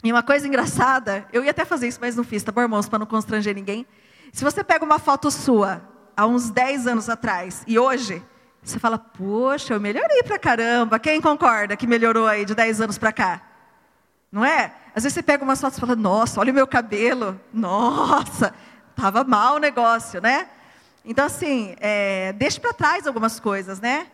E 0.01 0.13
uma 0.13 0.23
coisa 0.23 0.47
engraçada, 0.47 1.27
eu 1.33 1.43
ia 1.43 1.51
até 1.51 1.65
fazer 1.65 1.89
isso, 1.89 1.99
mas 1.99 2.15
não 2.15 2.23
fiz, 2.23 2.41
tá 2.41 2.53
bom, 2.53 2.61
irmãos, 2.61 2.87
para 2.87 2.99
não 2.99 3.05
constranger 3.05 3.53
ninguém. 3.53 3.85
Se 4.31 4.45
você 4.45 4.63
pega 4.63 4.85
uma 4.85 4.97
foto 4.97 5.29
sua 5.29 5.96
há 6.17 6.25
uns 6.25 6.49
10 6.49 6.87
anos 6.87 7.07
atrás 7.07 7.63
e 7.67 7.77
hoje, 7.77 8.23
você 8.63 8.79
fala, 8.79 8.97
poxa, 8.97 9.75
eu 9.75 9.79
melhorei 9.79 10.23
pra 10.23 10.39
caramba. 10.39 10.99
Quem 10.99 11.21
concorda 11.21 11.77
que 11.77 11.85
melhorou 11.85 12.27
aí 12.27 12.43
de 12.43 12.55
10 12.55 12.81
anos 12.81 12.97
para 12.97 13.13
cá? 13.13 13.41
Não 14.31 14.43
é? 14.43 14.73
Às 14.93 15.03
vezes 15.03 15.13
você 15.13 15.23
pega 15.23 15.43
umas 15.43 15.61
fotos 15.61 15.77
e 15.77 15.79
fala, 15.79 15.95
nossa, 15.95 16.39
olha 16.39 16.51
o 16.51 16.55
meu 16.55 16.67
cabelo. 16.67 17.39
Nossa, 17.53 18.53
estava 18.89 19.23
mal 19.23 19.55
o 19.55 19.59
negócio, 19.59 20.19
né? 20.19 20.49
Então, 21.05 21.25
assim, 21.25 21.75
é, 21.79 22.33
deixe 22.33 22.59
para 22.59 22.73
trás 22.73 23.07
algumas 23.07 23.39
coisas, 23.39 23.79
né? 23.79 24.07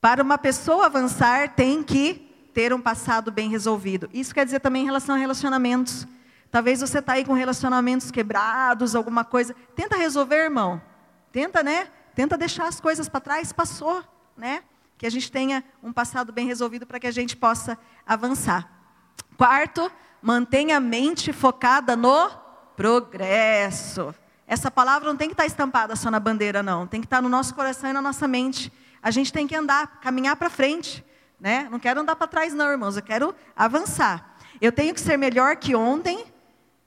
Para 0.00 0.22
uma 0.22 0.38
pessoa 0.38 0.86
avançar, 0.86 1.50
tem 1.50 1.82
que 1.82 2.14
ter 2.54 2.72
um 2.72 2.80
passado 2.80 3.30
bem 3.30 3.50
resolvido. 3.50 4.08
Isso 4.14 4.32
quer 4.32 4.46
dizer 4.46 4.60
também 4.60 4.82
em 4.82 4.86
relação 4.86 5.14
a 5.14 5.18
relacionamentos. 5.18 6.06
Talvez 6.50 6.80
você 6.80 7.00
está 7.00 7.12
aí 7.12 7.24
com 7.24 7.34
relacionamentos 7.34 8.10
quebrados, 8.10 8.94
alguma 8.94 9.24
coisa. 9.24 9.54
Tenta 9.76 9.96
resolver, 9.96 10.44
irmão. 10.44 10.80
Tenta, 11.32 11.62
né? 11.62 11.88
Tenta 12.14 12.36
deixar 12.36 12.66
as 12.66 12.80
coisas 12.80 13.08
para 13.08 13.20
trás, 13.20 13.52
passou, 13.52 14.04
né? 14.36 14.62
Que 14.98 15.06
a 15.06 15.10
gente 15.10 15.30
tenha 15.30 15.64
um 15.82 15.92
passado 15.92 16.32
bem 16.32 16.46
resolvido 16.46 16.86
para 16.86 17.00
que 17.00 17.06
a 17.06 17.10
gente 17.10 17.36
possa 17.36 17.78
avançar. 18.06 18.68
Quarto, 19.36 19.90
mantenha 20.20 20.76
a 20.76 20.80
mente 20.80 21.32
focada 21.32 21.96
no 21.96 22.30
progresso. 22.76 24.14
Essa 24.46 24.70
palavra 24.70 25.08
não 25.08 25.16
tem 25.16 25.28
que 25.28 25.34
estar 25.34 25.46
estampada 25.46 25.94
só 25.94 26.10
na 26.10 26.18
bandeira, 26.18 26.62
não. 26.62 26.86
Tem 26.86 27.00
que 27.00 27.06
estar 27.06 27.22
no 27.22 27.28
nosso 27.28 27.54
coração 27.54 27.88
e 27.88 27.92
na 27.92 28.02
nossa 28.02 28.26
mente. 28.26 28.72
A 29.02 29.10
gente 29.10 29.32
tem 29.32 29.46
que 29.46 29.54
andar, 29.54 30.00
caminhar 30.00 30.36
para 30.36 30.50
frente. 30.50 31.04
Né? 31.38 31.68
Não 31.70 31.78
quero 31.78 32.00
andar 32.00 32.16
para 32.16 32.26
trás, 32.26 32.52
não, 32.52 32.70
irmãos. 32.70 32.96
Eu 32.96 33.02
quero 33.02 33.34
avançar. 33.56 34.36
Eu 34.60 34.72
tenho 34.72 34.92
que 34.92 35.00
ser 35.00 35.16
melhor 35.16 35.56
que 35.56 35.74
ontem. 35.74 36.24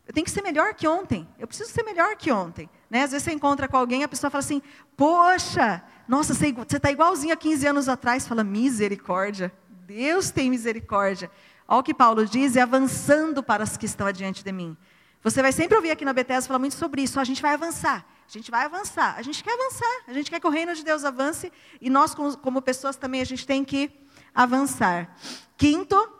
Eu 0.06 0.14
tenho 0.14 0.26
que 0.26 0.32
ser 0.32 0.44
melhor 0.44 0.74
que 0.74 0.88
ontem. 0.88 1.28
Eu 1.40 1.48
preciso 1.48 1.72
ser 1.72 1.84
melhor 1.84 2.16
que 2.16 2.32
ontem. 2.32 2.70
Né? 2.90 3.04
Às 3.04 3.12
vezes 3.12 3.24
você 3.24 3.34
encontra 3.34 3.68
com 3.68 3.78
alguém, 3.78 4.04
a 4.04 4.08
pessoa 4.08 4.30
fala 4.30 4.44
assim: 4.44 4.62
Poxa, 4.96 5.84
nossa, 6.08 6.34
você 6.34 6.48
está 6.48 6.92
igualzinho 6.92 7.34
a 7.34 7.38
15 7.38 7.68
anos 7.68 7.90
atrás. 7.90 8.28
Fala, 8.28 8.44
misericórdia. 8.44 9.52
Deus 9.86 10.32
tem 10.32 10.50
misericórdia. 10.50 11.30
Olha 11.68 11.80
o 11.80 11.84
que 11.84 11.94
Paulo 11.94 12.26
diz, 12.26 12.56
e 12.56 12.60
avançando 12.60 13.42
para 13.42 13.64
os 13.64 13.78
que 13.78 13.86
estão 13.86 14.06
adiante 14.06 14.44
de 14.44 14.52
mim. 14.52 14.78
Você 15.24 15.42
vai 15.42 15.54
sempre 15.54 15.76
ouvir 15.76 15.92
aqui 15.92 16.04
na 16.04 16.12
Bethesda 16.12 16.48
falar 16.48 16.60
muito 16.60 16.76
sobre 16.76 17.02
isso. 17.02 17.20
A 17.20 17.24
gente 17.24 17.42
vai 17.42 17.54
avançar. 17.54 18.06
A 18.28 18.32
gente 18.32 18.52
vai 18.52 18.66
avançar. 18.66 19.16
A 19.18 19.22
gente 19.22 19.44
quer 19.44 19.54
avançar. 19.54 20.04
A 20.08 20.14
gente 20.14 20.30
quer 20.30 20.40
que 20.40 20.48
o 20.48 20.50
reino 20.50 20.76
de 20.76 20.84
Deus 20.84 21.06
avance. 21.06 21.52
E 21.80 21.90
nós, 21.90 22.14
como 22.14 22.62
pessoas, 22.62 22.98
também 22.98 23.22
a 23.22 23.26
gente 23.26 23.48
tem 23.48 23.64
que 23.64 23.90
avançar. 24.36 25.16
Quinto, 25.56 26.12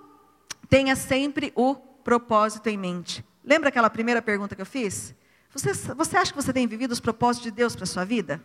tenha 0.70 0.96
sempre 0.96 1.52
o 1.56 1.76
propósito 1.76 2.68
em 2.68 2.78
mente. 2.78 3.26
Lembra 3.44 3.70
aquela 3.70 3.90
primeira 3.90 4.22
pergunta 4.22 4.56
que 4.56 4.62
eu 4.62 4.66
fiz? 4.66 5.14
Você, 5.54 5.74
você 5.94 6.18
acha 6.18 6.32
que 6.32 6.42
você 6.42 6.52
tem 6.52 6.66
vivido 6.66 6.92
os 6.92 7.00
propósitos 7.00 7.44
de 7.44 7.56
Deus 7.56 7.76
para 7.76 7.84
a 7.84 7.88
sua 7.88 8.04
vida? 8.04 8.44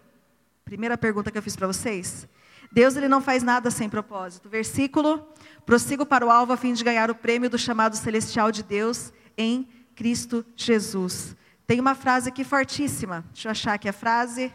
Primeira 0.64 0.98
pergunta 0.98 1.30
que 1.30 1.38
eu 1.38 1.42
fiz 1.42 1.56
para 1.56 1.66
vocês. 1.66 2.28
Deus 2.70 2.96
ele 2.96 3.08
não 3.08 3.22
faz 3.22 3.42
nada 3.42 3.70
sem 3.70 3.88
propósito. 3.88 4.48
Versículo: 4.48 5.26
prossigo 5.64 6.04
para 6.04 6.26
o 6.26 6.30
alvo 6.30 6.52
a 6.52 6.56
fim 6.56 6.74
de 6.74 6.84
ganhar 6.84 7.10
o 7.10 7.14
prêmio 7.14 7.48
do 7.48 7.58
chamado 7.58 7.96
celestial 7.96 8.52
de 8.52 8.62
Deus 8.62 9.10
em 9.38 9.66
Cristo 9.96 10.44
Jesus. 10.54 11.34
Tem 11.66 11.80
uma 11.80 11.94
frase 11.94 12.28
aqui 12.28 12.44
fortíssima. 12.44 13.24
Deixa 13.32 13.48
eu 13.48 13.52
achar 13.52 13.72
aqui 13.72 13.88
a 13.88 13.92
frase. 13.92 14.52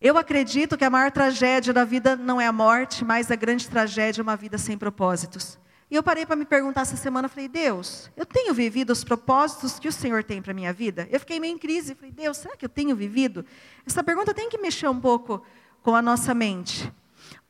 Eu 0.00 0.18
acredito 0.18 0.76
que 0.76 0.84
a 0.84 0.90
maior 0.90 1.12
tragédia 1.12 1.72
da 1.72 1.84
vida 1.84 2.16
não 2.16 2.40
é 2.40 2.46
a 2.46 2.52
morte, 2.52 3.04
mas 3.04 3.30
a 3.30 3.36
grande 3.36 3.68
tragédia 3.68 4.20
é 4.20 4.24
uma 4.24 4.36
vida 4.36 4.58
sem 4.58 4.76
propósitos. 4.76 5.58
E 5.90 5.96
eu 5.96 6.02
parei 6.04 6.24
para 6.24 6.36
me 6.36 6.44
perguntar 6.44 6.82
essa 6.82 6.96
semana, 6.96 7.28
falei, 7.28 7.48
Deus, 7.48 8.10
eu 8.16 8.24
tenho 8.24 8.54
vivido 8.54 8.90
os 8.90 9.02
propósitos 9.02 9.80
que 9.80 9.88
o 9.88 9.92
Senhor 9.92 10.22
tem 10.22 10.40
para 10.40 10.52
a 10.52 10.54
minha 10.54 10.72
vida? 10.72 11.08
Eu 11.10 11.18
fiquei 11.18 11.40
meio 11.40 11.54
em 11.54 11.58
crise, 11.58 11.96
falei, 11.96 12.12
Deus, 12.12 12.36
será 12.36 12.56
que 12.56 12.64
eu 12.64 12.68
tenho 12.68 12.94
vivido? 12.94 13.44
Essa 13.84 14.04
pergunta 14.04 14.32
tem 14.32 14.48
que 14.48 14.56
mexer 14.56 14.88
um 14.88 15.00
pouco 15.00 15.44
com 15.82 15.96
a 15.96 16.00
nossa 16.00 16.32
mente. 16.32 16.92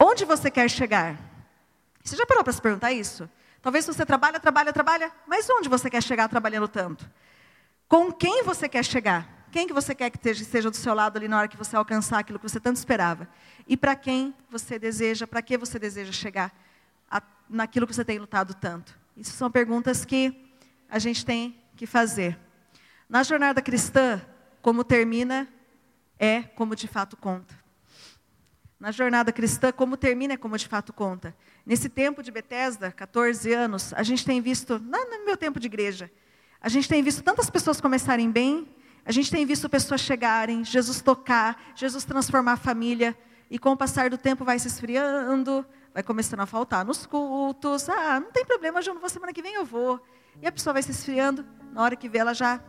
Onde 0.03 0.25
você 0.25 0.51
quer 0.51 0.71
chegar? 0.71 1.19
Você 2.03 2.17
já 2.17 2.25
parou 2.25 2.43
para 2.43 2.55
se 2.55 2.63
perguntar 2.63 2.93
isso? 2.93 3.29
Talvez 3.61 3.85
você 3.85 4.07
trabalha, 4.07 4.41
trabalha, 4.41 4.73
trabalha, 4.73 5.13
mas 5.27 5.47
onde 5.51 5.69
você 5.69 5.91
quer 5.91 6.03
chegar 6.03 6.27
trabalhando 6.27 6.67
tanto? 6.67 7.11
Com 7.87 8.11
quem 8.11 8.43
você 8.43 8.71
quer 8.71 8.87
chegar? 8.87 9.49
Quem 9.53 9.67
que 9.67 9.75
você 9.75 9.95
quer 9.95 10.09
que 10.09 10.29
esteja 10.31 10.71
do 10.71 10.77
seu 10.77 10.95
lado 10.95 11.19
ali 11.19 11.29
na 11.29 11.37
hora 11.37 11.49
que 11.49 11.59
você 11.59 11.77
alcançar 11.77 12.21
aquilo 12.21 12.39
que 12.39 12.49
você 12.49 12.61
tanto 12.61 12.77
esperava? 12.77 13.29
E 13.67 13.77
para 13.77 13.95
quem 13.95 14.35
você 14.49 14.79
deseja, 14.79 15.27
para 15.27 15.43
que 15.43 15.59
você 15.59 15.79
deseja 15.79 16.11
chegar 16.11 16.55
naquilo 17.51 17.87
que 17.87 17.95
você 17.95 18.05
tem 18.05 18.19
lutado 18.19 18.55
tanto? 18.55 18.99
Isso 19.17 19.33
são 19.33 19.51
perguntas 19.51 20.05
que 20.05 20.51
a 20.89 20.99
gente 20.99 21.25
tem 21.27 21.61
que 21.77 21.87
fazer. 21.87 22.39
Na 23.09 23.23
jornada 23.23 23.61
cristã, 23.61 24.21
como 24.63 24.85
termina 24.85 25.49
é 26.19 26.43
como 26.43 26.77
de 26.77 26.87
fato 26.87 27.17
conta. 27.17 27.59
Na 28.79 28.91
jornada 28.91 29.33
cristã, 29.33 29.73
como 29.73 29.97
termina 29.97 30.35
é 30.35 30.37
como 30.37 30.57
de 30.57 30.69
fato 30.69 30.93
conta. 30.93 31.37
Nesse 31.67 31.89
tempo 31.89 32.23
de 32.23 32.31
Bethesda, 32.31 32.91
14 32.91 33.53
anos, 33.53 33.93
a 33.95 34.03
gente 34.03 34.25
tem 34.25 34.41
visto, 34.41 34.79
no 34.79 35.25
meu 35.27 35.37
tempo 35.37 35.61
de 35.61 35.67
igreja, 35.67 36.11
a 36.61 36.69
gente 36.69 36.89
tem 36.89 37.03
visto 37.03 37.23
tantas 37.23 37.51
pessoas 37.51 37.81
começarem 37.81 38.31
bem 38.31 38.67
a 39.05 39.13
gente 39.13 39.31
tem 39.31 39.47
visto 39.47 39.69
pessoas 39.69 40.01
chegarem, 40.01 40.65
Jesus 40.65 41.01
tocar, 41.01 41.73
Jesus 41.75 42.05
transformar 42.05 42.53
a 42.53 42.57
família, 42.57 43.17
e 43.51 43.59
com 43.59 43.73
o 43.73 43.77
passar 43.77 44.11
do 44.11 44.19
tempo 44.19 44.45
vai 44.45 44.59
se 44.59 44.69
esfriando, 44.69 45.67
vai 45.93 46.03
começando 46.03 46.41
a 46.41 46.47
faltar 46.47 46.85
nos 46.85 47.07
cultos. 47.07 47.89
Ah, 47.89 48.21
não 48.21 48.31
tem 48.31 48.45
problema, 48.45 48.81
João, 48.83 48.95
não 48.95 49.01
vou 49.01 49.11
semana 49.11 49.33
que 49.33 49.43
vem 49.43 49.55
eu 49.55 49.65
vou. 49.65 50.01
E 50.41 50.47
a 50.47 50.53
pessoa 50.53 50.73
vai 50.73 50.83
se 50.83 50.91
esfriando, 50.91 51.45
na 51.73 51.83
hora 51.83 51.97
que 51.97 52.09
vê 52.09 52.19
ela 52.19 52.35
já 52.35 52.61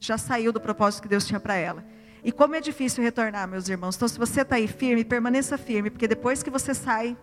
já 0.00 0.16
saiu 0.16 0.52
do 0.52 0.60
propósito 0.60 1.02
que 1.02 1.08
Deus 1.08 1.26
tinha 1.26 1.40
para 1.40 1.56
ela. 1.56 1.84
E 2.22 2.30
como 2.30 2.54
é 2.54 2.60
difícil 2.60 3.02
retornar, 3.02 3.48
meus 3.48 3.68
irmãos. 3.68 3.96
Então, 3.96 4.08
se 4.08 4.18
você 4.18 4.42
está 4.42 4.56
aí 4.56 4.68
firme, 4.68 5.04
permaneça 5.04 5.58
firme, 5.58 5.90
porque 5.90 6.06
depois 6.06 6.42
que 6.42 6.50
você 6.50 6.74
sai, 6.74 7.16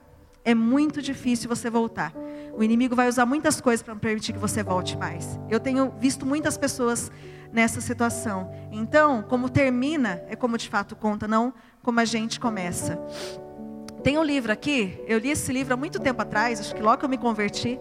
é 0.43 0.54
muito 0.54 1.02
difícil 1.02 1.50
você 1.50 1.70
voltar. 1.70 2.14
O 2.54 2.64
inimigo 2.64 2.96
vai 2.96 3.08
usar 3.08 3.26
muitas 3.26 3.60
coisas 3.60 3.82
para 3.82 3.93
não 3.93 4.00
permitir 4.00 4.34
que 4.34 4.39
você 4.39 4.62
volte 4.62 4.98
mais. 4.98 5.39
Eu 5.50 5.60
tenho 5.60 5.91
visto 6.00 6.26
muitas 6.26 6.58
pessoas 6.58 7.12
nessa 7.52 7.82
situação. 7.82 8.52
Então, 8.72 9.24
como 9.24 9.50
termina, 9.50 10.24
é 10.28 10.36
como 10.36 10.58
de 10.58 10.70
fato 10.70 10.96
conta, 10.96 11.28
não 11.28 11.54
como 11.82 12.00
a 12.00 12.06
gente 12.06 12.39
começa. 12.39 13.00
Tem 14.06 14.20
um 14.20 14.24
livro 14.24 14.51
aqui, 14.51 15.03
eu 15.08 15.18
li 15.18 15.32
esse 15.32 15.51
livro 15.51 15.74
há 15.74 15.78
muito 15.78 15.99
tempo 15.99 16.22
atrás, 16.22 16.60
acho 16.60 16.76
que 16.76 16.82
logo 16.84 16.99
que 16.99 17.06
eu 17.06 17.10
me 17.10 17.18
converti, 17.18 17.80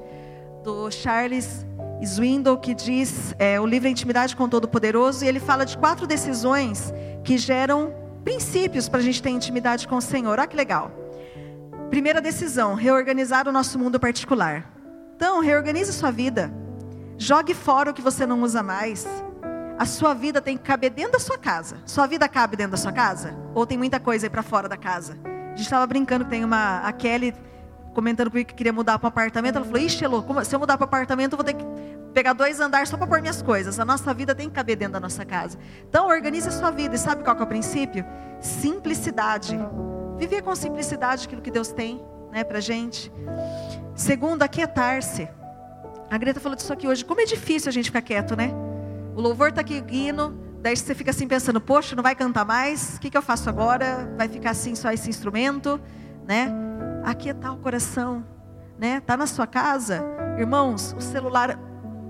do 0.63 0.91
Charles 0.91 1.67
Swindoll, 2.03 2.57
que 2.57 2.75
diz, 2.75 3.35
é, 3.39 3.61
o 3.61 3.67
livro 3.67 3.89
é 3.89 3.91
Intimidade 3.91 4.35
com 4.35 4.49
Todo-Poderoso, 4.49 5.23
e 5.23 5.29
ele 5.29 5.39
fala 5.39 5.67
de 5.67 5.77
quatro 5.77 6.07
decisões 6.07 6.95
que 7.23 7.37
geram 7.37 7.93
princípios 8.25 8.89
para 8.89 9.01
a 9.01 9.03
gente 9.03 9.23
ter 9.23 9.29
intimidade 9.29 9.87
com 9.87 9.97
o 9.97 10.01
Senhor. 10.01 10.39
Olha 10.39 10.49
que 10.49 10.57
legal. 10.57 10.91
Primeira 11.91 12.23
decisão, 12.23 12.75
reorganizar 12.75 13.47
o 13.47 13.53
nosso 13.53 13.79
mundo 13.79 14.01
particular. 14.01 14.73
Então, 15.15 15.43
reorganize 15.43 15.93
sua 15.93 16.11
vida. 16.11 16.51
Jogue 17.19 17.53
fora 17.53 17.91
o 17.91 17.93
que 17.93 18.01
você 18.01 18.25
não 18.25 18.41
usa 18.41 18.63
mais. 18.63 19.07
A 19.79 19.85
sua 19.85 20.15
vida 20.15 20.41
tem 20.41 20.57
que 20.57 20.63
caber 20.63 20.89
dentro 20.89 21.13
da 21.13 21.19
sua 21.19 21.37
casa. 21.37 21.77
Sua 21.85 22.07
vida 22.07 22.27
cabe 22.31 22.57
dentro 22.57 22.71
da 22.73 22.79
sua 22.79 22.93
casa? 22.93 23.37
Ou 23.55 23.67
tem 23.67 23.77
muita 23.77 24.01
coisa 24.01 24.25
aí 24.25 24.31
para 24.31 24.43
fora 24.43 24.71
da 24.71 24.79
casa? 24.79 25.34
A 25.55 25.57
gente 25.57 25.67
estava 25.67 25.87
brincando 25.87 26.25
que 26.25 26.31
tem 26.31 26.45
uma. 26.45 26.81
A 26.81 26.93
Kelly 26.93 27.33
comentando 27.95 28.29
comigo 28.29 28.49
que 28.49 28.55
queria 28.55 28.73
mudar 28.73 28.99
para 28.99 29.07
um 29.07 29.09
apartamento. 29.09 29.57
Ela 29.57 29.65
falou: 29.65 29.81
Ixi, 29.81 30.05
Elô, 30.05 30.25
se 30.45 30.55
eu 30.55 30.59
mudar 30.59 30.77
para 30.77 30.85
um 30.85 30.89
apartamento, 30.89 31.35
eu 31.35 31.37
vou 31.37 31.45
ter 31.45 31.55
que 31.55 31.65
pegar 32.13 32.33
dois 32.33 32.59
andares 32.59 32.89
só 32.89 32.97
para 32.97 33.07
pôr 33.07 33.21
minhas 33.21 33.41
coisas. 33.41 33.79
A 33.79 33.85
nossa 33.85 34.13
vida 34.13 34.35
tem 34.35 34.49
que 34.49 34.55
caber 34.55 34.77
dentro 34.77 34.95
da 34.95 35.01
nossa 35.01 35.25
casa. 35.25 35.57
Então, 35.89 36.09
organize 36.09 36.49
a 36.49 36.51
sua 36.51 36.73
vida. 36.73 36.97
E 36.97 36.99
sabe 36.99 37.23
qual 37.23 37.37
é 37.39 37.43
o 37.43 37.47
princípio? 37.47 38.05
Simplicidade. 38.41 39.57
Viver 40.19 40.43
com 40.43 40.55
simplicidade 40.57 41.27
aquilo 41.27 41.41
que 41.41 41.53
Deus 41.53 41.69
tem 41.69 42.05
né, 42.33 42.43
para 42.43 42.59
gente. 42.59 43.13
Segundo, 43.95 44.43
aquietar-se. 44.43 45.29
A 46.11 46.19
Greta 46.19 46.41
falou 46.41 46.57
disso 46.57 46.73
aqui 46.73 46.89
hoje. 46.89 47.05
Como 47.05 47.21
é 47.21 47.25
difícil 47.25 47.69
a 47.69 47.73
gente 47.73 47.87
ficar 47.87 48.03
quieto, 48.03 48.37
né? 48.37 48.51
O 49.15 49.21
louvor 49.21 49.51
está 49.51 49.61
aqui 49.61 49.85
hino, 49.89 50.37
daí 50.65 50.75
você 50.75 50.95
fica 50.95 51.11
assim 51.11 51.29
pensando, 51.29 51.61
poxa, 51.61 51.95
não 51.95 52.03
vai 52.03 52.15
cantar 52.15 52.43
mais? 52.43 52.97
O 52.97 53.01
que, 53.01 53.11
que 53.11 53.19
eu 53.19 53.21
faço 53.21 53.51
agora? 53.51 54.11
Vai 54.17 54.27
ficar 54.27 54.53
assim 54.53 54.75
só 54.75 54.91
esse 54.91 55.11
instrumento, 55.11 55.79
né? 56.27 56.51
Aqui 57.05 57.29
está 57.29 57.53
o 57.53 57.59
coração, 57.59 58.25
né? 58.79 58.99
Tá 59.01 59.15
na 59.15 59.27
sua 59.27 59.47
casa, 59.47 60.03
irmãos. 60.39 60.95
O 60.97 61.03
celular, 61.03 61.59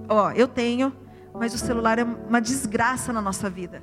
ó, 0.08 0.30
eu 0.30 0.46
tenho, 0.46 0.94
mas 1.34 1.52
o 1.52 1.58
celular 1.58 1.98
é 1.98 2.04
uma 2.04 2.40
desgraça 2.40 3.12
na 3.12 3.20
nossa 3.20 3.50
vida. 3.50 3.82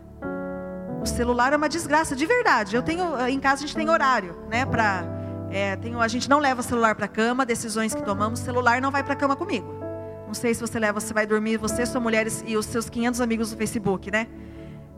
O 1.01 1.05
celular 1.05 1.51
é 1.51 1.57
uma 1.57 1.67
desgraça, 1.67 2.15
de 2.15 2.25
verdade. 2.25 2.73
Eu 2.73 2.81
tenho 2.81 3.27
em 3.27 3.41
casa 3.41 3.65
a 3.65 3.67
gente 3.67 3.75
tem 3.75 3.89
horário, 3.89 4.37
né? 4.49 4.65
Para 4.65 5.03
é, 5.49 5.75
tenho, 5.75 5.99
a 5.99 6.07
gente 6.07 6.29
não 6.29 6.39
leva 6.39 6.61
o 6.61 6.63
celular 6.63 6.95
para 6.95 7.09
cama, 7.09 7.45
decisões 7.45 7.93
que 7.93 8.01
tomamos, 8.01 8.39
o 8.39 8.43
celular 8.45 8.81
não 8.81 8.89
vai 8.89 9.03
para 9.03 9.17
cama 9.17 9.35
comigo. 9.35 9.67
Não 10.25 10.33
sei 10.33 10.53
se 10.53 10.61
você 10.61 10.79
leva, 10.79 10.97
você 10.97 11.13
vai 11.13 11.27
dormir, 11.27 11.57
você, 11.57 11.85
sua 11.85 11.99
mulher 11.99 12.25
e 12.45 12.55
os 12.55 12.67
seus 12.67 12.89
500 12.89 13.19
amigos 13.19 13.51
no 13.51 13.57
Facebook, 13.57 14.09
né? 14.09 14.27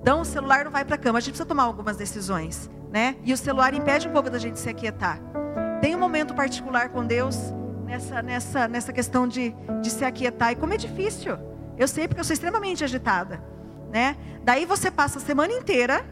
Então 0.03 0.19
o 0.19 0.25
celular 0.25 0.65
não 0.65 0.71
vai 0.71 0.83
para 0.83 0.95
a 0.95 0.97
cama. 0.97 1.17
A 1.17 1.21
gente 1.21 1.29
precisa 1.29 1.47
tomar 1.47 1.63
algumas 1.63 1.95
decisões, 1.95 2.69
né? 2.91 3.15
E 3.23 3.31
o 3.31 3.37
celular 3.37 3.73
impede 3.73 4.05
um 4.05 4.11
pouco 4.11 4.29
da 4.29 4.37
gente 4.37 4.59
se 4.59 4.67
aquietar. 4.67 5.17
Tem 5.79 5.95
um 5.95 5.99
momento 5.99 6.33
particular 6.33 6.89
com 6.89 7.05
Deus 7.05 7.37
nessa 7.85 8.21
nessa 8.21 8.67
nessa 8.67 8.91
questão 8.91 9.25
de, 9.25 9.55
de 9.81 9.89
se 9.89 10.03
aquietar. 10.03 10.51
E 10.51 10.55
como 10.57 10.73
é 10.73 10.77
difícil. 10.77 11.37
Eu 11.77 11.87
sei 11.87 12.05
porque 12.05 12.19
eu 12.19 12.25
sou 12.25 12.33
extremamente 12.33 12.83
agitada, 12.83 13.41
né? 13.93 14.17
Daí 14.43 14.65
você 14.65 14.91
passa 14.91 15.19
a 15.19 15.21
semana 15.21 15.53
inteira 15.53 16.05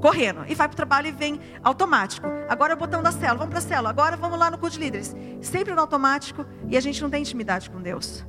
correndo. 0.00 0.44
E 0.46 0.54
vai 0.54 0.68
para 0.68 0.74
o 0.74 0.76
trabalho 0.76 1.08
e 1.08 1.10
vem 1.10 1.40
automático. 1.64 2.28
Agora 2.48 2.74
é 2.74 2.76
o 2.76 2.78
botão 2.78 3.02
da 3.02 3.10
célula, 3.10 3.38
vamos 3.38 3.50
para 3.50 3.58
a 3.58 3.62
célula. 3.62 3.90
Agora 3.90 4.16
vamos 4.16 4.38
lá 4.38 4.52
no 4.52 4.56
culto 4.56 4.74
de 4.74 4.84
líderes. 4.84 5.16
Sempre 5.42 5.74
no 5.74 5.80
automático 5.80 6.46
e 6.68 6.76
a 6.76 6.80
gente 6.80 7.02
não 7.02 7.10
tem 7.10 7.22
intimidade 7.22 7.68
com 7.68 7.82
Deus. 7.82 8.24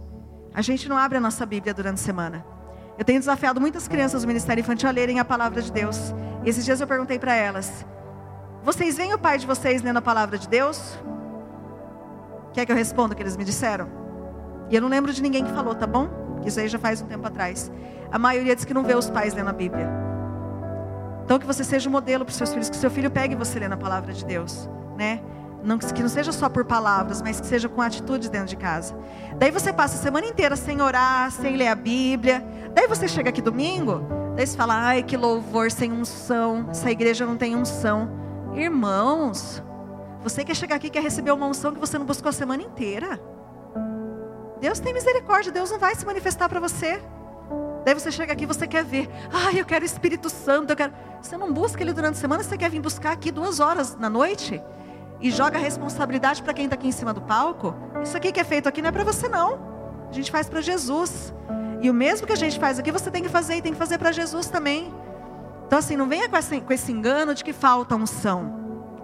A 0.55 0.61
gente 0.63 0.89
não 0.89 0.97
abre 0.97 1.19
a 1.19 1.21
nossa 1.21 1.45
Bíblia 1.45 1.71
durante 1.71 1.99
a 1.99 2.03
semana. 2.03 2.56
Eu 2.97 3.05
tenho 3.05 3.19
desafiado 3.19 3.61
muitas 3.61 3.87
crianças 3.87 4.23
do 4.23 4.27
Ministério 4.27 4.61
Infantil 4.61 4.89
a 4.89 4.91
lerem 4.91 5.19
a 5.19 5.25
palavra 5.25 5.61
de 5.61 5.71
Deus. 5.71 6.13
E 6.43 6.49
esses 6.49 6.65
dias 6.65 6.81
eu 6.81 6.87
perguntei 6.87 7.19
para 7.19 7.35
elas: 7.35 7.85
Vocês 8.63 8.97
veem 8.97 9.13
o 9.13 9.19
pai 9.19 9.37
de 9.37 9.45
vocês 9.45 9.81
lendo 9.81 9.97
a 9.97 10.01
palavra 10.01 10.37
de 10.37 10.47
Deus? 10.47 10.97
Quer 12.53 12.65
que 12.65 12.71
eu 12.71 12.75
responda 12.75 13.13
o 13.13 13.15
que 13.15 13.21
eles 13.21 13.37
me 13.37 13.43
disseram? 13.43 13.87
E 14.69 14.75
eu 14.75 14.81
não 14.81 14.89
lembro 14.89 15.13
de 15.13 15.21
ninguém 15.21 15.45
que 15.45 15.51
falou, 15.51 15.75
tá 15.75 15.85
bom? 15.85 16.09
Isso 16.45 16.59
aí 16.59 16.67
já 16.67 16.79
faz 16.79 17.01
um 17.01 17.05
tempo 17.05 17.25
atrás. 17.27 17.71
A 18.11 18.17
maioria 18.17 18.55
diz 18.55 18.65
que 18.65 18.73
não 18.73 18.83
vê 18.83 18.95
os 18.95 19.09
pais 19.09 19.33
lendo 19.33 19.49
a 19.49 19.53
Bíblia. 19.53 19.87
Então 21.23 21.37
que 21.37 21.45
você 21.45 21.63
seja 21.63 21.87
um 21.87 21.91
modelo 21.91 22.25
para 22.25 22.31
os 22.31 22.37
seus 22.37 22.51
filhos, 22.51 22.69
que 22.69 22.75
seu 22.75 22.89
filho 22.89 23.11
pegue 23.11 23.35
você 23.35 23.59
lendo 23.59 23.73
a 23.73 23.77
palavra 23.77 24.11
de 24.11 24.25
Deus, 24.25 24.69
né? 24.97 25.21
Não, 25.63 25.77
que 25.77 26.01
não 26.01 26.09
seja 26.09 26.31
só 26.31 26.47
por 26.47 26.65
palavras, 26.65 27.21
mas 27.21 27.39
que 27.39 27.47
seja 27.47 27.67
com 27.67 27.81
atitudes 27.81 28.29
dentro 28.29 28.47
de 28.47 28.55
casa. 28.55 28.97
Daí 29.37 29.51
você 29.51 29.73
passa 29.73 29.95
a 29.95 29.99
semana 29.99 30.25
inteira 30.25 30.55
sem 30.55 30.81
orar, 30.81 31.31
sem 31.31 31.57
ler 31.57 31.67
a 31.67 31.75
Bíblia. 31.75 32.45
Daí 32.73 32.87
você 32.87 33.07
chega 33.07 33.29
aqui 33.29 33.41
domingo, 33.41 34.01
daí 34.35 34.45
você 34.45 34.55
fala, 34.55 34.75
ai 34.75 35.03
que 35.03 35.17
louvor 35.17 35.71
sem 35.71 35.91
unção, 35.91 36.67
essa 36.69 36.89
igreja 36.91 37.25
não 37.25 37.35
tem 37.35 37.55
unção. 37.55 38.09
Irmãos, 38.53 39.63
você 40.23 40.43
quer 40.43 40.55
chegar 40.55 40.75
aqui 40.75 40.89
quer 40.89 41.01
receber 41.01 41.31
uma 41.31 41.47
unção 41.47 41.73
que 41.73 41.79
você 41.79 41.97
não 41.97 42.05
buscou 42.05 42.29
a 42.29 42.33
semana 42.33 42.63
inteira. 42.63 43.19
Deus 44.59 44.79
tem 44.79 44.93
misericórdia, 44.93 45.51
Deus 45.51 45.69
não 45.69 45.79
vai 45.79 45.95
se 45.95 46.05
manifestar 46.05 46.49
para 46.49 46.59
você. 46.59 47.01
Daí 47.85 47.93
você 47.93 48.11
chega 48.11 48.33
aqui 48.33 48.45
você 48.45 48.67
quer 48.67 48.83
ver. 48.83 49.09
Ai, 49.31 49.59
eu 49.59 49.65
quero 49.65 49.85
Espírito 49.85 50.29
Santo, 50.29 50.71
eu 50.71 50.75
quero. 50.75 50.93
Você 51.21 51.37
não 51.37 51.53
busca 51.53 51.81
ele 51.81 51.93
durante 51.93 52.15
a 52.15 52.19
semana, 52.19 52.43
você 52.43 52.57
quer 52.57 52.69
vir 52.69 52.81
buscar 52.81 53.11
aqui 53.11 53.31
duas 53.31 53.59
horas 53.59 53.95
na 53.95 54.09
noite? 54.09 54.61
E 55.19 55.31
joga 55.31 55.57
a 55.57 55.61
responsabilidade 55.61 56.43
para 56.43 56.53
quem 56.53 56.65
está 56.65 56.75
aqui 56.75 56.87
em 56.87 56.91
cima 56.91 57.13
do 57.13 57.21
palco? 57.21 57.73
Isso 58.03 58.15
aqui 58.15 58.31
que 58.31 58.39
é 58.39 58.43
feito 58.43 58.69
aqui 58.69 58.81
não 58.81 58.89
é 58.89 58.91
para 58.91 59.03
você, 59.03 59.27
não. 59.27 59.59
A 60.09 60.13
gente 60.13 60.31
faz 60.31 60.47
para 60.47 60.61
Jesus. 60.61 61.33
E 61.81 61.89
o 61.89 61.93
mesmo 61.93 62.25
que 62.25 62.33
a 62.33 62.37
gente 62.37 62.59
faz 62.59 62.79
aqui, 62.79 62.91
você 62.91 63.09
tem 63.09 63.23
que 63.23 63.29
fazer 63.29 63.55
e 63.55 63.61
tem 63.61 63.73
que 63.73 63.77
fazer 63.77 63.97
para 63.97 64.11
Jesus 64.11 64.47
também. 64.47 64.93
Então, 65.65 65.79
assim, 65.79 65.95
não 65.97 66.07
venha 66.07 66.29
com 66.29 66.37
esse, 66.37 66.61
com 66.61 66.73
esse 66.73 66.91
engano 66.91 67.35
de 67.35 67.43
que 67.43 67.53
falta 67.53 67.95
unção. 67.95 68.57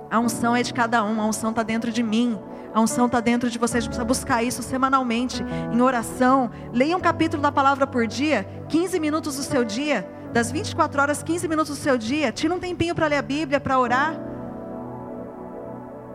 A 0.09 0.19
unção 0.19 0.55
é 0.55 0.63
de 0.63 0.73
cada 0.73 1.03
um, 1.03 1.19
a 1.19 1.25
unção 1.25 1.49
está 1.49 1.63
dentro 1.63 1.91
de 1.91 2.03
mim. 2.03 2.39
A 2.73 2.79
unção 2.79 3.05
está 3.05 3.19
dentro 3.19 3.49
de 3.49 3.59
vocês, 3.59 3.85
precisa 3.85 4.05
buscar 4.05 4.43
isso 4.43 4.63
semanalmente, 4.63 5.43
em 5.71 5.81
oração. 5.81 6.49
Leia 6.71 6.95
um 6.97 6.99
capítulo 6.99 7.41
da 7.41 7.51
palavra 7.51 7.85
por 7.85 8.07
dia, 8.07 8.47
15 8.69 8.99
minutos 8.99 9.35
do 9.35 9.43
seu 9.43 9.63
dia, 9.63 10.07
das 10.31 10.51
24 10.51 11.01
horas, 11.01 11.21
15 11.21 11.47
minutos 11.47 11.77
do 11.77 11.81
seu 11.81 11.97
dia. 11.97 12.31
Tira 12.31 12.53
um 12.53 12.59
tempinho 12.59 12.95
para 12.95 13.07
ler 13.07 13.17
a 13.17 13.21
Bíblia, 13.21 13.59
para 13.59 13.77
orar. 13.77 14.32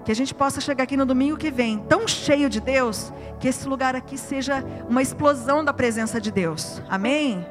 Que 0.08 0.12
a 0.12 0.16
gente 0.16 0.34
possa 0.34 0.58
chegar 0.58 0.84
aqui 0.84 0.96
no 0.96 1.04
domingo 1.04 1.36
que 1.36 1.50
vem, 1.50 1.80
tão 1.80 2.08
cheio 2.08 2.48
de 2.48 2.62
Deus, 2.62 3.12
que 3.38 3.46
esse 3.46 3.68
lugar 3.68 3.94
aqui 3.94 4.16
seja 4.16 4.64
uma 4.88 5.02
explosão 5.02 5.62
da 5.62 5.70
presença 5.70 6.18
de 6.18 6.32
Deus. 6.32 6.80
Amém? 6.88 7.46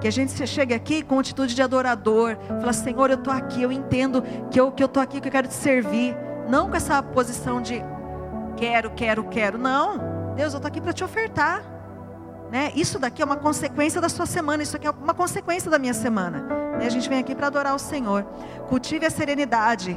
Que 0.00 0.08
a 0.08 0.10
gente 0.10 0.44
chegue 0.44 0.74
aqui 0.74 1.04
com 1.04 1.20
atitude 1.20 1.54
de 1.54 1.62
adorador. 1.62 2.36
Fala, 2.48 2.72
Senhor, 2.72 3.10
eu 3.10 3.14
estou 3.14 3.32
aqui, 3.32 3.62
eu 3.62 3.70
entendo 3.70 4.24
que 4.50 4.58
eu 4.58 4.72
que 4.72 4.82
estou 4.82 5.00
aqui, 5.00 5.20
que 5.20 5.28
eu 5.28 5.30
quero 5.30 5.46
te 5.46 5.54
servir. 5.54 6.16
Não 6.48 6.68
com 6.68 6.74
essa 6.74 7.00
posição 7.00 7.62
de 7.62 7.80
quero, 8.56 8.90
quero, 8.90 9.22
quero. 9.28 9.56
Não. 9.56 10.34
Deus, 10.34 10.52
eu 10.52 10.58
estou 10.58 10.66
aqui 10.66 10.80
para 10.80 10.92
te 10.92 11.04
ofertar. 11.04 11.62
Né? 12.50 12.72
Isso 12.74 12.98
daqui 12.98 13.22
é 13.22 13.24
uma 13.24 13.36
consequência 13.36 14.00
da 14.00 14.08
sua 14.08 14.26
semana, 14.26 14.64
isso 14.64 14.74
aqui 14.74 14.88
é 14.88 14.90
uma 14.90 15.14
consequência 15.14 15.70
da 15.70 15.78
minha 15.78 15.94
semana. 15.94 16.40
Né? 16.76 16.86
A 16.86 16.90
gente 16.90 17.08
vem 17.08 17.20
aqui 17.20 17.36
para 17.36 17.46
adorar 17.46 17.72
o 17.72 17.78
Senhor. 17.78 18.24
Cultive 18.68 19.06
a 19.06 19.10
serenidade, 19.10 19.96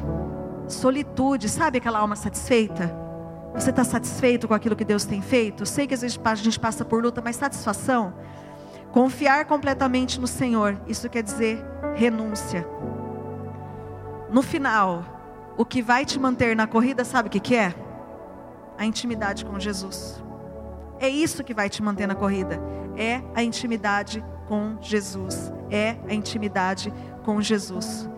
solitude, 0.67 1.49
sabe 1.49 1.77
aquela 1.77 1.99
alma 1.99 2.15
satisfeita? 2.15 2.93
Você 3.53 3.69
está 3.69 3.83
satisfeito 3.83 4.47
com 4.47 4.53
aquilo 4.53 4.75
que 4.75 4.85
Deus 4.85 5.05
tem 5.05 5.21
feito? 5.21 5.65
Sei 5.65 5.85
que 5.85 5.93
às 5.93 6.01
vezes 6.01 6.19
a 6.23 6.35
gente 6.35 6.59
passa 6.59 6.83
por 6.83 7.03
luta, 7.03 7.21
mas 7.23 7.35
satisfação? 7.35 8.13
Confiar 8.91 9.45
completamente 9.45 10.19
no 10.19 10.27
Senhor, 10.27 10.79
isso 10.87 11.09
quer 11.09 11.23
dizer 11.23 11.63
renúncia. 11.95 12.67
No 14.29 14.41
final, 14.41 15.03
o 15.57 15.63
que 15.63 15.81
vai 15.81 16.05
te 16.05 16.19
manter 16.19 16.55
na 16.55 16.65
corrida, 16.65 17.05
sabe 17.05 17.27
o 17.27 17.31
que, 17.31 17.39
que 17.39 17.55
é? 17.55 17.73
A 18.77 18.85
intimidade 18.85 19.45
com 19.45 19.59
Jesus. 19.59 20.23
É 20.99 21.07
isso 21.07 21.43
que 21.43 21.53
vai 21.53 21.69
te 21.69 21.83
manter 21.83 22.07
na 22.07 22.15
corrida. 22.15 22.59
É 22.97 23.21
a 23.35 23.43
intimidade 23.43 24.23
com 24.47 24.77
Jesus. 24.81 25.51
É 25.69 25.97
a 26.07 26.13
intimidade 26.13 26.91
com 27.23 27.41
Jesus. 27.41 28.09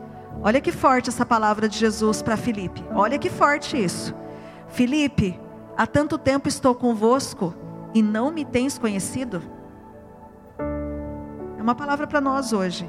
Olha 0.45 0.61
que 0.61 0.71
forte 0.71 1.09
essa 1.09 1.25
palavra 1.25 1.67
de 1.67 1.75
Jesus 1.75 2.21
para 2.21 2.37
Filipe. 2.37 2.85
Olha 2.93 3.17
que 3.17 3.31
forte 3.31 3.83
isso. 3.83 4.13
Filipe, 4.67 5.41
há 5.75 5.87
tanto 5.87 6.19
tempo 6.19 6.47
estou 6.47 6.75
convosco 6.75 7.55
e 7.95 8.03
não 8.03 8.29
me 8.29 8.45
tens 8.45 8.77
conhecido? 8.77 9.41
É 11.57 11.61
uma 11.63 11.73
palavra 11.73 12.05
para 12.05 12.21
nós 12.21 12.53
hoje. 12.53 12.87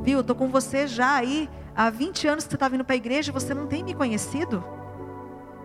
Viu? 0.00 0.22
Estou 0.22 0.34
com 0.34 0.48
você 0.48 0.88
já 0.88 1.14
aí 1.14 1.48
há 1.72 1.88
20 1.88 2.26
anos 2.26 2.42
que 2.42 2.50
você 2.50 2.56
está 2.56 2.66
vindo 2.66 2.84
para 2.84 2.94
a 2.94 2.96
igreja 2.96 3.30
e 3.30 3.32
você 3.32 3.54
não 3.54 3.68
tem 3.68 3.84
me 3.84 3.94
conhecido? 3.94 4.64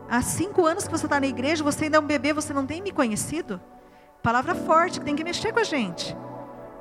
Há 0.07 0.21
cinco 0.21 0.67
anos 0.67 0.85
que 0.85 0.91
você 0.91 1.07
está 1.07 1.19
na 1.19 1.25
igreja, 1.25 1.63
você 1.63 1.85
ainda 1.85 1.97
é 1.97 1.99
um 1.99 2.05
bebê, 2.05 2.31
você 2.31 2.53
não 2.53 2.63
tem 2.67 2.83
me 2.83 2.91
conhecido? 2.91 3.59
Palavra 4.21 4.53
forte 4.53 4.99
que 4.99 5.05
tem 5.05 5.15
que 5.15 5.23
mexer 5.23 5.51
com 5.51 5.61
a 5.61 5.63
gente. 5.63 6.15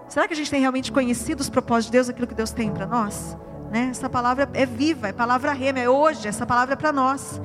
Será 0.09 0.29
que 0.29 0.35
a 0.35 0.37
gente 0.37 0.51
tem 0.51 0.61
realmente 0.61 0.93
conhecido 0.93 1.41
os 1.41 1.49
propósitos 1.49 1.87
de 1.87 1.93
Deus, 1.93 2.11
aquilo 2.11 2.27
que 2.27 2.35
Deus 2.35 2.51
tem 2.51 2.71
para 2.71 2.85
nós? 2.85 3.35
Né? 3.75 3.89
Essa 3.91 4.09
palavra 4.09 4.49
é 4.55 4.65
viva, 4.65 5.09
é 5.09 5.13
palavra 5.13 5.53
rema, 5.53 5.81
é 5.81 5.91
hoje, 5.91 6.29
essa 6.29 6.47
palavra 6.47 6.75
é 6.75 6.77
para 6.77 6.93
nós. 6.93 7.43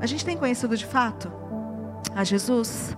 A 0.00 0.06
gente 0.06 0.24
tem 0.24 0.36
conhecido 0.36 0.76
de 0.76 0.84
fato 0.84 1.30
a 2.16 2.24
Jesus? 2.24 2.96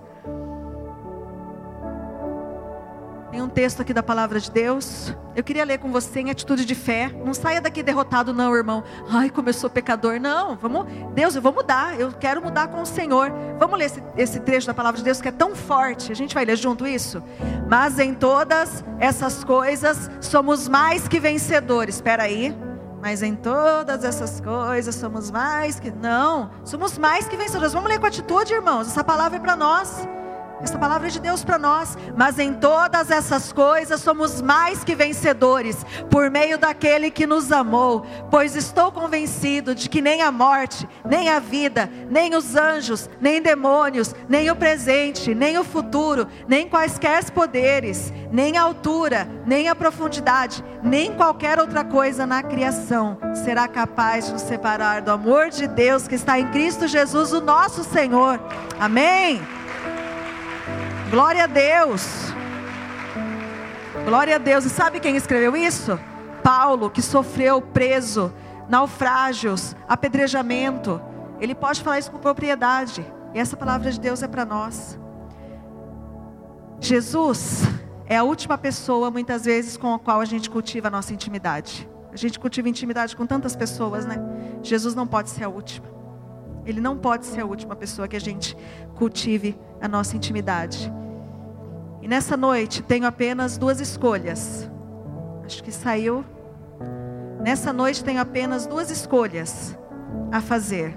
Tem 3.29 3.39
um 3.39 3.47
texto 3.47 3.83
aqui 3.83 3.93
da 3.93 4.01
palavra 4.01 4.39
de 4.39 4.49
Deus. 4.49 5.15
Eu 5.35 5.43
queria 5.43 5.63
ler 5.63 5.77
com 5.77 5.91
você 5.91 6.21
em 6.21 6.31
atitude 6.31 6.65
de 6.65 6.73
fé. 6.73 7.11
Não 7.23 7.35
saia 7.35 7.61
daqui 7.61 7.83
derrotado, 7.83 8.33
não, 8.33 8.53
irmão. 8.55 8.83
Ai, 9.07 9.29
como 9.29 9.47
eu 9.47 9.53
sou 9.53 9.69
pecador. 9.69 10.19
Não, 10.19 10.57
vamos, 10.57 10.87
Deus, 11.13 11.35
eu 11.35 11.41
vou 11.41 11.53
mudar. 11.53 11.99
Eu 11.99 12.11
quero 12.11 12.41
mudar 12.41 12.67
com 12.69 12.81
o 12.81 12.85
Senhor. 12.85 13.31
Vamos 13.59 13.77
ler 13.77 13.85
esse, 13.85 14.03
esse 14.17 14.39
trecho 14.39 14.65
da 14.65 14.73
palavra 14.73 14.97
de 14.97 15.03
Deus 15.03 15.21
que 15.21 15.27
é 15.27 15.31
tão 15.31 15.55
forte. 15.55 16.11
A 16.11 16.15
gente 16.15 16.33
vai 16.33 16.45
ler 16.45 16.57
junto 16.57 16.87
isso. 16.87 17.21
Mas 17.69 17.99
em 17.99 18.15
todas 18.15 18.83
essas 18.99 19.43
coisas 19.43 20.09
somos 20.19 20.67
mais 20.67 21.07
que 21.07 21.19
vencedores. 21.19 21.95
Espera 21.95 22.23
aí. 22.23 22.70
Mas 23.01 23.23
em 23.23 23.35
todas 23.35 24.03
essas 24.03 24.39
coisas 24.39 24.93
somos 24.93 25.31
mais 25.31 25.79
que. 25.79 25.89
Não, 25.89 26.51
somos 26.63 26.97
mais 26.97 27.27
que 27.27 27.35
vencedores. 27.35 27.73
Vamos 27.73 27.89
ler 27.89 27.99
com 27.99 28.05
atitude, 28.05 28.53
irmãos. 28.53 28.87
Essa 28.87 29.03
palavra 29.03 29.37
é 29.37 29.41
para 29.41 29.55
nós. 29.55 30.07
Essa 30.63 30.77
palavra 30.77 31.07
é 31.07 31.11
de 31.11 31.19
Deus 31.19 31.43
para 31.43 31.57
nós, 31.57 31.97
mas 32.15 32.37
em 32.39 32.53
todas 32.53 33.09
essas 33.09 33.51
coisas 33.51 34.01
somos 34.01 34.41
mais 34.41 34.83
que 34.83 34.95
vencedores, 34.95 35.85
por 36.09 36.29
meio 36.29 36.57
daquele 36.57 37.09
que 37.09 37.25
nos 37.25 37.51
amou, 37.51 38.05
pois 38.29 38.55
estou 38.55 38.91
convencido 38.91 39.73
de 39.73 39.89
que 39.89 40.01
nem 40.01 40.21
a 40.21 40.31
morte, 40.31 40.87
nem 41.03 41.29
a 41.29 41.39
vida, 41.39 41.89
nem 42.09 42.35
os 42.35 42.55
anjos, 42.55 43.09
nem 43.19 43.41
demônios, 43.41 44.13
nem 44.27 44.49
o 44.49 44.55
presente, 44.55 45.33
nem 45.33 45.57
o 45.57 45.63
futuro, 45.63 46.27
nem 46.47 46.67
quaisquer 46.67 47.11
poderes, 47.31 48.11
nem 48.31 48.57
a 48.57 48.63
altura, 48.63 49.27
nem 49.45 49.67
a 49.67 49.75
profundidade, 49.75 50.63
nem 50.81 51.13
qualquer 51.13 51.59
outra 51.59 51.83
coisa 51.83 52.25
na 52.25 52.41
criação 52.41 53.17
será 53.43 53.67
capaz 53.67 54.25
de 54.25 54.33
nos 54.33 54.41
separar 54.41 55.01
do 55.01 55.11
amor 55.11 55.49
de 55.49 55.67
Deus 55.67 56.07
que 56.07 56.15
está 56.15 56.39
em 56.39 56.47
Cristo 56.51 56.87
Jesus, 56.87 57.33
o 57.33 57.41
nosso 57.41 57.83
Senhor. 57.83 58.39
Amém. 58.79 59.41
Glória 61.11 61.43
a 61.43 61.47
Deus. 61.47 62.33
Glória 64.05 64.35
a 64.35 64.37
Deus. 64.37 64.63
E 64.63 64.69
sabe 64.69 65.01
quem 65.01 65.17
escreveu 65.17 65.57
isso? 65.57 65.99
Paulo, 66.41 66.89
que 66.89 67.01
sofreu 67.01 67.61
preso, 67.61 68.33
naufrágios, 68.69 69.75
apedrejamento. 69.89 71.01
Ele 71.41 71.53
pode 71.53 71.83
falar 71.83 71.99
isso 71.99 72.09
com 72.09 72.17
propriedade. 72.17 73.05
E 73.33 73.39
essa 73.39 73.57
palavra 73.57 73.91
de 73.91 73.99
Deus 73.99 74.23
é 74.23 74.27
para 74.27 74.45
nós. 74.45 74.97
Jesus 76.79 77.63
é 78.05 78.15
a 78.15 78.23
última 78.23 78.57
pessoa, 78.57 79.11
muitas 79.11 79.43
vezes, 79.43 79.75
com 79.75 79.93
a 79.93 79.99
qual 79.99 80.21
a 80.21 80.25
gente 80.25 80.49
cultiva 80.49 80.87
a 80.87 80.91
nossa 80.91 81.13
intimidade. 81.13 81.89
A 82.13 82.15
gente 82.15 82.39
cultiva 82.39 82.69
intimidade 82.69 83.17
com 83.17 83.25
tantas 83.25 83.53
pessoas, 83.53 84.05
né? 84.05 84.15
Jesus 84.63 84.95
não 84.95 85.05
pode 85.05 85.29
ser 85.29 85.43
a 85.43 85.49
última. 85.49 85.91
Ele 86.65 86.79
não 86.79 86.97
pode 86.97 87.25
ser 87.25 87.41
a 87.41 87.45
última 87.45 87.75
pessoa 87.75 88.07
que 88.07 88.15
a 88.15 88.19
gente 88.19 88.55
cultive 89.01 89.57
a 89.81 89.87
nossa 89.87 90.15
intimidade. 90.15 90.93
E 92.03 92.07
nessa 92.07 92.37
noite 92.37 92.83
tenho 92.83 93.07
apenas 93.07 93.57
duas 93.57 93.81
escolhas. 93.81 94.69
Acho 95.43 95.63
que 95.63 95.71
saiu. 95.71 96.23
Nessa 97.41 97.73
noite 97.73 98.03
tenho 98.03 98.21
apenas 98.21 98.67
duas 98.67 98.91
escolhas 98.91 99.75
a 100.31 100.39
fazer. 100.39 100.95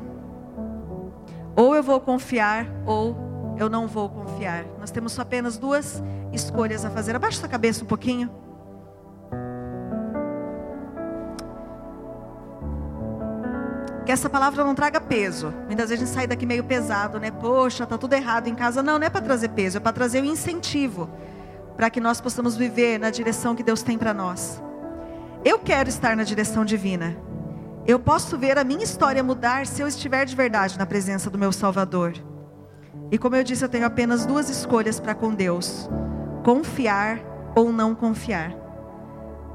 Ou 1.57 1.75
eu 1.75 1.83
vou 1.83 1.99
confiar, 1.99 2.67
ou 2.85 3.17
eu 3.57 3.71
não 3.71 3.87
vou 3.87 4.11
confiar. 4.11 4.67
Nós 4.79 4.91
temos 4.91 5.19
apenas 5.19 5.57
duas 5.57 6.03
escolhas 6.31 6.85
a 6.85 6.91
fazer. 6.91 7.17
Abaixa 7.17 7.41
sua 7.41 7.49
cabeça 7.49 7.85
um 7.85 7.87
pouquinho. 7.87 8.31
Que 14.05 14.13
essa 14.13 14.29
palavra 14.29 14.65
não 14.65 14.75
traga 14.75 15.01
peso. 15.01 15.53
Muitas 15.67 15.89
vezes 15.89 16.03
a 16.03 16.07
gente 16.07 16.15
sai 16.15 16.27
daqui 16.27 16.45
meio 16.45 16.65
pesado, 16.65 17.19
né? 17.19 17.31
Poxa, 17.31 17.87
tá 17.87 17.97
tudo 17.97 18.13
errado 18.13 18.49
em 18.49 18.55
casa. 18.55 18.83
Não, 18.83 18.99
não 18.99 19.07
é 19.07 19.11
para 19.11 19.23
trazer 19.23 19.49
peso, 19.49 19.79
é 19.79 19.81
para 19.81 19.93
trazer 19.93 20.21
o 20.21 20.23
um 20.23 20.27
incentivo 20.27 21.09
para 21.77 21.91
que 21.91 22.01
nós 22.01 22.21
possamos 22.21 22.57
viver 22.57 22.99
na 22.99 23.11
direção 23.11 23.55
que 23.55 23.63
Deus 23.63 23.83
tem 23.83 23.99
para 23.99 24.15
nós. 24.15 24.63
Eu 25.45 25.59
quero 25.59 25.89
estar 25.89 26.17
na 26.17 26.23
direção 26.23 26.65
divina. 26.65 27.17
Eu 27.87 27.99
posso 27.99 28.39
ver 28.39 28.57
a 28.57 28.65
minha 28.65 28.85
história 28.85 29.23
mudar 29.23 29.67
se 29.67 29.83
eu 29.83 29.89
estiver 29.89 30.25
de 30.25 30.35
verdade 30.35 30.79
na 30.79 30.87
presença 30.87 31.29
do 31.29 31.39
meu 31.39 31.53
Salvador. 31.53 32.15
E 33.11 33.19
como 33.19 33.37
eu 33.37 33.45
disse, 33.45 33.65
eu 33.65 33.69
tenho 33.69 33.85
apenas 33.85 34.25
duas 34.25 34.49
escolhas 34.49 34.99
para 34.99 35.15
com 35.15 35.35
Deus: 35.35 35.89
confiar 36.43 37.21
ou 37.55 37.73
não 37.73 37.95
confiar. 37.95 38.55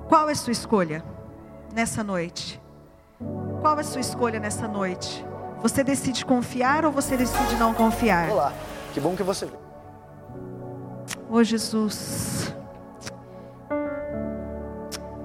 Qual 0.07 0.29
é 0.29 0.35
sua 0.35 0.51
escolha 0.51 1.03
nessa 1.73 2.03
noite? 2.03 2.61
Qual 3.61 3.77
é 3.77 3.81
a 3.81 3.83
sua 3.83 3.99
escolha 3.99 4.39
nessa 4.39 4.67
noite? 4.67 5.25
Você 5.61 5.83
decide 5.83 6.25
confiar 6.25 6.85
ou 6.85 6.91
você 6.91 7.17
decide 7.17 7.55
não 7.55 7.73
confiar? 7.73 8.29
Olá, 8.29 8.53
que 8.93 9.01
bom 9.01 9.15
que 9.15 9.23
você 9.23 9.45
veio. 9.45 9.59
Oh 11.29 11.43
Jesus. 11.43 12.53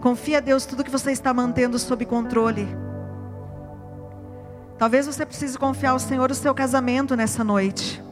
Confia 0.03 0.39
a 0.39 0.41
Deus 0.41 0.67
tudo 0.67 0.83
que 0.83 0.91
você 0.91 1.13
está 1.13 1.33
mantendo 1.33 1.79
sob 1.79 2.05
controle. 2.05 2.67
Talvez 4.77 5.07
você 5.07 5.25
precise 5.25 5.57
confiar 5.57 5.93
ao 5.93 6.01
Senhor 6.01 6.31
o 6.31 6.35
seu 6.35 6.53
casamento 6.53 7.15
nessa 7.15 7.45
noite. 7.45 8.03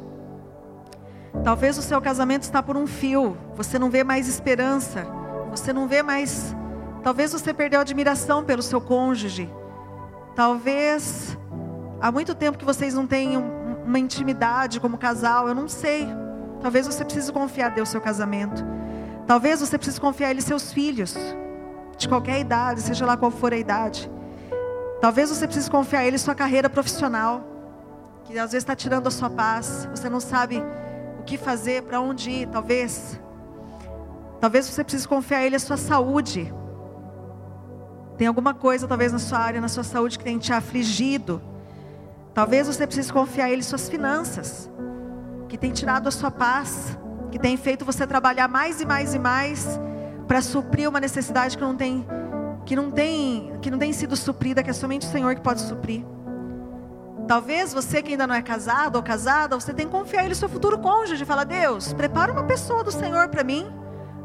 Talvez 1.43 1.77
o 1.77 1.83
seu 1.83 2.01
casamento 2.01 2.45
está 2.45 2.62
por 2.62 2.77
um 2.77 2.87
fio, 2.87 3.37
você 3.57 3.79
não 3.79 3.91
vê 3.91 4.05
mais 4.05 4.29
esperança, 4.29 5.05
você 5.51 5.73
não 5.73 5.89
vê 5.89 6.01
mais. 6.03 6.55
Talvez 7.03 7.33
você 7.33 7.53
perdeu 7.53 7.81
a 7.81 7.83
admiração 7.83 8.45
pelo 8.45 8.62
seu 8.62 8.81
cônjuge. 8.81 9.51
Talvez 10.35 11.37
há 12.01 12.11
muito 12.11 12.35
tempo 12.35 12.59
que 12.59 12.64
vocês 12.64 12.95
não 12.95 13.07
têm 13.07 13.37
uma 13.37 13.99
intimidade 13.99 14.80
como 14.80 14.97
casal, 14.97 15.49
eu 15.49 15.55
não 15.55 15.68
sei. 15.68 16.09
Talvez 16.61 16.87
você 16.87 17.05
precise 17.05 17.33
confiar 17.33 17.70
Deus 17.70 17.89
seu 17.89 18.01
casamento. 18.01 18.64
Talvez 19.26 19.61
você 19.61 19.76
precise 19.76 20.01
confiar 20.01 20.30
Ele 20.30 20.41
seus 20.41 20.72
filhos, 20.72 21.16
de 21.97 22.09
qualquer 22.09 22.41
idade, 22.41 22.80
seja 22.80 23.05
lá 23.05 23.16
qual 23.16 23.30
for 23.30 23.53
a 23.53 23.57
idade. 23.57 24.11
Talvez 25.01 25.30
você 25.30 25.47
precise 25.47 25.70
confiar 25.70 26.05
Ele 26.05 26.18
sua 26.18 26.35
carreira 26.35 26.70
profissional, 26.70 27.45
que 28.24 28.39
às 28.39 28.53
vezes 28.53 28.62
está 28.62 28.74
tirando 28.74 29.07
a 29.09 29.11
sua 29.11 29.28
paz. 29.28 29.89
Você 29.91 30.09
não 30.09 30.20
sabe 30.20 30.62
o 31.18 31.22
que 31.24 31.37
fazer, 31.37 31.83
para 31.83 32.01
onde 32.01 32.30
ir, 32.30 32.49
talvez. 32.49 33.20
Talvez 34.41 34.66
você 34.66 34.83
precise 34.83 35.07
confiar 35.07 35.45
Ele 35.45 35.57
a 35.57 35.61
sua 35.61 35.76
saúde. 35.76 36.53
Tem 38.16 38.26
alguma 38.26 38.54
coisa, 38.54 38.86
talvez, 38.86 39.12
na 39.12 39.18
sua 39.18 39.38
área, 39.38 39.60
na 39.60 39.68
sua 39.68 39.82
saúde, 39.82 40.18
que 40.18 40.24
tem 40.24 40.38
te 40.38 40.52
afligido. 40.52 41.40
Talvez 42.34 42.66
você 42.66 42.86
precise 42.86 43.12
confiar 43.12 43.46
a 43.46 43.50
Ele 43.50 43.62
suas 43.62 43.88
finanças, 43.88 44.70
que 45.48 45.58
tem 45.58 45.72
tirado 45.72 46.08
a 46.08 46.10
sua 46.10 46.30
paz, 46.30 46.98
que 47.30 47.38
tem 47.38 47.56
feito 47.56 47.84
você 47.84 48.06
trabalhar 48.06 48.48
mais 48.48 48.80
e 48.80 48.86
mais 48.86 49.14
e 49.14 49.18
mais, 49.18 49.80
para 50.26 50.40
suprir 50.40 50.88
uma 50.88 51.00
necessidade 51.00 51.56
que 51.56 51.62
não 51.62 51.76
tem 51.76 52.06
que 52.64 52.76
não 52.76 52.90
tem 52.90 53.52
que 53.60 53.70
não 53.70 53.78
tem 53.78 53.92
sido 53.92 54.16
suprida, 54.16 54.62
que 54.62 54.70
é 54.70 54.72
somente 54.72 55.06
o 55.06 55.10
Senhor 55.10 55.34
que 55.34 55.40
pode 55.40 55.60
suprir. 55.60 56.04
Talvez 57.26 57.72
você 57.72 58.02
que 58.02 58.12
ainda 58.12 58.26
não 58.26 58.34
é 58.34 58.42
casado 58.42 58.96
ou 58.96 59.02
casada, 59.02 59.58
você 59.58 59.72
tem 59.72 59.86
que 59.86 59.92
confiar 59.92 60.28
no 60.28 60.34
seu 60.34 60.48
futuro 60.48 60.78
cônjuge. 60.78 61.24
Fala, 61.24 61.44
Deus, 61.44 61.92
prepara 61.92 62.32
uma 62.32 62.44
pessoa 62.44 62.82
do 62.82 62.90
Senhor 62.90 63.28
para 63.28 63.44
mim. 63.44 63.70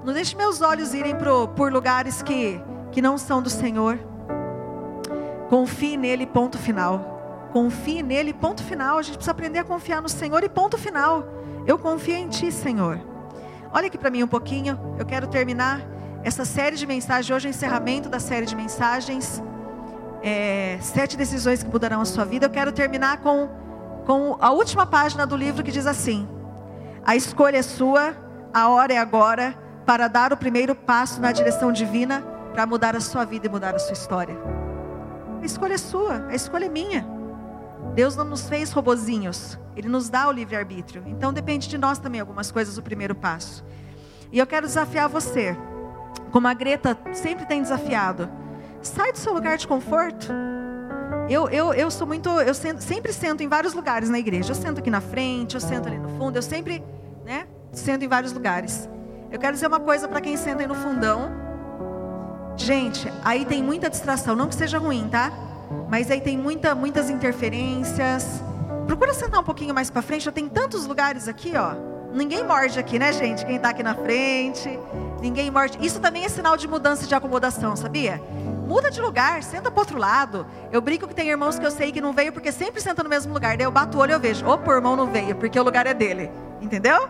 Não 0.03 0.13
deixe 0.13 0.35
meus 0.35 0.61
olhos 0.61 0.93
irem 0.93 1.15
pro, 1.15 1.47
por 1.49 1.71
lugares 1.71 2.21
que, 2.21 2.61
que 2.91 3.01
não 3.01 3.17
são 3.17 3.41
do 3.41 3.49
Senhor. 3.49 3.99
Confie 5.49 5.97
nele, 5.97 6.25
ponto 6.25 6.57
final. 6.57 7.49
Confie 7.51 8.03
nele, 8.03 8.33
ponto 8.33 8.63
final. 8.63 8.97
A 8.97 9.01
gente 9.01 9.15
precisa 9.15 9.31
aprender 9.31 9.59
a 9.59 9.63
confiar 9.63 10.01
no 10.01 10.09
Senhor 10.09 10.43
e 10.43 10.49
ponto 10.49 10.77
final. 10.77 11.25
Eu 11.65 11.77
confio 11.77 12.15
em 12.15 12.27
Ti, 12.27 12.51
Senhor. 12.51 12.99
Olha 13.73 13.87
aqui 13.87 13.97
para 13.97 14.09
mim 14.09 14.23
um 14.23 14.27
pouquinho. 14.27 14.79
Eu 14.97 15.05
quero 15.05 15.27
terminar 15.27 15.81
essa 16.23 16.45
série 16.45 16.75
de 16.75 16.85
mensagens. 16.85 17.29
Hoje 17.29 17.47
é 17.47 17.49
o 17.49 17.51
encerramento 17.51 18.09
da 18.09 18.19
série 18.19 18.45
de 18.45 18.55
mensagens 18.55 19.41
é, 20.21 20.77
sete 20.81 21.15
decisões 21.15 21.63
que 21.63 21.69
mudarão 21.69 22.01
a 22.01 22.05
sua 22.05 22.25
vida. 22.25 22.45
Eu 22.45 22.49
quero 22.49 22.71
terminar 22.71 23.17
com, 23.17 23.49
com 24.05 24.37
a 24.39 24.51
última 24.51 24.85
página 24.85 25.25
do 25.25 25.35
livro 25.35 25.63
que 25.63 25.71
diz 25.71 25.87
assim: 25.87 26.27
A 27.05 27.15
escolha 27.15 27.57
é 27.57 27.61
sua, 27.61 28.15
a 28.53 28.69
hora 28.69 28.93
é 28.93 28.97
agora 28.97 29.55
para 29.85 30.07
dar 30.07 30.33
o 30.33 30.37
primeiro 30.37 30.75
passo 30.75 31.21
na 31.21 31.31
direção 31.31 31.71
divina 31.71 32.36
para 32.57 32.65
mudar 32.65 32.95
a 32.95 32.99
sua 32.99 33.23
vida 33.23 33.45
e 33.45 33.49
mudar 33.51 33.75
a 33.75 33.77
sua 33.77 33.93
história. 33.93 34.35
A 35.39 35.45
escolha 35.45 35.75
é 35.75 35.77
sua, 35.77 36.25
a 36.27 36.33
escolha 36.33 36.65
é 36.65 36.69
minha. 36.69 37.07
Deus 37.93 38.15
não 38.15 38.25
nos 38.25 38.49
fez 38.49 38.71
robozinhos, 38.71 39.59
Ele 39.75 39.87
nos 39.87 40.09
dá 40.09 40.27
o 40.27 40.31
livre-arbítrio. 40.31 41.03
Então 41.05 41.31
depende 41.31 41.67
de 41.67 41.77
nós 41.77 41.99
também 41.99 42.19
algumas 42.19 42.51
coisas, 42.51 42.75
o 42.75 42.81
primeiro 42.81 43.13
passo. 43.13 43.63
E 44.31 44.39
eu 44.39 44.47
quero 44.47 44.65
desafiar 44.65 45.07
você, 45.07 45.55
como 46.31 46.47
a 46.47 46.53
Greta 46.55 46.97
sempre 47.13 47.45
tem 47.45 47.61
desafiado 47.61 48.27
Sai 48.81 49.11
do 49.11 49.19
seu 49.19 49.33
lugar 49.33 49.57
de 49.57 49.67
conforto. 49.67 50.33
Eu, 51.29 51.49
eu, 51.49 51.75
eu 51.75 51.91
sou 51.91 52.07
muito, 52.07 52.27
eu 52.41 52.55
sento, 52.55 52.81
sempre 52.81 53.13
sento 53.13 53.43
em 53.43 53.47
vários 53.47 53.75
lugares 53.75 54.09
na 54.09 54.17
igreja. 54.17 54.49
Eu 54.49 54.55
sento 54.55 54.79
aqui 54.79 54.89
na 54.89 55.01
frente, 55.01 55.53
eu 55.53 55.61
sento 55.61 55.87
ali 55.87 55.99
no 55.99 56.09
fundo, 56.09 56.39
eu 56.39 56.41
sempre, 56.41 56.83
né, 57.23 57.45
sento 57.71 58.03
em 58.03 58.07
vários 58.07 58.33
lugares. 58.33 58.89
Eu 59.29 59.37
quero 59.37 59.53
dizer 59.53 59.67
uma 59.67 59.79
coisa 59.79 60.07
para 60.07 60.21
quem 60.21 60.35
senta 60.35 60.63
aí 60.63 60.67
no 60.67 60.73
fundão. 60.73 61.46
Gente, 62.57 63.11
aí 63.23 63.45
tem 63.45 63.63
muita 63.63 63.89
distração, 63.89 64.35
não 64.35 64.47
que 64.47 64.55
seja 64.55 64.77
ruim, 64.77 65.07
tá? 65.09 65.31
Mas 65.89 66.09
aí 66.11 66.19
tem 66.19 66.37
muita, 66.37 66.75
muitas 66.75 67.09
interferências. 67.09 68.43
Procura 68.85 69.13
sentar 69.13 69.39
um 69.39 69.43
pouquinho 69.43 69.73
mais 69.73 69.89
para 69.89 70.01
frente, 70.01 70.25
já 70.25 70.31
tem 70.31 70.49
tantos 70.49 70.85
lugares 70.85 71.27
aqui, 71.27 71.53
ó. 71.55 71.75
Ninguém 72.13 72.43
morde 72.43 72.79
aqui, 72.79 72.97
né, 72.97 73.13
gente? 73.13 73.45
Quem 73.45 73.57
está 73.57 73.69
aqui 73.69 73.83
na 73.83 73.93
frente, 73.93 74.67
ninguém 75.21 75.51
morde. 75.51 75.77
Isso 75.85 75.99
também 75.99 76.25
é 76.25 76.29
sinal 76.29 76.57
de 76.57 76.67
mudança 76.67 77.05
de 77.05 77.13
acomodação, 77.13 77.75
sabia? 77.75 78.21
muda 78.67 78.91
de 78.91 78.99
lugar, 78.99 79.41
senta 79.43 79.71
para 79.71 79.79
outro 79.79 79.97
lado. 79.97 80.45
Eu 80.71 80.81
brinco 80.81 81.07
que 81.07 81.15
tem 81.15 81.29
irmãos 81.29 81.57
que 81.57 81.65
eu 81.65 81.71
sei 81.71 81.91
que 81.91 82.01
não 82.01 82.11
veio 82.11 82.33
porque 82.33 82.51
sempre 82.51 82.81
senta 82.81 83.01
no 83.01 83.09
mesmo 83.09 83.33
lugar. 83.33 83.55
Daí 83.55 83.65
eu 83.65 83.71
bato 83.71 83.97
o 83.97 84.01
olho 84.01 84.11
e 84.11 84.13
eu 84.13 84.19
vejo, 84.19 84.45
opa, 84.45 84.69
o 84.69 84.75
irmão 84.75 84.95
não 84.95 85.07
veio, 85.07 85.35
porque 85.35 85.57
o 85.57 85.63
lugar 85.63 85.87
é 85.87 85.93
dele. 85.93 86.29
Entendeu? 86.61 87.07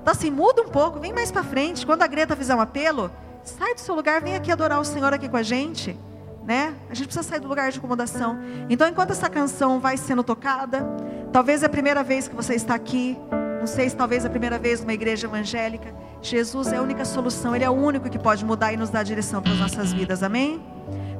Então 0.00 0.12
assim, 0.12 0.30
muda 0.30 0.62
um 0.62 0.68
pouco, 0.68 1.00
vem 1.00 1.12
mais 1.12 1.32
para 1.32 1.42
frente. 1.42 1.84
Quando 1.84 2.02
a 2.02 2.06
Greta 2.06 2.36
fizer 2.36 2.54
um 2.54 2.60
apelo, 2.60 3.10
sai 3.44 3.74
do 3.74 3.80
seu 3.80 3.94
lugar, 3.94 4.20
vem 4.20 4.34
aqui 4.34 4.50
adorar 4.50 4.80
o 4.80 4.84
Senhor 4.84 5.12
aqui 5.12 5.28
com 5.28 5.36
a 5.36 5.42
gente. 5.42 5.98
Né? 6.44 6.74
A 6.90 6.94
gente 6.94 7.06
precisa 7.06 7.28
sair 7.28 7.40
do 7.40 7.48
lugar 7.48 7.70
de 7.70 7.78
acomodação. 7.78 8.38
Então, 8.68 8.88
enquanto 8.88 9.12
essa 9.12 9.30
canção 9.30 9.78
vai 9.78 9.96
sendo 9.96 10.24
tocada, 10.24 10.84
talvez 11.32 11.62
é 11.62 11.66
a 11.66 11.68
primeira 11.68 12.02
vez 12.02 12.26
que 12.26 12.34
você 12.34 12.54
está 12.54 12.74
aqui, 12.74 13.16
não 13.60 13.66
sei 13.66 13.88
se 13.88 13.94
talvez 13.94 14.24
é 14.24 14.26
a 14.26 14.30
primeira 14.30 14.58
vez 14.58 14.80
numa 14.80 14.92
igreja 14.92 15.28
evangélica. 15.28 15.94
Jesus 16.20 16.72
é 16.72 16.78
a 16.78 16.82
única 16.82 17.04
solução, 17.04 17.54
Ele 17.54 17.64
é 17.64 17.70
o 17.70 17.72
único 17.72 18.10
que 18.10 18.18
pode 18.18 18.44
mudar 18.44 18.72
e 18.72 18.76
nos 18.76 18.90
dar 18.90 19.04
direção 19.04 19.40
para 19.40 19.52
as 19.52 19.58
nossas 19.58 19.92
vidas, 19.92 20.22
amém? 20.22 20.60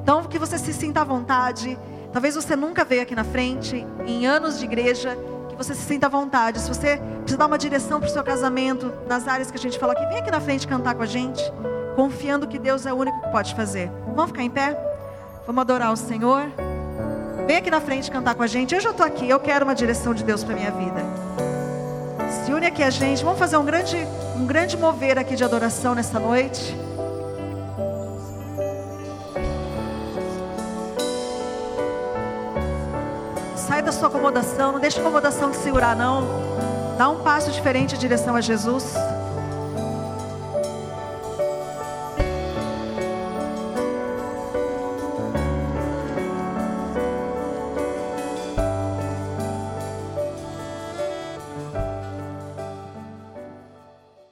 Então, 0.01 0.23
que 0.25 0.37
você 0.37 0.57
se 0.57 0.73
sinta 0.73 1.01
à 1.01 1.03
vontade. 1.05 1.79
Talvez 2.11 2.35
você 2.35 2.55
nunca 2.55 2.83
veio 2.83 3.01
aqui 3.01 3.15
na 3.15 3.23
frente, 3.23 3.87
em 4.05 4.25
anos 4.25 4.59
de 4.59 4.65
igreja, 4.65 5.17
que 5.49 5.55
você 5.55 5.73
se 5.73 5.83
sinta 5.83 6.07
à 6.07 6.09
vontade. 6.09 6.59
Se 6.59 6.67
você 6.67 6.97
precisa 6.97 7.37
dar 7.37 7.45
uma 7.45 7.57
direção 7.57 7.99
para 7.99 8.09
o 8.09 8.11
seu 8.11 8.23
casamento, 8.23 8.91
nas 9.07 9.25
áreas 9.25 9.49
que 9.49 9.57
a 9.57 9.59
gente 9.59 9.79
falou 9.79 9.95
aqui, 9.95 10.05
vem 10.07 10.17
aqui 10.19 10.29
na 10.29 10.41
frente 10.41 10.67
cantar 10.67 10.95
com 10.95 11.03
a 11.03 11.05
gente, 11.05 11.41
confiando 11.95 12.47
que 12.47 12.59
Deus 12.59 12.85
é 12.85 12.93
o 12.93 12.97
único 12.97 13.19
que 13.21 13.29
pode 13.29 13.55
fazer. 13.55 13.91
Vamos 14.07 14.27
ficar 14.27 14.43
em 14.43 14.49
pé? 14.49 14.77
Vamos 15.45 15.61
adorar 15.61 15.91
o 15.91 15.97
Senhor? 15.97 16.45
Vem 17.45 17.57
aqui 17.57 17.69
na 17.69 17.81
frente 17.81 18.09
cantar 18.09 18.35
com 18.35 18.43
a 18.43 18.47
gente. 18.47 18.73
Eu 18.73 18.81
já 18.81 18.91
estou 18.91 19.05
aqui, 19.05 19.29
eu 19.29 19.39
quero 19.39 19.65
uma 19.65 19.75
direção 19.75 20.13
de 20.13 20.23
Deus 20.23 20.43
para 20.43 20.55
minha 20.55 20.71
vida. 20.71 21.01
Se 22.45 22.51
une 22.51 22.65
aqui 22.65 22.81
a 22.81 22.89
gente, 22.89 23.23
vamos 23.23 23.39
fazer 23.39 23.57
um 23.57 23.65
grande, 23.65 23.97
um 24.35 24.45
grande 24.45 24.77
mover 24.77 25.19
aqui 25.19 25.35
de 25.35 25.43
adoração 25.43 25.93
nessa 25.93 26.19
noite. 26.19 26.75
Sai 33.55 33.81
da 33.81 33.91
sua 33.91 34.07
acomodação, 34.07 34.71
não 34.71 34.79
deixe 34.79 34.97
a 34.97 35.01
acomodação 35.01 35.51
te 35.51 35.57
segurar, 35.57 35.95
não. 35.95 36.23
Dá 36.97 37.09
um 37.09 37.19
passo 37.23 37.51
diferente 37.51 37.95
em 37.95 37.97
direção 37.97 38.35
a 38.35 38.41
Jesus. 38.41 38.93